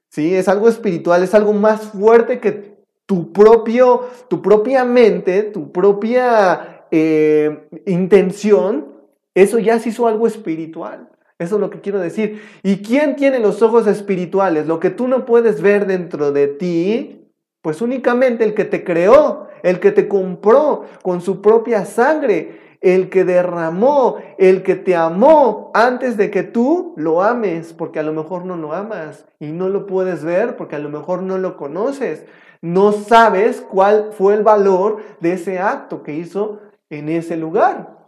¿sí? 0.10 0.36
Es 0.36 0.48
algo 0.48 0.70
espiritual, 0.70 1.24
es 1.24 1.34
algo 1.34 1.54
más 1.54 1.82
fuerte 1.82 2.40
que 2.40 2.78
tu 3.08 3.34
propio, 3.34 4.08
tu 4.28 4.40
propia 4.44 4.86
mente, 4.86 5.42
tu 5.42 5.72
propia 5.72 6.86
eh, 6.92 7.68
intención, 7.88 8.93
eso 9.36 9.60
ya 9.60 9.80
se 9.80 9.90
hizo 9.90 10.08
algo 10.08 10.28
espiritual. 10.28 11.10
Eso 11.40 11.56
es 11.56 11.62
lo 11.62 11.70
que 11.70 11.82
quiero 11.82 12.00
decir. 12.00 12.42
¿Y 12.62 12.78
quién 12.78 13.16
tiene 13.16 13.40
los 13.40 13.62
ojos 13.62 13.88
espirituales? 13.88 14.68
Lo 14.68 14.80
que 14.80 14.90
tú 14.90 15.08
no 15.08 15.26
puedes 15.26 15.62
ver 15.62 15.88
dentro 15.88 16.32
de 16.32 16.48
ti, 16.48 17.32
pues 17.62 17.82
únicamente 17.82 18.44
el 18.44 18.54
que 18.54 18.66
te 18.66 18.84
creó, 18.84 19.48
el 19.64 19.80
que 19.80 19.92
te 19.92 20.08
compró 20.08 20.86
con 21.02 21.22
su 21.22 21.42
propia 21.42 21.86
sangre, 21.86 22.62
el 22.82 23.10
que 23.10 23.24
derramó, 23.24 24.18
el 24.38 24.62
que 24.62 24.76
te 24.76 24.96
amó 24.96 25.72
antes 25.74 26.18
de 26.18 26.30
que 26.30 26.44
tú 26.44 26.94
lo 26.98 27.24
ames, 27.24 27.74
porque 27.74 28.00
a 28.00 28.04
lo 28.04 28.12
mejor 28.12 28.46
no 28.46 28.58
lo 28.58 28.74
amas 28.74 29.26
y 29.40 29.48
no 29.48 29.70
lo 29.70 29.88
puedes 29.88 30.24
ver 30.24 30.58
porque 30.58 30.76
a 30.76 30.80
lo 30.80 30.90
mejor 30.90 31.24
no 31.24 31.38
lo 31.38 31.56
conoces. 31.56 32.26
No 32.62 32.92
sabes 32.92 33.62
cuál 33.62 34.10
fue 34.12 34.36
el 34.36 34.44
valor 34.44 34.98
de 35.22 35.34
ese 35.34 35.60
acto 35.60 36.04
que 36.04 36.14
hizo 36.14 36.60
en 36.90 37.10
ese 37.10 37.38
lugar. 37.38 38.03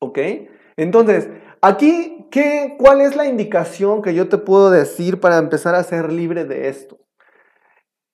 ¿Ok? 0.00 0.18
Entonces, 0.76 1.28
aquí, 1.60 2.26
¿qué, 2.30 2.74
¿cuál 2.78 3.00
es 3.00 3.14
la 3.14 3.26
indicación 3.26 4.02
que 4.02 4.14
yo 4.14 4.28
te 4.28 4.38
puedo 4.38 4.70
decir 4.70 5.20
para 5.20 5.38
empezar 5.38 5.74
a 5.74 5.84
ser 5.84 6.12
libre 6.12 6.44
de 6.44 6.68
esto? 6.68 7.00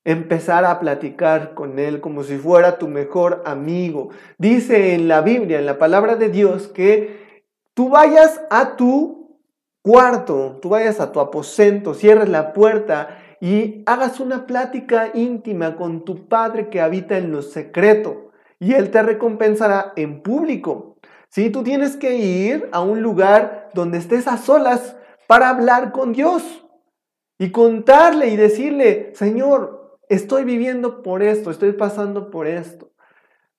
empezar 0.07 0.65
a 0.65 0.79
platicar 0.79 1.55
con 1.55 1.81
Él 1.81 2.01
como 2.01 2.23
si 2.23 2.39
fuera 2.39 2.79
tu 2.79 2.87
mejor 2.87 3.43
amigo. 3.45 4.11
Dice 4.39 4.95
en 4.95 5.09
la 5.09 5.21
Biblia, 5.21 5.59
en 5.59 5.67
la 5.67 5.79
palabra 5.79 6.15
de 6.15 6.29
Dios, 6.29 6.69
que 6.69 7.43
tú 7.75 7.89
vayas 7.89 8.41
a 8.49 8.77
tu 8.77 9.41
cuarto, 9.83 10.61
tú 10.63 10.69
vayas 10.69 11.01
a 11.01 11.11
tu 11.11 11.19
aposento, 11.19 11.93
cierres 11.93 12.29
la 12.29 12.53
puerta 12.53 13.19
y 13.41 13.83
hagas 13.87 14.21
una 14.21 14.47
plática 14.47 15.11
íntima 15.13 15.75
con 15.75 16.05
tu 16.05 16.29
Padre 16.29 16.69
que 16.69 16.81
habita 16.81 17.19
en 17.19 17.33
lo 17.33 17.43
secreto 17.43 18.31
y 18.61 18.75
Él 18.75 18.93
te 18.93 19.03
recompensará 19.03 19.93
en 19.97 20.23
público. 20.23 20.96
Si 21.37 21.51
tú 21.51 21.63
tienes 21.63 21.99
que 21.99 22.17
ir 22.17 22.71
a 22.73 22.81
un 22.81 23.03
lugar 23.03 23.69
donde 23.75 23.99
estés 23.99 24.27
a 24.27 24.39
solas 24.39 24.97
para 25.27 25.51
hablar 25.51 25.93
con 25.93 26.15
Dios 26.15 26.43
y 27.39 27.51
contarle 27.51 28.29
y 28.29 28.37
decirle, 28.37 29.13
Señor, 29.15 29.99
estoy 30.09 30.45
viviendo 30.45 31.03
por 31.03 31.23
esto, 31.23 31.51
estoy 31.51 31.73
pasando 31.73 32.31
por 32.31 32.47
esto. 32.47 32.91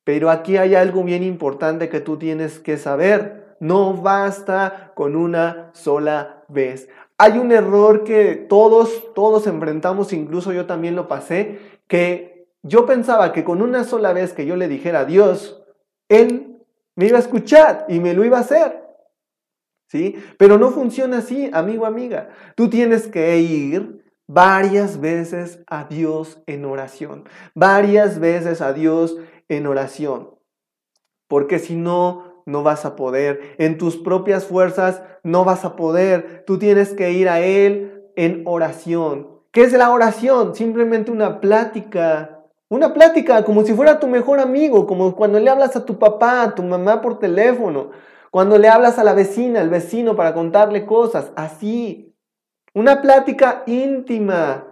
Pero 0.04 0.32
aquí 0.32 0.58
hay 0.58 0.74
algo 0.74 1.04
bien 1.04 1.22
importante 1.22 1.88
que 1.88 2.00
tú 2.00 2.18
tienes 2.18 2.58
que 2.58 2.80
saber. 2.80 3.56
No 3.60 3.94
basta 3.94 4.92
con 4.96 5.16
una 5.16 5.70
sola 5.76 6.46
vez. 6.48 6.90
Hay 7.20 7.38
un 7.38 7.52
error 7.52 8.04
que 8.04 8.34
todos, 8.34 9.14
todos 9.14 9.46
enfrentamos, 9.46 10.14
incluso 10.14 10.52
yo 10.52 10.66
también 10.66 10.96
lo 10.96 11.08
pasé, 11.08 11.60
que 11.88 12.48
yo 12.64 12.88
pensaba 12.88 13.34
que 13.34 13.44
con 13.44 13.62
una 13.62 13.84
sola 13.84 14.14
vez 14.14 14.34
que 14.34 14.48
yo 14.48 14.56
le 14.56 14.68
dijera 14.68 15.02
a 15.02 15.06
Dios, 15.06 15.64
Él 16.10 16.57
me 16.98 17.06
iba 17.06 17.18
a 17.18 17.22
escuchar 17.22 17.86
y 17.88 18.02
me 18.02 18.14
lo 18.14 18.26
iba 18.26 18.38
a 18.38 18.42
hacer. 18.42 18.84
¿Sí? 19.90 20.22
Pero 20.38 20.58
no 20.58 20.72
funciona 20.72 21.20
así, 21.20 21.50
amigo, 21.54 21.86
amiga. 21.86 22.30
Tú 22.56 22.70
tienes 22.70 23.08
que 23.08 23.38
ir 23.38 24.04
varias 24.28 25.00
veces 25.00 25.64
a 25.68 25.86
Dios 25.86 26.42
en 26.46 26.66
oración, 26.66 27.24
varias 27.56 28.20
veces 28.20 28.62
a 28.62 28.74
Dios 28.74 29.16
en 29.48 29.66
oración, 29.68 30.36
porque 31.30 31.60
si 31.60 31.76
no, 31.76 32.44
no 32.46 32.64
vas 32.64 32.84
a 32.86 32.96
poder, 32.96 33.56
en 33.58 33.78
tus 33.78 33.96
propias 33.96 34.46
fuerzas 34.46 35.02
no 35.24 35.46
vas 35.46 35.64
a 35.64 35.76
poder, 35.76 36.44
tú 36.46 36.60
tienes 36.60 36.94
que 36.94 37.12
ir 37.12 37.30
a 37.30 37.40
Él 37.40 38.12
en 38.18 38.44
oración. 38.46 39.30
¿Qué 39.52 39.64
es 39.64 39.72
la 39.72 39.92
oración? 39.92 40.56
Simplemente 40.56 41.12
una 41.12 41.40
plática, 41.40 42.37
una 42.70 42.94
plática 42.94 43.44
como 43.44 43.64
si 43.64 43.74
fuera 43.74 44.00
tu 44.00 44.08
mejor 44.08 44.40
amigo, 44.40 44.86
como 44.86 45.16
cuando 45.16 45.40
le 45.40 45.50
hablas 45.50 45.76
a 45.76 45.86
tu 45.86 45.98
papá, 45.98 46.44
a 46.44 46.56
tu 46.56 46.64
mamá 46.64 47.02
por 47.02 47.20
teléfono, 47.20 47.92
cuando 48.32 48.58
le 48.58 48.68
hablas 48.68 49.00
a 49.00 49.04
la 49.04 49.14
vecina, 49.14 49.62
al 49.62 49.70
vecino 49.70 50.16
para 50.16 50.34
contarle 50.34 50.86
cosas, 50.86 51.32
así. 51.36 52.14
Una 52.74 53.02
plática 53.02 53.64
íntima, 53.66 54.66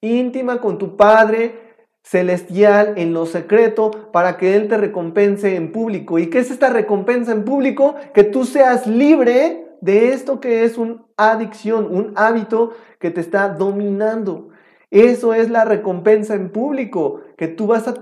íntima 0.00 0.60
con 0.60 0.78
tu 0.78 0.96
Padre 0.96 1.60
celestial 2.02 2.94
en 2.96 3.14
lo 3.14 3.26
secreto 3.26 3.90
para 4.12 4.36
que 4.36 4.56
Él 4.56 4.68
te 4.68 4.76
recompense 4.76 5.56
en 5.56 5.72
público. 5.72 6.18
¿Y 6.18 6.28
qué 6.30 6.38
es 6.38 6.50
esta 6.50 6.70
recompensa 6.70 7.32
en 7.32 7.44
público? 7.44 7.94
Que 8.12 8.24
tú 8.24 8.44
seas 8.44 8.86
libre 8.86 9.76
de 9.80 10.10
esto 10.12 10.40
que 10.40 10.64
es 10.64 10.78
una 10.78 11.04
adicción, 11.16 11.94
un 11.94 12.12
hábito 12.16 12.72
que 12.98 13.10
te 13.10 13.20
está 13.20 13.48
dominando. 13.50 14.48
Eso 14.94 15.34
es 15.34 15.50
la 15.50 15.66
recompensa 15.66 16.34
en 16.34 16.50
público, 16.50 17.20
que 17.36 17.48
tú 17.48 17.66
vas 17.66 17.86
a 17.86 17.94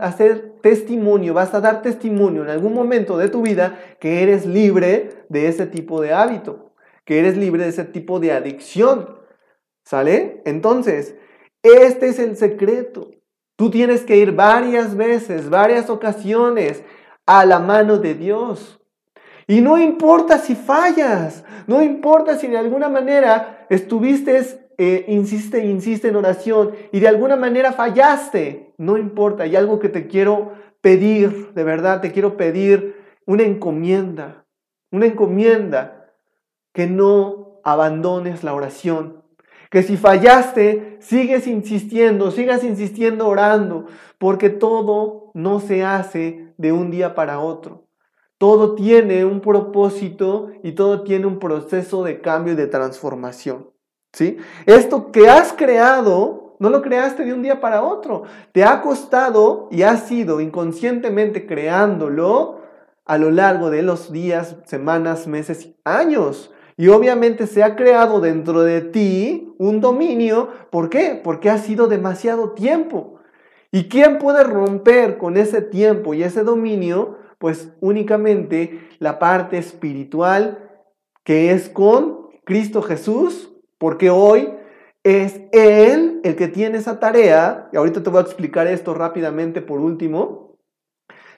hacer 0.00 0.54
testimonio, 0.62 1.34
vas 1.34 1.52
a 1.52 1.60
dar 1.60 1.82
testimonio 1.82 2.44
en 2.44 2.50
algún 2.50 2.72
momento 2.72 3.18
de 3.18 3.28
tu 3.28 3.42
vida 3.42 3.78
que 4.00 4.22
eres 4.22 4.46
libre 4.46 5.10
de 5.28 5.48
ese 5.48 5.66
tipo 5.66 6.00
de 6.00 6.14
hábito 6.14 6.68
que 7.08 7.18
eres 7.18 7.38
libre 7.38 7.62
de 7.62 7.70
ese 7.70 7.86
tipo 7.86 8.20
de 8.20 8.32
adicción. 8.32 9.18
¿Sale? 9.82 10.42
Entonces, 10.44 11.16
este 11.62 12.08
es 12.08 12.18
el 12.18 12.36
secreto. 12.36 13.12
Tú 13.56 13.70
tienes 13.70 14.02
que 14.02 14.18
ir 14.18 14.32
varias 14.32 14.94
veces, 14.94 15.48
varias 15.48 15.88
ocasiones 15.88 16.82
a 17.24 17.46
la 17.46 17.60
mano 17.60 17.96
de 17.96 18.12
Dios. 18.12 18.78
Y 19.46 19.62
no 19.62 19.78
importa 19.78 20.36
si 20.36 20.54
fallas, 20.54 21.44
no 21.66 21.82
importa 21.82 22.36
si 22.36 22.46
de 22.46 22.58
alguna 22.58 22.90
manera 22.90 23.66
estuviste, 23.70 24.67
eh, 24.80 25.04
insiste, 25.08 25.66
insiste 25.66 26.06
en 26.06 26.14
oración 26.14 26.70
y 26.92 27.00
de 27.00 27.08
alguna 27.08 27.34
manera 27.34 27.72
fallaste, 27.72 28.74
no 28.78 28.96
importa. 28.96 29.42
Hay 29.42 29.56
algo 29.56 29.80
que 29.80 29.88
te 29.88 30.06
quiero 30.06 30.52
pedir, 30.80 31.52
de 31.52 31.64
verdad, 31.64 32.00
te 32.00 32.12
quiero 32.12 32.36
pedir 32.36 32.96
una 33.26 33.42
encomienda, 33.42 34.46
una 34.92 35.06
encomienda 35.06 36.14
que 36.72 36.86
no 36.86 37.60
abandones 37.64 38.44
la 38.44 38.54
oración. 38.54 39.24
Que 39.68 39.82
si 39.82 39.96
fallaste, 39.96 40.96
sigues 41.00 41.48
insistiendo, 41.48 42.30
sigas 42.30 42.62
insistiendo 42.62 43.26
orando, 43.26 43.86
porque 44.16 44.48
todo 44.48 45.32
no 45.34 45.58
se 45.58 45.84
hace 45.84 46.54
de 46.56 46.70
un 46.70 46.92
día 46.92 47.16
para 47.16 47.40
otro. 47.40 47.88
Todo 48.38 48.76
tiene 48.76 49.24
un 49.24 49.40
propósito 49.40 50.52
y 50.62 50.72
todo 50.72 51.02
tiene 51.02 51.26
un 51.26 51.40
proceso 51.40 52.04
de 52.04 52.20
cambio 52.20 52.52
y 52.52 52.56
de 52.56 52.68
transformación. 52.68 53.70
¿Sí? 54.12 54.38
Esto 54.66 55.10
que 55.12 55.28
has 55.28 55.52
creado 55.52 56.56
no 56.58 56.70
lo 56.70 56.82
creaste 56.82 57.24
de 57.24 57.32
un 57.32 57.42
día 57.42 57.60
para 57.60 57.82
otro. 57.82 58.24
Te 58.52 58.64
ha 58.64 58.80
costado 58.80 59.68
y 59.70 59.82
has 59.82 60.08
sido 60.08 60.40
inconscientemente 60.40 61.46
creándolo 61.46 62.62
a 63.04 63.16
lo 63.16 63.30
largo 63.30 63.70
de 63.70 63.82
los 63.82 64.12
días, 64.12 64.56
semanas, 64.66 65.26
meses, 65.26 65.70
años. 65.84 66.52
Y 66.76 66.88
obviamente 66.88 67.46
se 67.46 67.62
ha 67.62 67.74
creado 67.74 68.20
dentro 68.20 68.62
de 68.62 68.80
ti 68.80 69.54
un 69.58 69.80
dominio. 69.80 70.48
¿Por 70.70 70.90
qué? 70.90 71.20
Porque 71.22 71.50
ha 71.50 71.58
sido 71.58 71.88
demasiado 71.88 72.52
tiempo. 72.52 73.18
¿Y 73.70 73.88
quién 73.88 74.18
puede 74.18 74.44
romper 74.44 75.18
con 75.18 75.36
ese 75.36 75.62
tiempo 75.62 76.14
y 76.14 76.22
ese 76.22 76.42
dominio? 76.42 77.18
Pues 77.38 77.72
únicamente 77.80 78.88
la 78.98 79.18
parte 79.18 79.58
espiritual 79.58 80.70
que 81.24 81.52
es 81.52 81.68
con 81.68 82.28
Cristo 82.44 82.80
Jesús, 82.82 83.57
porque 83.78 84.10
hoy 84.10 84.54
es 85.04 85.40
Él 85.52 86.20
el 86.24 86.36
que 86.36 86.48
tiene 86.48 86.78
esa 86.78 87.00
tarea, 87.00 87.68
y 87.72 87.76
ahorita 87.76 88.02
te 88.02 88.10
voy 88.10 88.18
a 88.18 88.22
explicar 88.22 88.66
esto 88.66 88.94
rápidamente 88.94 89.62
por 89.62 89.80
último, 89.80 90.58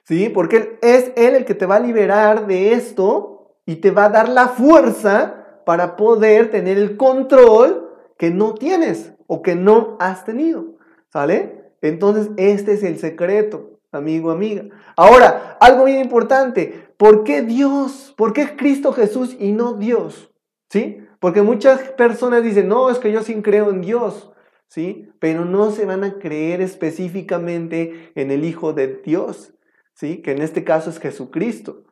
¿sí? 0.03 0.29
Porque 0.29 0.77
es 0.81 1.11
Él 1.15 1.35
el 1.35 1.45
que 1.45 1.55
te 1.55 1.65
va 1.65 1.77
a 1.77 1.79
liberar 1.79 2.47
de 2.47 2.73
esto 2.73 3.55
y 3.65 3.77
te 3.77 3.91
va 3.91 4.05
a 4.05 4.09
dar 4.09 4.27
la 4.27 4.49
fuerza 4.49 5.61
para 5.65 5.95
poder 5.95 6.49
tener 6.49 6.77
el 6.77 6.97
control 6.97 7.89
que 8.17 8.31
no 8.31 8.55
tienes 8.55 9.13
o 9.27 9.41
que 9.41 9.55
no 9.55 9.97
has 9.99 10.25
tenido, 10.25 10.77
¿sale? 11.13 11.71
Entonces, 11.81 12.29
este 12.37 12.73
es 12.73 12.83
el 12.83 12.99
secreto, 12.99 13.79
amigo, 13.91 14.31
amiga. 14.31 14.65
Ahora, 14.95 15.57
algo 15.59 15.85
bien 15.85 15.99
importante, 15.99 16.89
¿por 16.97 17.23
qué 17.23 17.41
Dios? 17.41 18.13
¿Por 18.17 18.33
qué 18.33 18.55
Cristo 18.55 18.91
Jesús 18.91 19.35
y 19.39 19.51
no 19.51 19.73
Dios? 19.73 20.31
¿Sí? 20.69 21.03
Porque 21.21 21.41
muchas 21.41 21.79
personas 21.91 22.43
dicen, 22.43 22.67
no, 22.67 22.89
es 22.89 22.99
que 22.99 23.11
yo 23.13 23.23
sí 23.23 23.41
creo 23.41 23.69
en 23.69 23.79
Dios, 23.79 24.33
¿sí? 24.67 25.07
Pero 25.19 25.45
no 25.45 25.71
se 25.71 25.85
van 25.85 26.03
a 26.03 26.19
creer 26.19 26.59
específicamente 26.59 28.11
en 28.15 28.31
el 28.31 28.43
Hijo 28.43 28.73
de 28.73 29.01
Dios, 29.05 29.53
¿sí? 29.93 30.21
Que 30.21 30.31
en 30.31 30.41
este 30.41 30.65
caso 30.65 30.89
es 30.89 30.99
Jesucristo, 30.99 31.83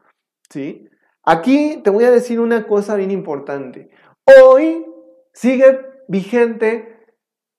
¿sí? 0.50 0.90
Aquí 1.24 1.80
te 1.84 1.92
voy 1.92 2.06
a 2.06 2.12
decir 2.12 2.40
una 2.40 2.66
cosa 2.66 2.96
bien 2.96 3.12
importante. 3.12 3.92
Hoy 4.26 4.86
sigue 5.32 5.80
vigente 6.08 7.06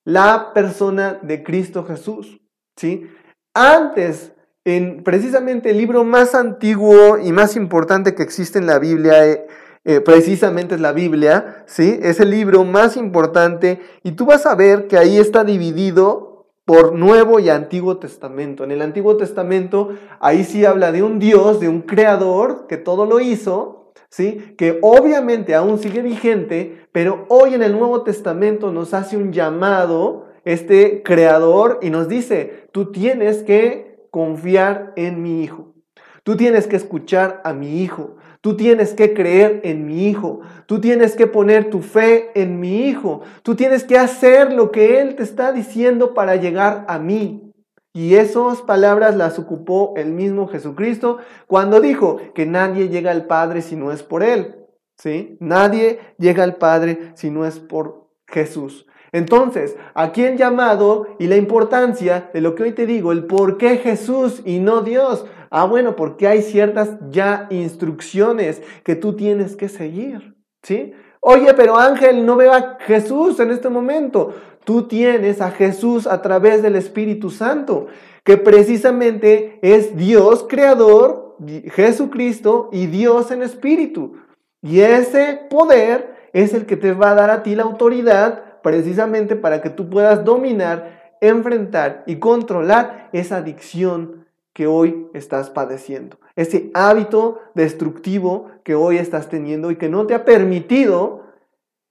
la 0.04 0.52
persona 0.52 1.20
de 1.22 1.44
Cristo 1.44 1.84
Jesús. 1.84 2.40
¿sí? 2.76 3.08
Antes, 3.54 4.32
en 4.64 5.04
precisamente 5.04 5.70
el 5.70 5.78
libro 5.78 6.04
más 6.04 6.34
antiguo 6.34 7.18
y 7.18 7.32
más 7.32 7.54
importante 7.54 8.14
que 8.14 8.22
existe 8.22 8.58
en 8.58 8.66
la 8.66 8.78
Biblia, 8.78 9.26
eh, 9.26 9.46
eh, 9.84 10.00
precisamente 10.00 10.74
es 10.74 10.80
la 10.80 10.92
Biblia, 10.92 11.64
¿sí? 11.66 11.98
Es 12.02 12.20
el 12.20 12.30
libro 12.30 12.64
más 12.64 12.96
importante 12.96 13.80
y 14.02 14.12
tú 14.12 14.26
vas 14.26 14.44
a 14.44 14.54
ver 14.54 14.88
que 14.88 14.98
ahí 14.98 15.16
está 15.16 15.42
dividido 15.42 16.30
por 16.66 16.92
Nuevo 16.94 17.40
y 17.40 17.48
Antiguo 17.48 17.96
Testamento. 17.96 18.62
En 18.62 18.70
el 18.70 18.82
Antiguo 18.82 19.16
Testamento, 19.16 19.90
ahí 20.20 20.44
sí 20.44 20.64
habla 20.64 20.92
de 20.92 21.02
un 21.02 21.18
Dios, 21.18 21.60
de 21.60 21.68
un 21.68 21.82
creador 21.82 22.66
que 22.68 22.76
todo 22.76 23.06
lo 23.06 23.20
hizo, 23.20 23.92
¿sí? 24.10 24.54
Que 24.58 24.78
obviamente 24.82 25.54
aún 25.54 25.78
sigue 25.78 26.02
vigente, 26.02 26.86
pero 26.92 27.24
hoy 27.28 27.54
en 27.54 27.62
el 27.62 27.72
Nuevo 27.72 28.02
Testamento 28.02 28.72
nos 28.72 28.94
hace 28.94 29.16
un 29.16 29.32
llamado 29.32 30.26
este 30.44 31.02
creador 31.02 31.78
y 31.82 31.90
nos 31.90 32.08
dice, 32.08 32.68
tú 32.72 32.92
tienes 32.92 33.42
que 33.42 34.06
confiar 34.10 34.92
en 34.96 35.22
mi 35.22 35.42
hijo. 35.42 35.74
Tú 36.22 36.36
tienes 36.36 36.66
que 36.66 36.76
escuchar 36.76 37.40
a 37.44 37.52
mi 37.52 37.82
hijo. 37.82 38.16
Tú 38.40 38.56
tienes 38.56 38.94
que 38.94 39.12
creer 39.12 39.60
en 39.64 39.86
mi 39.86 40.08
hijo. 40.08 40.40
Tú 40.66 40.80
tienes 40.80 41.14
que 41.14 41.26
poner 41.26 41.68
tu 41.68 41.82
fe 41.82 42.30
en 42.34 42.58
mi 42.58 42.88
hijo. 42.88 43.20
Tú 43.42 43.54
tienes 43.54 43.84
que 43.84 43.98
hacer 43.98 44.52
lo 44.52 44.70
que 44.70 45.00
él 45.00 45.14
te 45.14 45.22
está 45.22 45.52
diciendo 45.52 46.14
para 46.14 46.36
llegar 46.36 46.86
a 46.88 46.98
mí. 46.98 47.52
Y 47.92 48.14
esas 48.14 48.62
palabras 48.62 49.16
las 49.16 49.38
ocupó 49.38 49.94
el 49.96 50.12
mismo 50.12 50.46
Jesucristo 50.46 51.18
cuando 51.46 51.80
dijo 51.80 52.18
que 52.34 52.46
nadie 52.46 52.88
llega 52.88 53.10
al 53.10 53.26
Padre 53.26 53.62
si 53.62 53.74
no 53.74 53.90
es 53.90 54.02
por 54.02 54.22
Él. 54.22 54.56
¿Sí? 54.96 55.36
Nadie 55.40 55.98
llega 56.18 56.44
al 56.44 56.56
Padre 56.56 57.12
si 57.14 57.30
no 57.30 57.44
es 57.44 57.58
por 57.58 58.10
Jesús. 58.28 58.86
Entonces, 59.12 59.76
aquí 59.94 60.22
el 60.22 60.36
llamado 60.36 61.16
y 61.18 61.26
la 61.26 61.36
importancia 61.36 62.30
de 62.32 62.40
lo 62.40 62.54
que 62.54 62.62
hoy 62.62 62.72
te 62.72 62.86
digo, 62.86 63.10
el 63.10 63.26
por 63.26 63.58
qué 63.58 63.78
Jesús 63.78 64.42
y 64.44 64.60
no 64.60 64.82
Dios. 64.82 65.26
Ah, 65.50 65.64
bueno, 65.64 65.96
porque 65.96 66.28
hay 66.28 66.42
ciertas 66.42 66.96
ya 67.10 67.48
instrucciones 67.50 68.62
que 68.84 68.94
tú 68.94 69.16
tienes 69.16 69.56
que 69.56 69.68
seguir. 69.68 70.36
¿Sí? 70.62 70.92
Oye, 71.20 71.52
pero 71.54 71.76
Ángel, 71.76 72.24
no 72.24 72.36
veo 72.36 72.52
a 72.52 72.78
Jesús 72.80 73.40
en 73.40 73.50
este 73.50 73.68
momento. 73.68 74.32
Tú 74.64 74.86
tienes 74.86 75.40
a 75.40 75.50
Jesús 75.50 76.06
a 76.06 76.22
través 76.22 76.62
del 76.62 76.76
Espíritu 76.76 77.30
Santo, 77.30 77.88
que 78.24 78.36
precisamente 78.36 79.58
es 79.62 79.96
Dios 79.96 80.46
creador, 80.48 81.36
Jesucristo 81.72 82.68
y 82.72 82.86
Dios 82.86 83.30
en 83.30 83.42
espíritu. 83.42 84.16
Y 84.62 84.80
ese 84.80 85.40
poder 85.50 86.14
es 86.32 86.54
el 86.54 86.66
que 86.66 86.76
te 86.76 86.92
va 86.92 87.10
a 87.10 87.14
dar 87.14 87.30
a 87.30 87.42
ti 87.42 87.54
la 87.54 87.64
autoridad 87.64 88.60
precisamente 88.62 89.36
para 89.36 89.62
que 89.62 89.70
tú 89.70 89.88
puedas 89.88 90.24
dominar, 90.24 91.16
enfrentar 91.20 92.04
y 92.06 92.16
controlar 92.16 93.08
esa 93.12 93.38
adicción 93.38 94.19
que 94.52 94.66
hoy 94.66 95.08
estás 95.14 95.50
padeciendo 95.50 96.18
ese 96.40 96.70
hábito 96.74 97.38
destructivo 97.54 98.50
que 98.64 98.74
hoy 98.74 98.96
estás 98.96 99.28
teniendo 99.28 99.70
y 99.70 99.76
que 99.76 99.88
no 99.88 100.06
te 100.06 100.14
ha 100.14 100.24
permitido 100.24 101.24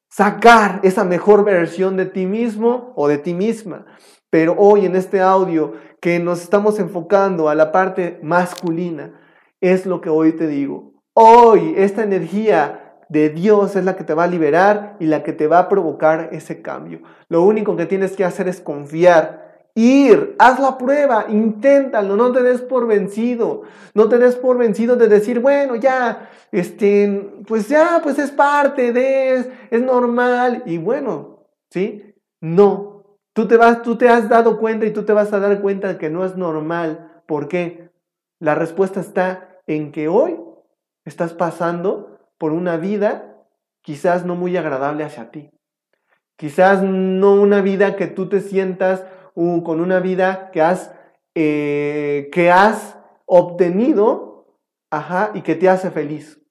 sacar 0.09 0.79
esa 0.83 1.03
mejor 1.03 1.43
versión 1.43 1.97
de 1.97 2.07
ti 2.07 2.25
mismo 2.25 2.93
o 2.95 3.07
de 3.07 3.19
ti 3.19 3.33
misma. 3.33 3.85
Pero 4.31 4.55
hoy 4.57 4.85
en 4.85 4.95
este 4.95 5.21
audio 5.21 5.73
que 6.01 6.19
nos 6.19 6.41
estamos 6.41 6.79
enfocando 6.79 7.47
a 7.49 7.55
la 7.55 7.71
parte 7.71 8.19
masculina, 8.23 9.19
es 9.61 9.85
lo 9.85 10.01
que 10.01 10.09
hoy 10.09 10.31
te 10.33 10.47
digo. 10.47 10.93
Hoy 11.13 11.75
esta 11.77 12.03
energía 12.03 12.97
de 13.09 13.29
Dios 13.29 13.75
es 13.75 13.83
la 13.83 13.95
que 13.95 14.03
te 14.03 14.13
va 14.13 14.23
a 14.23 14.27
liberar 14.27 14.95
y 14.99 15.05
la 15.05 15.21
que 15.21 15.33
te 15.33 15.47
va 15.47 15.59
a 15.59 15.69
provocar 15.69 16.29
ese 16.31 16.61
cambio. 16.61 17.01
Lo 17.27 17.43
único 17.43 17.75
que 17.75 17.85
tienes 17.85 18.15
que 18.15 18.25
hacer 18.25 18.47
es 18.47 18.61
confiar 18.61 19.48
ir, 19.75 20.35
haz 20.39 20.59
la 20.59 20.77
prueba, 20.77 21.25
inténtalo, 21.29 22.15
no 22.15 22.31
te 22.31 22.41
des 22.43 22.61
por 22.61 22.87
vencido, 22.87 23.63
no 23.93 24.09
te 24.09 24.17
des 24.17 24.35
por 24.35 24.57
vencido 24.57 24.95
de 24.95 25.07
decir, 25.07 25.39
bueno, 25.39 25.75
ya, 25.75 26.29
este, 26.51 27.31
pues 27.47 27.69
ya, 27.69 27.99
pues 28.03 28.19
es 28.19 28.31
parte 28.31 28.91
de, 28.91 29.35
es, 29.69 29.81
normal, 29.81 30.63
y 30.65 30.77
bueno, 30.77 31.45
¿sí? 31.69 32.13
No, 32.41 33.03
tú 33.33 33.47
te 33.47 33.57
vas, 33.57 33.81
tú 33.81 33.97
te 33.97 34.09
has 34.09 34.29
dado 34.29 34.57
cuenta 34.59 34.85
y 34.85 34.91
tú 34.91 35.03
te 35.03 35.13
vas 35.13 35.31
a 35.33 35.39
dar 35.39 35.61
cuenta 35.61 35.97
que 35.97 36.09
no 36.09 36.25
es 36.25 36.35
normal. 36.35 37.21
¿Por 37.25 37.47
qué? 37.47 37.89
La 38.39 38.55
respuesta 38.55 38.99
está 38.99 39.61
en 39.67 39.91
que 39.91 40.07
hoy 40.07 40.39
estás 41.05 41.33
pasando 41.33 42.17
por 42.37 42.53
una 42.53 42.77
vida 42.77 43.29
quizás 43.81 44.25
no 44.25 44.35
muy 44.35 44.55
agradable 44.55 45.03
hacia 45.03 45.31
ti. 45.31 45.51
Quizás 46.37 46.81
no 46.81 47.33
una 47.33 47.61
vida 47.61 47.97
que 47.97 48.07
tú 48.07 48.29
te 48.29 48.39
sientas 48.39 49.03
con 49.33 49.79
una 49.79 49.99
vida 49.99 50.51
que 50.51 50.61
has, 50.61 50.93
eh, 51.35 52.29
que 52.31 52.51
has 52.51 52.97
obtenido 53.25 54.29
ajá, 54.91 55.31
y 55.33 55.41
que 55.41 55.55
te 55.55 55.69
hace 55.69 55.91
feliz. 55.91 56.41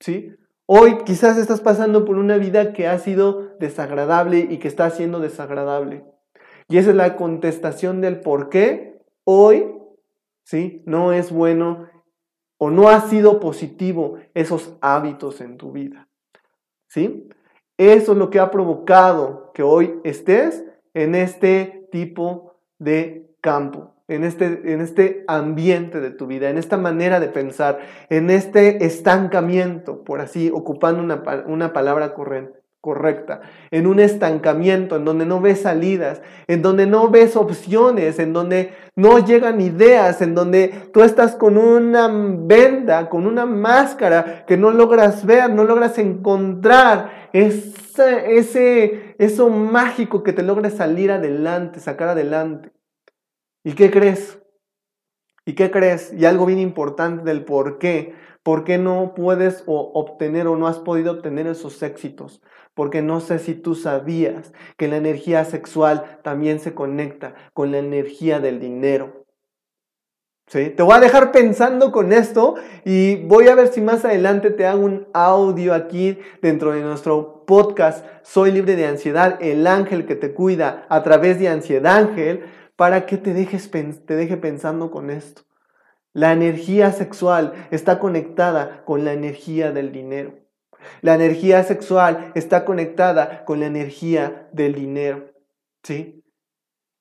¿sí? 0.00 0.34
Hoy 0.66 0.98
quizás 1.04 1.36
estás 1.38 1.60
pasando 1.60 2.04
por 2.04 2.16
una 2.16 2.36
vida 2.36 2.72
que 2.72 2.86
ha 2.86 2.98
sido 2.98 3.56
desagradable 3.58 4.46
y 4.50 4.58
que 4.58 4.68
está 4.68 4.90
siendo 4.90 5.20
desagradable. 5.20 6.04
Y 6.68 6.78
esa 6.78 6.90
es 6.90 6.96
la 6.96 7.16
contestación 7.16 8.00
del 8.00 8.20
por 8.20 8.48
qué 8.48 9.00
hoy 9.24 9.66
¿sí? 10.44 10.82
no 10.86 11.12
es 11.12 11.30
bueno 11.30 11.88
o 12.58 12.70
no 12.70 12.88
ha 12.88 13.00
sido 13.02 13.40
positivo 13.40 14.18
esos 14.34 14.76
hábitos 14.80 15.40
en 15.40 15.58
tu 15.58 15.72
vida. 15.72 16.08
¿sí? 16.88 17.28
Eso 17.76 18.12
es 18.12 18.18
lo 18.18 18.30
que 18.30 18.38
ha 18.38 18.50
provocado 18.50 19.50
que 19.52 19.62
hoy 19.62 20.00
estés 20.04 20.64
en 20.94 21.14
este 21.14 21.81
tipo 21.92 22.56
de 22.80 23.30
campo, 23.40 23.94
en 24.08 24.24
este, 24.24 24.72
en 24.72 24.80
este 24.80 25.24
ambiente 25.28 26.00
de 26.00 26.10
tu 26.10 26.26
vida, 26.26 26.50
en 26.50 26.58
esta 26.58 26.76
manera 26.76 27.20
de 27.20 27.28
pensar, 27.28 27.78
en 28.08 28.30
este 28.30 28.84
estancamiento, 28.84 30.02
por 30.02 30.20
así, 30.20 30.50
ocupando 30.52 31.00
una, 31.00 31.22
una 31.46 31.72
palabra 31.72 32.14
correcta 32.14 32.58
correcta, 32.82 33.42
en 33.70 33.86
un 33.86 34.00
estancamiento, 34.00 34.96
en 34.96 35.04
donde 35.04 35.24
no 35.24 35.40
ves 35.40 35.60
salidas, 35.60 36.20
en 36.48 36.62
donde 36.62 36.88
no 36.88 37.10
ves 37.10 37.36
opciones, 37.36 38.18
en 38.18 38.32
donde 38.32 38.72
no 38.96 39.20
llegan 39.24 39.60
ideas, 39.60 40.20
en 40.20 40.34
donde 40.34 40.90
tú 40.92 41.04
estás 41.04 41.36
con 41.36 41.56
una 41.58 42.10
venda, 42.12 43.08
con 43.08 43.28
una 43.28 43.46
máscara 43.46 44.44
que 44.46 44.56
no 44.56 44.72
logras 44.72 45.24
ver, 45.24 45.50
no 45.50 45.62
logras 45.62 45.96
encontrar 45.98 47.28
ese, 47.98 49.14
eso 49.18 49.48
mágico 49.48 50.22
que 50.22 50.32
te 50.32 50.42
logra 50.42 50.70
salir 50.70 51.10
adelante, 51.10 51.80
sacar 51.80 52.08
adelante. 52.08 52.72
¿Y 53.64 53.74
qué 53.74 53.90
crees? 53.90 54.40
¿Y 55.44 55.54
qué 55.54 55.70
crees? 55.70 56.12
Y 56.12 56.24
algo 56.24 56.46
bien 56.46 56.58
importante 56.58 57.24
del 57.24 57.44
por 57.44 57.78
qué. 57.78 58.14
¿Por 58.42 58.64
qué 58.64 58.76
no 58.76 59.14
puedes 59.14 59.62
obtener 59.66 60.48
o 60.48 60.56
no 60.56 60.66
has 60.66 60.80
podido 60.80 61.12
obtener 61.12 61.46
esos 61.46 61.80
éxitos? 61.82 62.42
Porque 62.74 63.00
no 63.00 63.20
sé 63.20 63.38
si 63.38 63.54
tú 63.54 63.76
sabías 63.76 64.52
que 64.76 64.88
la 64.88 64.96
energía 64.96 65.44
sexual 65.44 66.18
también 66.22 66.58
se 66.58 66.74
conecta 66.74 67.34
con 67.52 67.70
la 67.70 67.78
energía 67.78 68.40
del 68.40 68.58
dinero. 68.58 69.21
Te 70.52 70.82
voy 70.82 70.94
a 70.94 71.00
dejar 71.00 71.32
pensando 71.32 71.92
con 71.92 72.12
esto 72.12 72.56
y 72.84 73.16
voy 73.24 73.48
a 73.48 73.54
ver 73.54 73.68
si 73.68 73.80
más 73.80 74.04
adelante 74.04 74.50
te 74.50 74.66
hago 74.66 74.84
un 74.84 75.08
audio 75.14 75.72
aquí 75.72 76.18
dentro 76.42 76.72
de 76.72 76.82
nuestro 76.82 77.46
podcast 77.46 78.04
Soy 78.22 78.52
libre 78.52 78.76
de 78.76 78.86
ansiedad, 78.86 79.38
el 79.40 79.66
ángel 79.66 80.04
que 80.04 80.14
te 80.14 80.34
cuida 80.34 80.84
a 80.90 81.02
través 81.02 81.38
de 81.38 81.48
Ansiedad 81.48 81.96
Ángel, 81.96 82.44
para 82.76 83.06
que 83.06 83.16
te, 83.16 83.32
dejes, 83.32 83.70
te 83.70 84.14
deje 84.14 84.36
pensando 84.36 84.90
con 84.90 85.08
esto. 85.08 85.40
La 86.12 86.32
energía 86.32 86.92
sexual 86.92 87.54
está 87.70 87.98
conectada 87.98 88.84
con 88.84 89.06
la 89.06 89.14
energía 89.14 89.72
del 89.72 89.90
dinero. 89.90 90.34
La 91.00 91.14
energía 91.14 91.64
sexual 91.64 92.30
está 92.34 92.66
conectada 92.66 93.46
con 93.46 93.60
la 93.60 93.66
energía 93.66 94.50
del 94.52 94.74
dinero. 94.74 95.32
¿Sí? 95.82 96.22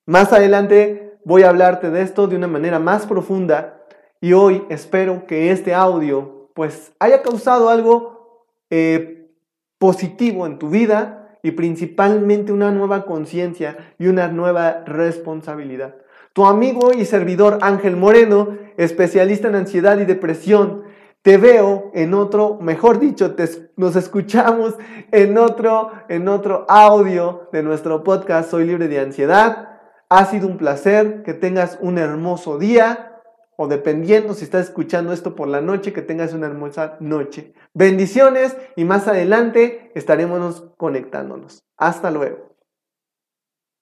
Más 0.06 0.32
adelante 0.32 1.11
voy 1.26 1.44
a 1.44 1.50
hablarte 1.50 1.90
de 1.90 2.02
esto 2.02 2.28
de 2.28 2.36
una 2.36 2.48
manera 2.48 2.80
más 2.80 3.06
profunda 3.06 3.82
y 4.20 4.34
hoy 4.34 4.64
espero 4.70 5.26
que 5.26 5.52
este 5.52 5.74
audio 5.74 6.50
pues 6.54 6.92
haya 7.00 7.22
causado 7.22 7.70
algo 7.70 8.46
eh, 8.70 9.30
positivo 9.78 10.46
en 10.46 10.60
tu 10.60 10.70
vida 10.70 11.38
y 11.44 11.52
principalmente 11.52 12.54
una 12.54 12.72
nueva 12.72 13.06
conciencia 13.06 13.78
y 13.98 14.08
una 14.08 14.28
nueva 14.28 14.84
responsabilidad. 14.86 15.96
Tu 16.34 16.46
amigo 16.46 16.94
y 16.94 17.06
servidor 17.06 17.60
Ángel 17.62 17.98
Moreno, 17.98 18.58
especialista 18.78 19.48
en 19.48 19.56
ansiedad 19.56 19.98
y 20.00 20.06
depresión, 20.06 20.84
te 21.24 21.38
veo 21.38 21.92
en 21.94 22.14
otro, 22.14 22.58
mejor 22.62 23.00
dicho, 23.00 23.36
nos 23.76 23.96
escuchamos 23.96 24.76
en 25.12 25.38
otro, 25.38 25.92
en 26.10 26.28
otro 26.28 26.66
audio 26.68 27.50
de 27.52 27.62
nuestro 27.62 28.04
podcast 28.04 28.50
Soy 28.50 28.66
libre 28.66 28.88
de 28.88 29.00
ansiedad. 29.00 29.71
Ha 30.14 30.26
sido 30.26 30.49
un 30.49 30.57
placer, 30.57 31.24
que 31.24 31.34
tengas 31.34 31.80
un 31.80 31.97
hermoso 31.97 32.57
día 32.57 33.22
o 33.55 33.70
dependiendo 33.70 34.34
si 34.34 34.43
estás 34.43 34.66
escuchando 34.66 35.14
esto 35.14 35.36
por 35.36 35.47
la 35.47 35.62
noche, 35.62 35.93
que 35.93 36.01
tengas 36.01 36.34
una 36.34 36.47
hermosa 36.47 36.97
noche. 36.99 37.53
Bendiciones 37.74 38.57
y 38.76 38.84
más 38.84 39.07
adelante 39.07 39.89
estaremos 39.95 40.68
conectándonos. 40.76 41.64
Hasta 41.78 42.12
luego. 42.12 42.51